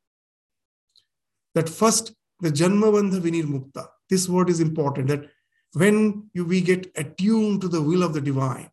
That 1.53 1.69
first, 1.69 2.13
the 2.39 2.49
Janmabandha 2.49 3.19
Vinir 3.19 3.45
Mukta, 3.45 3.87
this 4.09 4.27
word 4.29 4.49
is 4.49 4.59
important 4.59 5.07
that 5.09 5.29
when 5.73 6.29
you, 6.33 6.45
we 6.45 6.61
get 6.61 6.91
attuned 6.95 7.61
to 7.61 7.67
the 7.67 7.81
will 7.81 8.03
of 8.03 8.13
the 8.13 8.21
divine 8.21 8.69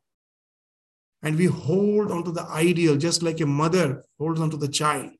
and 1.24 1.38
we 1.38 1.46
hold 1.46 2.12
onto 2.12 2.30
the 2.30 2.44
ideal 2.50 2.96
just 2.96 3.22
like 3.22 3.40
a 3.40 3.46
mother 3.46 4.04
holds 4.18 4.40
onto 4.40 4.58
the 4.58 4.68
child. 4.68 5.10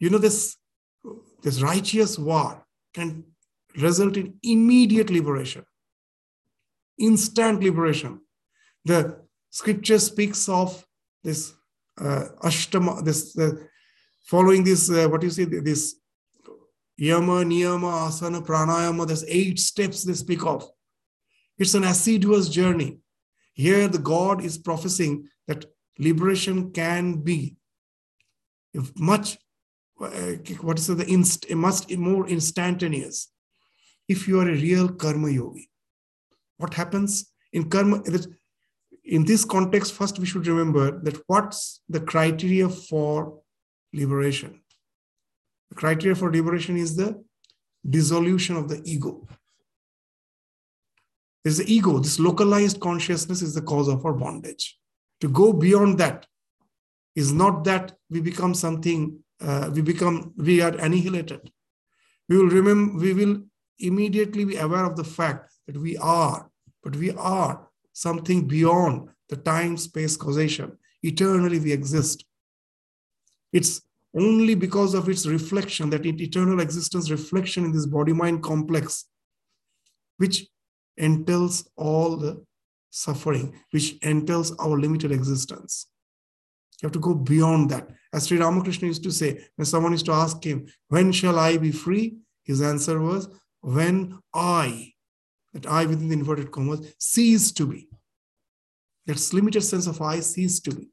You 0.00 0.10
know, 0.10 0.18
this, 0.18 0.56
this 1.42 1.62
righteous 1.62 2.18
war 2.18 2.66
can 2.92 3.24
result 3.76 4.16
in 4.16 4.34
immediate 4.42 5.08
liberation, 5.08 5.64
instant 6.98 7.62
liberation. 7.62 8.20
The 8.84 9.20
scripture 9.50 10.00
speaks 10.00 10.48
of 10.48 10.84
this 11.22 11.54
uh, 12.00 12.24
ashtanga, 12.42 13.04
this 13.04 13.38
uh, 13.38 13.52
following 14.24 14.64
this, 14.64 14.90
uh, 14.90 15.06
what 15.08 15.22
you 15.22 15.30
say, 15.30 15.44
this 15.44 15.94
yama, 16.96 17.44
niyama, 17.44 18.08
asana, 18.08 18.44
pranayama, 18.44 19.06
there's 19.06 19.24
eight 19.28 19.60
steps 19.60 20.02
they 20.02 20.14
speak 20.14 20.44
of. 20.44 20.68
It's 21.56 21.74
an 21.74 21.84
assiduous 21.84 22.48
journey. 22.48 22.98
Here, 23.52 23.88
the 23.88 23.98
God 23.98 24.44
is 24.44 24.58
prophesying 24.58 25.28
that 25.48 25.66
liberation 25.98 26.72
can 26.72 27.20
be 27.22 27.56
if 28.72 28.96
much, 28.98 29.36
uh, 30.00 30.32
what 30.60 30.78
is 30.78 30.88
it, 30.88 30.98
the 30.98 31.06
inst, 31.06 31.50
much 31.54 31.90
more 31.96 32.28
instantaneous 32.28 33.32
if 34.08 34.28
you 34.28 34.40
are 34.40 34.48
a 34.48 34.54
real 34.54 34.88
karma 34.88 35.30
yogi. 35.30 35.70
What 36.58 36.74
happens 36.74 37.32
in 37.52 37.68
karma? 37.68 38.02
in 39.04 39.24
this 39.24 39.44
context, 39.44 39.92
first 39.92 40.18
we 40.18 40.26
should 40.26 40.46
remember 40.46 41.00
that 41.00 41.20
what's 41.26 41.80
the 41.88 42.00
criteria 42.00 42.68
for 42.68 43.40
liberation? 43.92 44.60
The 45.70 45.76
criteria 45.76 46.14
for 46.14 46.30
liberation 46.30 46.76
is 46.76 46.96
the 46.96 47.22
dissolution 47.88 48.56
of 48.56 48.68
the 48.68 48.82
ego. 48.84 49.26
There's 51.42 51.58
the 51.58 51.72
ego, 51.72 51.98
this 51.98 52.20
localized 52.20 52.80
consciousness 52.80 53.42
is 53.42 53.54
the 53.54 53.62
cause 53.62 53.88
of 53.88 54.04
our 54.04 54.12
bondage. 54.12 54.78
To 55.20 55.28
go 55.28 55.52
beyond 55.52 55.98
that 55.98 56.26
is 57.14 57.32
not 57.32 57.64
that 57.64 57.92
we 58.10 58.20
become 58.20 58.54
something, 58.54 59.18
uh, 59.40 59.70
we 59.72 59.82
become, 59.82 60.32
we 60.36 60.60
are 60.60 60.76
annihilated. 60.76 61.50
We 62.28 62.36
will 62.36 62.50
remember, 62.50 62.98
we 62.98 63.14
will 63.14 63.42
immediately 63.78 64.44
be 64.44 64.56
aware 64.56 64.84
of 64.84 64.96
the 64.96 65.04
fact 65.04 65.50
that 65.66 65.76
we 65.76 65.96
are, 65.96 66.50
but 66.82 66.96
we 66.96 67.10
are 67.12 67.68
something 67.92 68.46
beyond 68.46 69.08
the 69.28 69.36
time 69.36 69.76
space 69.76 70.16
causation. 70.16 70.76
Eternally, 71.02 71.58
we 71.58 71.72
exist. 71.72 72.24
It's 73.52 73.82
only 74.14 74.54
because 74.54 74.94
of 74.94 75.08
its 75.08 75.26
reflection, 75.26 75.90
that 75.90 76.04
it, 76.04 76.20
eternal 76.20 76.60
existence 76.60 77.10
reflection 77.10 77.64
in 77.64 77.72
this 77.72 77.86
body 77.86 78.12
mind 78.12 78.42
complex, 78.42 79.06
which 80.18 80.46
entails 80.96 81.68
all 81.76 82.16
the 82.16 82.44
suffering, 82.90 83.54
which 83.70 83.96
entails 84.02 84.54
our 84.58 84.78
limited 84.78 85.12
existence. 85.12 85.86
You 86.82 86.86
have 86.86 86.92
to 86.92 86.98
go 86.98 87.14
beyond 87.14 87.70
that. 87.70 87.88
As 88.12 88.26
Sri 88.26 88.38
Ramakrishna 88.38 88.88
used 88.88 89.02
to 89.04 89.12
say, 89.12 89.44
when 89.56 89.66
someone 89.66 89.92
used 89.92 90.06
to 90.06 90.12
ask 90.12 90.42
him, 90.42 90.66
When 90.88 91.12
shall 91.12 91.38
I 91.38 91.56
be 91.58 91.72
free? 91.72 92.16
His 92.44 92.62
answer 92.62 93.00
was, 93.00 93.28
When 93.60 94.18
I 94.34 94.92
that 95.52 95.66
I 95.66 95.84
within 95.86 96.08
the 96.08 96.14
inverted 96.14 96.50
commas 96.50 96.94
cease 96.98 97.52
to 97.52 97.66
be. 97.66 97.88
That 99.06 99.32
limited 99.32 99.62
sense 99.62 99.86
of 99.86 100.00
I 100.00 100.20
cease 100.20 100.60
to 100.60 100.74
be. 100.74 100.88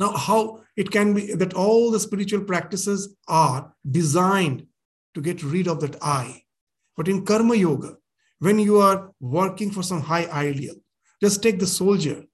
Now, 0.00 0.12
how 0.12 0.60
it 0.76 0.90
can 0.90 1.14
be 1.14 1.34
that 1.34 1.54
all 1.54 1.90
the 1.90 1.98
spiritual 1.98 2.42
practices 2.42 3.16
are 3.26 3.72
designed 3.90 4.66
to 5.14 5.20
get 5.20 5.42
rid 5.42 5.66
of 5.66 5.80
that 5.80 5.96
I. 6.02 6.42
But 6.96 7.08
in 7.08 7.24
Karma 7.24 7.56
Yoga, 7.56 7.96
when 8.38 8.58
you 8.58 8.78
are 8.78 9.10
working 9.20 9.70
for 9.70 9.82
some 9.82 10.00
high 10.00 10.26
ideal, 10.26 10.74
just 11.20 11.42
take 11.42 11.58
the 11.58 11.66
soldier 11.66 12.24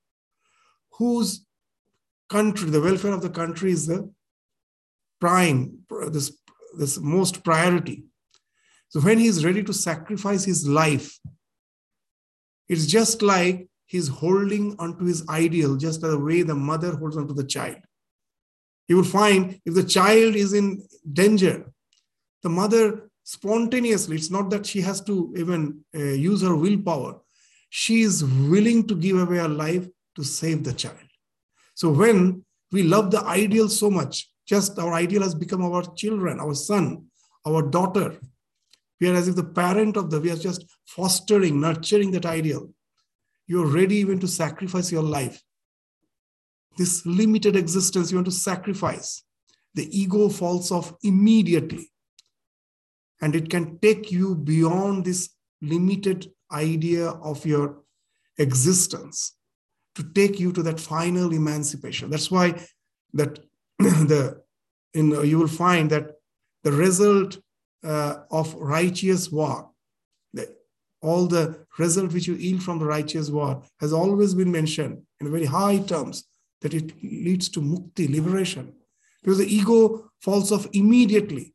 whose 0.93 1.45
country, 2.29 2.71
the 2.71 2.81
welfare 2.81 3.13
of 3.13 3.23
the 3.23 3.31
country 3.31 3.71
is 3.73 3.87
the 3.87 4.11
prime, 5.21 5.79
this, 6.11 6.37
this 6.79 6.99
most 7.01 7.43
priority. 7.43 8.05
So 8.89 9.01
when 9.01 9.19
he 9.19 9.27
is 9.27 9.45
ready 9.45 9.63
to 9.65 9.73
sacrifice 9.73 10.45
his 10.45 10.69
life, 10.69 11.19
it's 12.69 12.87
just 12.87 13.23
like 13.23 13.69
he's 13.87 14.09
holding 14.09 14.77
onto 14.79 15.05
his 15.05 15.29
ideal, 15.29 15.77
just 15.77 16.01
the 16.01 16.19
way 16.19 16.43
the 16.43 16.55
mother 16.55 16.95
holds 16.97 17.17
onto 17.17 17.35
the 17.35 17.45
child. 17.45 17.79
You 18.89 18.97
will 18.97 19.05
find 19.05 19.61
if 19.65 19.75
the 19.75 19.85
child 19.85 20.37
is 20.37 20.53
in 20.53 20.87
danger, 21.11 21.73
the 22.43 22.51
mother 22.51 23.11
spontaneously, 23.25 24.17
it's 24.17 24.31
not 24.31 24.51
that 24.51 24.65
she 24.67 24.81
has 24.83 25.01
to 25.03 25.35
even 25.37 25.85
uh, 25.95 25.99
use 25.99 26.43
her 26.43 26.55
willpower, 26.55 27.21
she 27.71 28.03
is 28.03 28.25
willing 28.25 28.87
to 28.87 28.95
give 28.95 29.19
away 29.19 29.39
her 29.39 29.49
life 29.49 29.89
to 30.15 30.23
save 30.23 30.63
the 30.63 30.73
child. 30.73 30.99
So 31.75 31.91
when 31.91 32.45
we 32.71 32.85
love 32.85 33.11
the 33.11 33.23
ideal 33.25 33.69
so 33.69 33.91
much, 33.91 34.31
just 34.47 34.79
our 34.79 34.93
ideal 34.93 35.23
has 35.23 35.35
become 35.35 35.65
our 35.65 35.83
children, 35.97 36.39
our 36.39 36.55
son, 36.55 37.07
our 37.47 37.63
daughter. 37.63 38.17
We 39.01 39.09
are 39.09 39.15
as 39.15 39.27
if 39.27 39.35
the 39.35 39.45
parent 39.45 39.97
of 39.97 40.11
the, 40.11 40.21
we 40.21 40.31
are 40.31 40.37
just 40.37 40.65
fostering, 40.87 41.61
nurturing 41.61 42.13
that 42.13 42.27
ideal. 42.27 42.71
You're 43.47 43.67
ready 43.67 43.97
even 43.97 44.21
to 44.21 44.29
sacrifice 44.29 44.93
your 44.93 45.03
life. 45.03 45.43
This 46.77 47.05
limited 47.07 47.57
existence 47.57 48.11
you 48.11 48.19
want 48.19 48.27
to 48.27 48.33
sacrifice. 48.33 49.23
The 49.75 49.89
ego 49.99 50.29
falls 50.29 50.71
off 50.71 50.93
immediately. 51.03 51.91
And 53.25 53.35
it 53.35 53.49
can 53.49 53.79
take 53.79 54.13
you 54.13 54.35
beyond 54.35 55.07
this 55.07 55.31
limited 55.63 56.31
idea 56.53 57.09
of 57.09 57.47
your 57.47 57.79
existence 58.37 59.33
to 59.95 60.03
take 60.03 60.39
you 60.39 60.53
to 60.53 60.63
that 60.65 60.79
final 60.79 61.33
emancipation. 61.33 62.11
That's 62.11 62.31
why 62.31 62.61
that 63.15 63.39
the 63.79 64.43
in 64.93 65.11
you 65.25 65.39
will 65.39 65.49
find 65.49 65.89
that 65.89 66.11
the 66.65 66.73
result 66.73 67.39
uh, 67.83 68.17
of 68.31 68.53
righteous 68.57 69.33
war, 69.33 69.71
all 71.01 71.27
the 71.27 71.65
result 71.79 72.13
which 72.13 72.27
you 72.27 72.35
yield 72.35 72.63
from 72.63 72.79
the 72.79 72.87
righteous 72.87 73.31
war 73.31 73.63
has 73.81 73.95
always 73.95 74.35
been 74.35 74.53
mentioned 74.53 75.01
in 75.21 75.31
very 75.31 75.47
high 75.47 75.79
terms 75.79 76.25
that 76.61 76.75
it 76.75 76.93
leads 77.03 77.49
to 77.49 77.61
mukti, 77.63 78.07
liberation. 78.07 78.75
Because 79.23 79.39
the 79.39 79.55
ego 79.55 80.11
falls 80.21 80.53
off 80.53 80.67
immediately. 80.75 81.54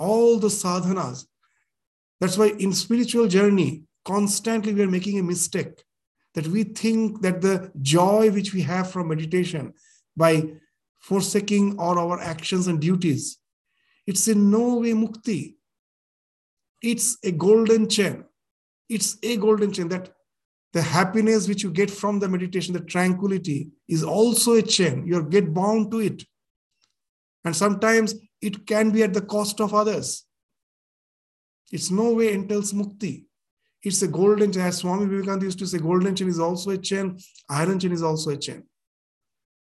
All 0.00 0.40
the 0.40 0.48
sadhanas. 0.48 1.26
That's 2.20 2.36
why 2.36 2.48
in 2.58 2.72
spiritual 2.72 3.28
journey, 3.28 3.84
constantly 4.04 4.74
we 4.74 4.82
are 4.82 4.90
making 4.90 5.18
a 5.18 5.22
mistake 5.22 5.84
that 6.34 6.46
we 6.48 6.64
think 6.64 7.20
that 7.20 7.42
the 7.42 7.70
joy 7.82 8.30
which 8.30 8.54
we 8.54 8.62
have 8.62 8.90
from 8.90 9.08
meditation 9.08 9.74
by 10.16 10.54
forsaking 11.00 11.78
all 11.78 11.98
our 11.98 12.18
actions 12.18 12.66
and 12.66 12.80
duties, 12.80 13.38
it's 14.06 14.26
in 14.26 14.50
no 14.50 14.78
way 14.78 14.92
mukti. 14.92 15.54
It's 16.82 17.18
a 17.22 17.30
golden 17.30 17.88
chain. 17.88 18.24
It's 18.88 19.18
a 19.22 19.36
golden 19.36 19.70
chain 19.70 19.88
that 19.88 20.10
the 20.72 20.82
happiness 20.82 21.46
which 21.46 21.62
you 21.62 21.70
get 21.70 21.90
from 21.90 22.20
the 22.20 22.28
meditation, 22.28 22.72
the 22.72 22.80
tranquility, 22.80 23.70
is 23.88 24.02
also 24.02 24.54
a 24.54 24.62
chain. 24.62 25.06
You 25.06 25.22
get 25.24 25.52
bound 25.52 25.90
to 25.90 26.00
it. 26.00 26.24
And 27.44 27.54
sometimes 27.54 28.14
it 28.40 28.66
can 28.66 28.90
be 28.90 29.02
at 29.02 29.14
the 29.14 29.20
cost 29.20 29.60
of 29.60 29.74
others. 29.74 30.24
It's 31.70 31.90
no 31.90 32.14
way 32.14 32.32
entails 32.32 32.72
mukti. 32.72 33.24
It's 33.82 34.02
a 34.02 34.08
golden 34.08 34.52
chain. 34.52 34.62
As 34.62 34.78
Swami 34.78 35.06
Vivekananda 35.06 35.46
used 35.46 35.58
to 35.60 35.66
say, 35.66 35.78
golden 35.78 36.14
chain 36.14 36.28
is 36.28 36.40
also 36.40 36.70
a 36.70 36.78
chain, 36.78 37.18
iron 37.48 37.78
chain 37.78 37.92
is 37.92 38.02
also 38.02 38.30
a 38.30 38.36
chain. 38.36 38.64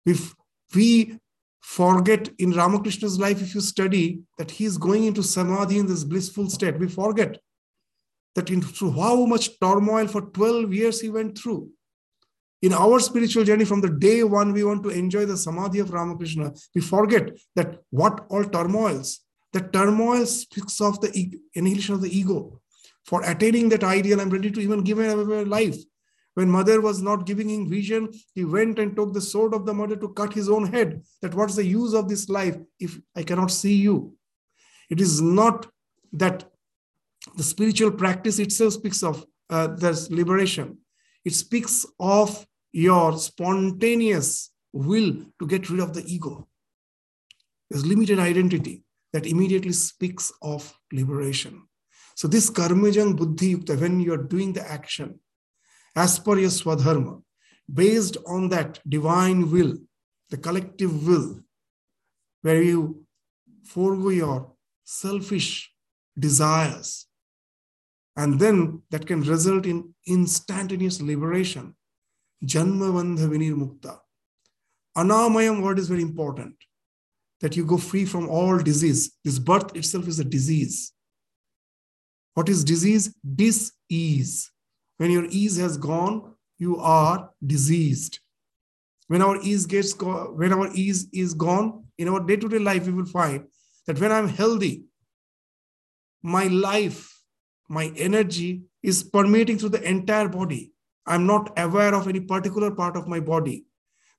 If 0.06 0.34
we 0.76 1.20
forget 1.62 2.30
in 2.40 2.52
Ramakrishna's 2.52 3.20
life, 3.20 3.42
if 3.42 3.56
you 3.56 3.62
study 3.62 4.22
that 4.38 4.52
he 4.52 4.66
is 4.66 4.78
going 4.78 5.06
into 5.06 5.24
samadhi 5.24 5.80
in 5.80 5.88
this 5.88 6.04
blissful 6.04 6.50
state, 6.50 6.78
we 6.78 6.90
forget 6.90 7.40
that 8.36 8.50
in, 8.50 8.62
through 8.62 8.92
how 8.92 9.26
much 9.26 9.60
turmoil 9.60 10.08
for 10.08 10.22
12 10.22 10.74
years 10.74 11.00
he 11.00 11.10
went 11.10 11.38
through. 11.38 11.70
In 12.64 12.72
our 12.72 13.00
spiritual 13.02 13.44
journey, 13.44 13.66
from 13.66 13.82
the 13.82 13.90
day 13.90 14.24
one, 14.24 14.54
we 14.54 14.64
want 14.64 14.84
to 14.84 14.90
enjoy 14.90 15.26
the 15.26 15.36
samadhi 15.36 15.80
of 15.80 15.92
Ramakrishna. 15.92 16.54
We 16.74 16.80
forget 16.80 17.38
that 17.58 17.80
what 17.90 18.26
all 18.30 18.46
turmoils, 18.46 19.20
the 19.52 19.60
turmoil 19.60 20.26
speaks 20.26 20.80
of 20.80 21.02
the 21.02 21.10
annihilation 21.56 21.94
of 21.94 22.02
the 22.02 22.18
ego 22.18 22.62
for 23.06 23.22
attaining 23.24 23.68
that 23.70 23.84
ideal, 23.84 24.22
I'm 24.22 24.30
ready 24.30 24.50
to 24.50 24.62
even 24.62 24.82
give 24.82 24.98
my 24.98 25.14
life. 25.44 25.76
When 26.36 26.50
mother 26.50 26.80
was 26.80 27.02
not 27.02 27.26
giving 27.26 27.50
him 27.50 27.70
vision, 27.70 28.10
he 28.34 28.46
went 28.46 28.80
and 28.80 28.96
took 28.96 29.12
the 29.12 29.22
sword 29.22 29.54
of 29.54 29.66
the 29.66 29.74
mother 29.74 29.98
to 29.98 30.14
cut 30.14 30.34
his 30.34 30.50
own 30.50 30.66
head. 30.72 31.04
That 31.22 31.36
what's 31.36 31.56
the 31.56 31.66
use 31.66 31.94
of 31.94 32.08
this 32.08 32.30
life 32.30 32.56
if 32.80 32.98
I 33.14 33.24
cannot 33.24 33.52
see 33.52 33.76
you? 33.76 34.16
It 34.90 35.02
is 35.02 35.22
not 35.22 35.68
that 36.14 36.46
the 37.36 37.44
spiritual 37.44 37.92
practice 37.92 38.40
itself 38.40 38.74
speaks 38.74 39.04
of 39.04 39.26
uh, 39.50 39.68
this 39.68 40.10
liberation. 40.10 40.78
It 41.26 41.36
speaks 41.36 41.86
of 42.00 42.46
your 42.74 43.18
spontaneous 43.18 44.52
will 44.74 45.26
to 45.40 45.48
get 45.48 45.70
rid 45.70 45.80
of 45.80 45.94
the 45.94 46.04
ego. 46.12 46.48
There's 47.70 47.86
limited 47.86 48.20
identity 48.20 48.84
that 49.14 49.28
immediately 49.28 49.72
speaks 49.72 50.32
of 50.42 50.74
liberation. 50.92 51.68
So 52.16 52.28
this 52.28 52.50
karmajang 52.50 53.16
buddhi 53.16 53.56
yukta, 53.56 53.80
when 53.80 54.00
you're 54.00 54.18
doing 54.18 54.54
the 54.54 54.70
action 54.70 55.20
as 55.96 56.20
per 56.20 56.38
your 56.38 56.50
swadharma, 56.50 57.22
based 57.72 58.18
on 58.28 58.50
that 58.50 58.80
divine 58.90 59.52
will, 59.52 59.78
the 60.30 60.38
collective 60.38 61.08
will, 61.08 61.40
where 62.42 62.62
you 62.62 63.06
forego 63.64 64.10
your 64.10 64.52
selfish 64.84 65.72
desires, 66.18 67.06
and 68.16 68.40
then 68.40 68.82
that 68.90 69.08
can 69.08 69.22
result 69.22 69.66
in 69.66 69.94
instantaneous 70.08 71.02
liberation. 71.02 71.76
Janma 72.46 72.92
Bandha 72.92 73.28
Vinir 73.30 73.56
Mukta. 73.56 74.00
Anamayam 74.98 75.62
word 75.62 75.80
is 75.80 75.88
very 75.88 76.02
important. 76.02 76.56
That 77.42 77.56
you 77.56 77.66
go 77.66 77.78
free 77.78 78.06
from 78.06 78.30
all 78.30 78.58
disease. 78.58 79.18
This 79.24 79.40
birth 79.40 79.76
itself 79.76 80.08
is 80.08 80.20
a 80.20 80.24
disease. 80.24 80.94
What 82.36 82.50
is 82.50 82.64
disease? 82.64 83.14
Dis-ease. 83.36 84.52
When 84.98 85.12
your 85.12 85.26
ease 85.30 85.58
has 85.58 85.78
gone, 85.78 86.34
you 86.58 86.78
are 86.78 87.30
diseased. 87.46 88.20
When 89.08 89.22
our 89.22 89.40
ease 89.42 89.66
gets 89.66 89.94
go- 89.94 90.34
when 90.34 90.54
our 90.54 90.70
ease 90.74 91.08
is 91.12 91.34
gone 91.34 91.86
in 91.98 92.08
our 92.08 92.20
day-to-day 92.20 92.60
life, 92.60 92.86
we 92.86 92.94
will 92.94 93.06
find 93.06 93.48
that 93.88 94.00
when 94.00 94.12
I'm 94.12 94.28
healthy, 94.28 94.86
my 96.22 96.48
life, 96.48 97.10
my 97.68 97.92
energy 97.98 98.64
is 98.82 99.04
permeating 99.04 99.58
through 99.58 99.70
the 99.70 99.90
entire 99.90 100.30
body. 100.30 100.73
I'm 101.06 101.26
not 101.26 101.52
aware 101.58 101.94
of 101.94 102.08
any 102.08 102.22
particular 102.22 102.72
part 102.72 102.96
of 102.96 103.08
my 103.08 103.20
body. 103.20 103.66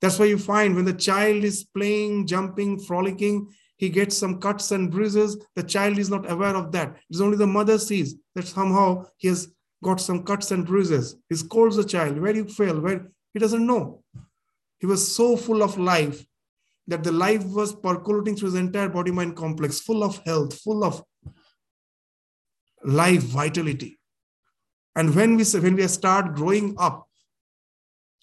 That's 0.00 0.18
why 0.18 0.26
you 0.26 0.38
find 0.38 0.74
when 0.74 0.84
the 0.84 0.92
child 0.92 1.44
is 1.44 1.64
playing, 1.64 2.26
jumping, 2.26 2.78
frolicking, 2.78 3.48
he 3.76 3.88
gets 3.88 4.16
some 4.16 4.40
cuts 4.40 4.70
and 4.70 4.90
bruises. 4.90 5.38
The 5.56 5.62
child 5.62 5.98
is 5.98 6.10
not 6.10 6.30
aware 6.30 6.54
of 6.54 6.72
that. 6.72 6.96
It's 7.10 7.20
only 7.20 7.36
the 7.36 7.46
mother 7.46 7.78
sees 7.78 8.14
that 8.34 8.46
somehow 8.46 9.06
he 9.16 9.28
has 9.28 9.48
got 9.82 10.00
some 10.00 10.22
cuts 10.22 10.50
and 10.50 10.66
bruises. 10.66 11.16
He 11.28 11.36
scolds 11.36 11.76
the 11.76 11.84
child, 11.84 12.18
where 12.18 12.34
you 12.34 12.44
fell, 12.46 12.80
where 12.80 13.10
he 13.32 13.38
doesn't 13.38 13.66
know. 13.66 14.02
He 14.78 14.86
was 14.86 15.14
so 15.14 15.36
full 15.36 15.62
of 15.62 15.78
life 15.78 16.24
that 16.86 17.02
the 17.02 17.12
life 17.12 17.44
was 17.44 17.74
percolating 17.74 18.36
through 18.36 18.52
his 18.52 18.54
entire 18.56 18.88
body 18.88 19.10
mind 19.10 19.36
complex, 19.36 19.80
full 19.80 20.04
of 20.04 20.18
health, 20.24 20.58
full 20.60 20.84
of 20.84 21.02
life 22.84 23.22
vitality. 23.22 23.98
And 24.96 25.14
when 25.14 25.36
we 25.36 25.44
when 25.44 25.76
we 25.76 25.88
start 25.88 26.34
growing 26.34 26.74
up, 26.78 27.08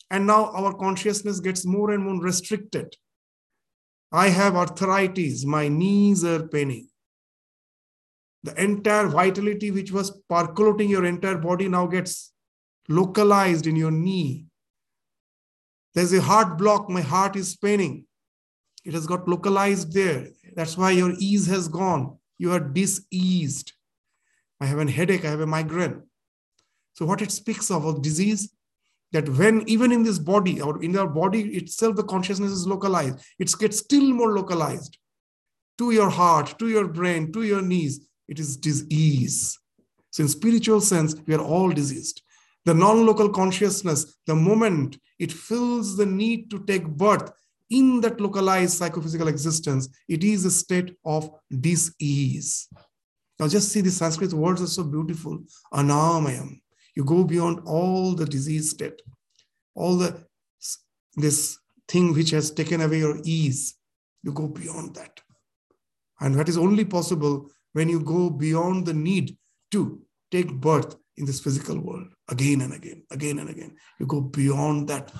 and 0.09 0.27
now 0.27 0.51
our 0.51 0.73
consciousness 0.73 1.39
gets 1.39 1.65
more 1.65 1.91
and 1.91 2.03
more 2.03 2.21
restricted 2.21 2.95
I 4.11 4.27
have 4.27 4.55
arthritis, 4.55 5.45
my 5.45 5.69
knees 5.69 6.25
are 6.25 6.45
paining. 6.47 6.89
The 8.43 8.61
entire 8.61 9.07
vitality 9.07 9.71
which 9.71 9.91
was 9.91 10.11
percolating 10.29 10.89
your 10.89 11.05
entire 11.05 11.37
body 11.37 11.69
now 11.69 11.87
gets 11.87 12.33
localized 12.89 13.67
in 13.67 13.75
your 13.75 13.91
knee. 13.91 14.47
There's 15.93 16.11
a 16.11 16.21
heart 16.21 16.57
block, 16.57 16.89
my 16.89 17.01
heart 17.01 17.35
is 17.35 17.55
paining. 17.55 18.05
It 18.83 18.93
has 18.93 19.05
got 19.05 19.29
localized 19.29 19.93
there. 19.93 20.29
That's 20.55 20.75
why 20.75 20.91
your 20.91 21.13
ease 21.19 21.47
has 21.47 21.67
gone. 21.67 22.17
You 22.37 22.51
are 22.51 22.59
diseased. 22.59 23.71
I 24.59 24.65
have 24.65 24.79
a 24.79 24.91
headache, 24.91 25.23
I 25.23 25.29
have 25.29 25.39
a 25.39 25.47
migraine. 25.47 26.03
So, 26.93 27.05
what 27.05 27.21
it 27.21 27.31
speaks 27.31 27.71
of, 27.71 27.85
of 27.85 28.01
disease, 28.01 28.53
that 29.11 29.27
when 29.29 29.67
even 29.67 29.91
in 29.91 30.03
this 30.03 30.19
body 30.19 30.61
or 30.61 30.81
in 30.83 30.97
our 30.97 31.07
body 31.07 31.41
itself, 31.55 31.95
the 31.95 32.03
consciousness 32.03 32.51
is 32.51 32.67
localized, 32.67 33.19
it 33.39 33.53
gets 33.59 33.79
still 33.79 34.13
more 34.13 34.33
localized 34.33 34.97
to 35.77 35.91
your 35.91 36.09
heart, 36.09 36.57
to 36.59 36.69
your 36.69 36.87
brain, 36.87 37.31
to 37.33 37.43
your 37.43 37.61
knees. 37.61 38.07
It 38.27 38.39
is 38.39 38.55
disease. 38.57 39.57
So, 40.11 40.23
in 40.23 40.29
spiritual 40.29 40.81
sense, 40.81 41.15
we 41.25 41.33
are 41.33 41.41
all 41.41 41.69
diseased. 41.69 42.21
The 42.65 42.73
non 42.73 43.05
local 43.05 43.29
consciousness, 43.29 44.17
the 44.27 44.35
moment 44.35 44.97
it 45.19 45.31
feels 45.31 45.97
the 45.97 46.05
need 46.05 46.49
to 46.51 46.63
take 46.65 46.85
birth 46.85 47.31
in 47.69 48.01
that 48.01 48.19
localized 48.19 48.77
psychophysical 48.77 49.29
existence, 49.29 49.87
it 50.07 50.23
is 50.23 50.45
a 50.45 50.51
state 50.51 50.95
of 51.05 51.31
disease. 51.59 52.67
Now, 53.39 53.47
just 53.47 53.71
see 53.71 53.81
the 53.81 53.89
Sanskrit 53.89 54.33
words 54.33 54.61
are 54.61 54.67
so 54.67 54.83
beautiful. 54.83 55.43
Anamayam. 55.73 56.60
You 56.95 57.05
go 57.05 57.23
beyond 57.23 57.61
all 57.65 58.13
the 58.15 58.25
disease 58.25 58.71
state, 58.71 59.01
all 59.75 59.97
the 59.97 60.25
this 61.15 61.57
thing 61.87 62.13
which 62.13 62.31
has 62.31 62.51
taken 62.51 62.81
away 62.81 62.99
your 62.99 63.19
ease. 63.23 63.75
You 64.23 64.31
go 64.33 64.47
beyond 64.47 64.95
that. 64.95 65.19
And 66.19 66.35
that 66.35 66.47
is 66.47 66.57
only 66.57 66.85
possible 66.85 67.49
when 67.73 67.89
you 67.89 67.99
go 68.01 68.29
beyond 68.29 68.85
the 68.85 68.93
need 68.93 69.37
to 69.71 70.01
take 70.31 70.51
birth 70.53 70.95
in 71.17 71.25
this 71.25 71.39
physical 71.39 71.79
world 71.79 72.07
again 72.29 72.61
and 72.61 72.73
again, 72.73 73.03
again 73.11 73.39
and 73.39 73.49
again. 73.49 73.75
You 73.99 74.05
go 74.05 74.21
beyond 74.21 74.87
that. 74.89 75.11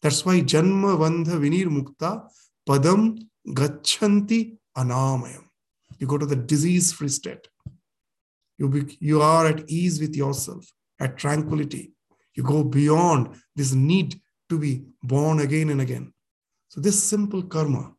That's 0.00 0.24
why 0.24 0.40
Janma 0.40 0.96
Vandha 0.98 1.38
Vinir 1.40 1.66
Mukta 1.66 2.28
Padam 2.68 3.18
Gachanti 3.46 4.56
Anamayam. 4.76 5.44
You 5.98 6.06
go 6.06 6.18
to 6.18 6.26
the 6.26 6.36
disease 6.36 6.92
free 6.92 7.08
state. 7.08 7.46
You, 8.58 8.68
be, 8.68 8.96
you 9.00 9.22
are 9.22 9.46
at 9.46 9.68
ease 9.68 10.00
with 10.00 10.14
yourself, 10.14 10.64
at 11.02 11.18
tranquility. 11.18 11.92
You 12.34 12.42
go 12.42 12.62
beyond 12.64 13.36
this 13.56 13.72
need 13.72 14.20
to 14.48 14.58
be 14.58 14.84
born 15.02 15.40
again 15.40 15.70
and 15.70 15.80
again. 15.80 16.12
So, 16.68 16.80
this 16.80 17.02
simple 17.02 17.42
karma, 17.42 17.92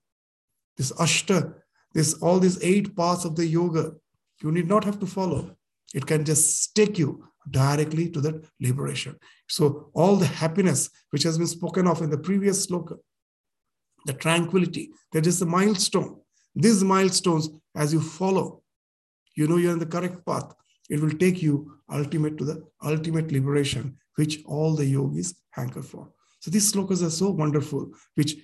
this 0.78 0.92
ashta, 0.94 1.54
this 1.94 2.16
all 2.16 2.40
these 2.40 2.62
eight 2.64 2.96
parts 2.96 3.26
of 3.26 3.36
the 3.36 3.46
yoga, 3.46 3.94
you 4.42 4.52
need 4.52 4.68
not 4.68 4.84
have 4.84 5.00
to 5.00 5.06
follow. 5.06 5.56
It 5.94 6.08
can 6.08 6.26
just 6.26 6.76
take 6.76 6.98
you 6.98 7.28
directly 7.52 8.10
to 8.10 8.22
that 8.22 8.44
liberation. 8.60 9.16
So, 9.48 9.92
all 9.94 10.16
the 10.16 10.26
happiness 10.26 10.90
which 11.12 11.24
has 11.24 11.38
been 11.38 11.48
spoken 11.48 11.88
of 11.88 12.02
in 12.02 12.10
the 12.10 12.18
previous 12.18 12.66
sloka, 12.66 12.98
the 14.06 14.14
tranquility, 14.14 14.92
that 15.12 15.28
is 15.28 15.40
the 15.40 15.46
milestone. 15.46 16.20
These 16.56 16.84
milestones, 16.84 17.50
as 17.76 17.94
you 17.94 18.02
follow, 18.02 18.64
you 19.36 19.48
know 19.48 19.58
you're 19.58 19.74
in 19.74 19.80
the 19.80 19.86
correct 19.86 20.26
path. 20.26 20.54
It 20.90 21.00
will 21.02 21.12
take 21.12 21.42
you 21.42 21.78
ultimate 21.92 22.38
to 22.38 22.46
the 22.46 22.64
ultimate 22.84 23.32
liberation, 23.32 23.98
which 24.16 24.44
all 24.46 24.76
the 24.76 24.86
yogis 24.86 25.36
hanker 25.52 25.82
for. 25.82 26.12
So 26.40 26.52
these 26.52 26.72
slokas 26.72 27.06
are 27.06 27.10
so 27.10 27.30
wonderful, 27.30 27.92
which 28.16 28.36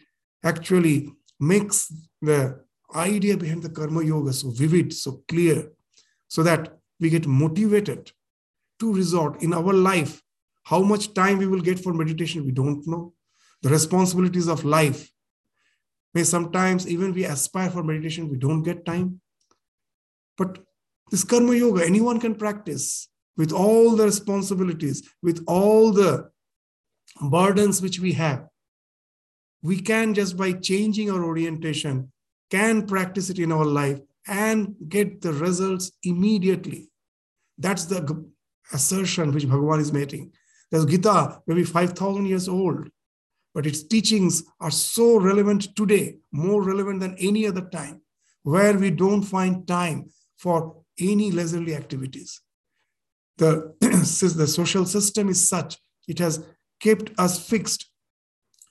actually 0.43 1.11
makes 1.39 1.91
the 2.21 2.63
idea 2.95 3.37
behind 3.37 3.63
the 3.63 3.69
karma 3.69 4.03
yoga 4.03 4.33
so 4.33 4.49
vivid, 4.51 4.93
so 4.93 5.23
clear, 5.27 5.69
so 6.27 6.43
that 6.43 6.77
we 6.99 7.09
get 7.09 7.27
motivated 7.27 8.11
to 8.79 8.93
resort 8.93 9.41
in 9.41 9.53
our 9.53 9.73
life. 9.73 10.21
How 10.63 10.81
much 10.81 11.13
time 11.13 11.37
we 11.37 11.47
will 11.47 11.61
get 11.61 11.79
for 11.79 11.93
meditation, 11.93 12.45
we 12.45 12.51
don't 12.51 12.85
know. 12.87 13.13
The 13.61 13.69
responsibilities 13.69 14.47
of 14.47 14.63
life 14.63 15.11
may 16.13 16.23
sometimes 16.23 16.87
even 16.87 17.13
we 17.13 17.25
aspire 17.25 17.69
for 17.69 17.83
meditation, 17.83 18.29
we 18.29 18.37
don't 18.37 18.63
get 18.63 18.85
time. 18.85 19.19
But 20.37 20.59
this 21.09 21.23
karma 21.23 21.55
yoga, 21.55 21.85
anyone 21.85 22.19
can 22.19 22.35
practice 22.35 23.09
with 23.37 23.51
all 23.51 23.95
the 23.95 24.05
responsibilities, 24.05 25.09
with 25.23 25.43
all 25.47 25.91
the 25.91 26.29
burdens 27.21 27.81
which 27.81 27.99
we 27.99 28.13
have. 28.13 28.47
We 29.61 29.79
can 29.81 30.13
just 30.13 30.37
by 30.37 30.53
changing 30.53 31.09
our 31.11 31.23
orientation, 31.23 32.11
can 32.49 32.85
practice 32.85 33.29
it 33.29 33.39
in 33.39 33.51
our 33.51 33.65
life 33.65 33.99
and 34.27 34.75
get 34.87 35.21
the 35.21 35.33
results 35.33 35.91
immediately. 36.03 36.89
That's 37.57 37.85
the 37.85 38.25
assertion 38.71 39.31
which 39.31 39.45
Bhagavan 39.45 39.79
is 39.79 39.91
making. 39.91 40.31
The 40.71 40.85
Gita 40.85 41.41
maybe 41.47 41.63
5,000 41.63 42.25
years 42.25 42.47
old, 42.47 42.89
but 43.53 43.65
its 43.65 43.83
teachings 43.83 44.43
are 44.59 44.71
so 44.71 45.17
relevant 45.19 45.75
today, 45.75 46.17
more 46.31 46.61
relevant 46.61 46.99
than 46.99 47.15
any 47.19 47.47
other 47.47 47.67
time, 47.69 48.01
where 48.43 48.77
we 48.77 48.91
don't 48.91 49.23
find 49.23 49.67
time 49.67 50.11
for 50.37 50.83
any 50.99 51.31
leisurely 51.31 51.75
activities. 51.75 52.41
The, 53.37 53.73
the 53.79 54.47
social 54.47 54.85
system 54.85 55.29
is 55.29 55.47
such, 55.47 55.77
it 56.07 56.19
has 56.19 56.43
kept 56.79 57.11
us 57.17 57.47
fixed 57.47 57.89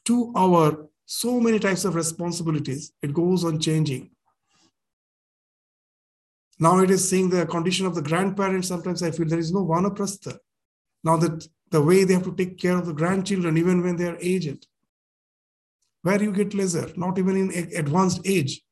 to 0.06 0.32
our 0.36 0.88
so 1.06 1.40
many 1.40 1.58
types 1.58 1.84
of 1.84 1.94
responsibilities. 1.94 2.92
It 3.02 3.14
goes 3.14 3.44
on 3.44 3.58
changing. 3.60 4.10
Now 6.58 6.80
it 6.80 6.90
is 6.90 7.08
seeing 7.08 7.30
the 7.30 7.46
condition 7.46 7.86
of 7.86 7.94
the 7.94 8.02
grandparents. 8.02 8.68
Sometimes 8.68 9.02
I 9.02 9.10
feel 9.10 9.26
there 9.26 9.38
is 9.38 9.52
no 9.52 9.64
vanaprastha. 9.64 10.38
Now 11.04 11.16
that 11.16 11.46
the 11.70 11.80
way 11.82 12.04
they 12.04 12.14
have 12.14 12.24
to 12.24 12.34
take 12.34 12.58
care 12.58 12.76
of 12.76 12.86
the 12.86 12.92
grandchildren, 12.92 13.56
even 13.56 13.82
when 13.82 13.96
they 13.96 14.06
are 14.06 14.18
aged. 14.20 14.66
Where 16.02 16.22
you 16.22 16.32
get 16.32 16.54
leisure, 16.54 16.90
not 16.96 17.18
even 17.18 17.36
in 17.36 17.76
advanced 17.76 18.20
age. 18.24 18.62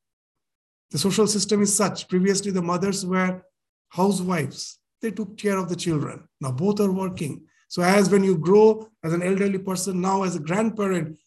The 0.91 0.99
social 0.99 1.26
system 1.26 1.62
is 1.62 1.76
such. 1.76 2.09
Previously, 2.09 2.51
the 2.51 2.62
mothers 2.62 3.05
were 3.05 3.43
housewives. 3.89 4.78
They 5.03 5.11
took 5.11 5.37
care 5.37 5.59
of 5.59 5.68
the 5.68 5.76
children. 5.76 6.28
Now 6.41 6.53
both 6.53 6.80
are 6.80 6.93
working. 6.93 7.45
So 7.68 7.82
as 7.82 8.11
when 8.11 8.24
you 8.24 8.39
grow 8.39 8.89
as 9.03 9.12
an 9.12 9.22
elderly 9.22 9.59
person, 9.59 10.01
now 10.01 10.22
as 10.22 10.37
a 10.37 10.41
grandparent, 10.41 11.18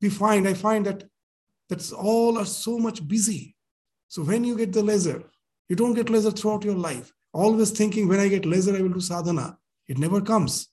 we 0.00 0.10
find, 0.10 0.46
I 0.46 0.54
find 0.54 0.84
that 0.86 1.04
that's 1.68 1.92
all 1.92 2.38
are 2.38 2.44
so 2.44 2.78
much 2.78 3.06
busy. 3.06 3.56
So 4.08 4.22
when 4.22 4.44
you 4.44 4.56
get 4.56 4.72
the 4.72 4.82
leisure, 4.82 5.24
you 5.68 5.76
don't 5.76 5.94
get 5.94 6.10
leisure 6.10 6.30
throughout 6.30 6.64
your 6.64 6.76
life. 6.76 7.12
Always 7.32 7.70
thinking, 7.70 8.08
when 8.08 8.20
I 8.20 8.28
get 8.28 8.46
leisure, 8.46 8.76
I 8.76 8.82
will 8.82 8.90
do 8.90 9.00
sadhana. 9.00 9.58
It 9.88 9.98
never 9.98 10.20
comes. 10.20 10.68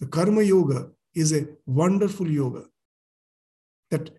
The 0.00 0.06
karma 0.06 0.42
yoga 0.42 0.90
is 1.14 1.32
a 1.32 1.46
wonderful 1.66 2.28
yoga 2.28 2.64
that 3.90 4.10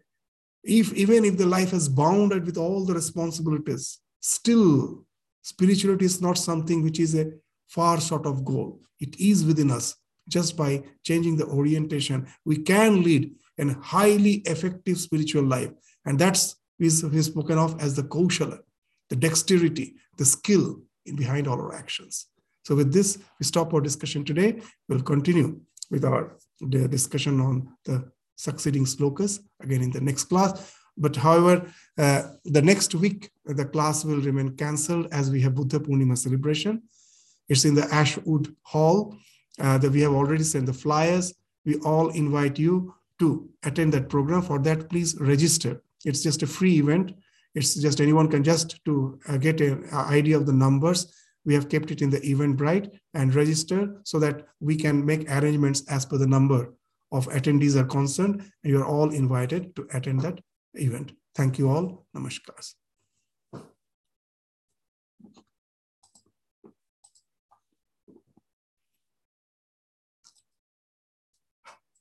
if 0.64 0.93
even 0.93 1.26
if 1.26 1.38
the 1.38 1.45
life 1.45 1.74
is 1.74 1.89
bounded 1.89 2.45
with 2.45 2.57
all 2.57 2.86
the 2.86 2.93
responsibilities, 2.93 3.99
still 4.20 5.05
spirituality 5.41 6.05
is 6.05 6.22
not 6.22 6.38
something 6.38 6.84
which 6.84 6.99
is 6.99 7.16
a 7.16 7.32
far 7.68 7.99
sort 7.99 8.26
of 8.26 8.45
goal. 8.45 8.80
It 8.99 9.20
is 9.20 9.43
within 9.45 9.72
us. 9.72 9.95
Just 10.30 10.55
by 10.55 10.84
changing 11.03 11.36
the 11.36 11.47
orientation, 11.47 12.28
we 12.45 12.57
can 12.57 13.01
lead 13.03 13.34
a 13.59 13.74
highly 13.82 14.36
effective 14.45 14.99
spiritual 14.99 15.43
life. 15.43 15.72
And 16.05 16.18
that's 16.18 16.55
is 16.80 17.26
spoken 17.26 17.59
of 17.59 17.80
as 17.80 17.95
the 17.95 18.03
kaushala 18.03 18.59
the 19.12 19.16
dexterity, 19.18 19.95
the 20.18 20.26
skill 20.26 20.82
in 21.05 21.18
behind 21.18 21.45
all 21.45 21.59
our 21.59 21.76
actions. 21.76 22.28
So 22.64 22.76
with 22.76 22.93
this, 22.93 23.18
we 23.39 23.45
stop 23.45 23.74
our 23.74 23.82
discussion 23.82 24.24
today. 24.24 24.62
We'll 24.88 25.01
continue 25.01 25.59
with 25.89 26.05
our 26.05 26.38
discussion 26.70 27.41
on 27.41 27.76
the 27.84 28.09
succeeding 28.47 28.85
slokas 28.85 29.39
again 29.61 29.83
in 29.83 29.91
the 29.91 30.01
next 30.01 30.23
class. 30.25 30.51
But 30.97 31.15
however, 31.15 31.71
uh, 31.97 32.21
the 32.43 32.61
next 32.61 32.95
week, 32.95 33.29
the 33.45 33.65
class 33.65 34.03
will 34.03 34.21
remain 34.29 34.55
cancelled 34.55 35.07
as 35.11 35.29
we 35.29 35.41
have 35.41 35.55
Buddha 35.55 35.79
Purnima 35.79 36.17
celebration. 36.17 36.83
It's 37.47 37.65
in 37.65 37.75
the 37.75 37.87
Ashwood 37.93 38.55
Hall 38.63 39.15
uh, 39.59 39.77
that 39.77 39.91
we 39.91 40.01
have 40.01 40.13
already 40.13 40.43
sent 40.43 40.65
the 40.65 40.73
flyers. 40.73 41.33
We 41.65 41.75
all 41.91 42.09
invite 42.09 42.57
you 42.57 42.93
to 43.19 43.49
attend 43.63 43.93
that 43.93 44.09
program. 44.09 44.41
For 44.41 44.59
that, 44.59 44.89
please 44.89 45.15
register. 45.19 45.81
It's 46.03 46.23
just 46.23 46.41
a 46.41 46.47
free 46.47 46.79
event. 46.79 47.13
It's 47.53 47.75
just 47.75 48.01
anyone 48.01 48.27
can 48.27 48.43
just 48.43 48.83
to 48.85 49.19
uh, 49.27 49.37
get 49.37 49.61
an 49.61 49.87
idea 49.93 50.37
of 50.37 50.45
the 50.45 50.53
numbers. 50.65 51.13
We 51.45 51.53
have 51.53 51.69
kept 51.69 51.91
it 51.91 52.01
in 52.01 52.09
the 52.09 52.21
Eventbrite 52.21 52.87
and 53.13 53.35
register 53.35 53.79
so 54.03 54.17
that 54.19 54.47
we 54.59 54.75
can 54.75 55.05
make 55.05 55.29
arrangements 55.29 55.83
as 55.89 56.05
per 56.05 56.17
the 56.17 56.27
number 56.27 56.73
of 57.12 57.28
attendees 57.28 57.76
are 57.76 57.86
concerned. 57.86 58.41
And 58.64 58.72
you're 58.72 58.86
all 58.86 59.12
invited 59.12 59.76
to 59.76 59.88
attend 59.93 60.22
that 60.22 60.39
event. 60.76 61.14
Thank 61.36 61.59
you 61.59 61.70
all. 61.70 62.05
Namaskars. 62.16 62.76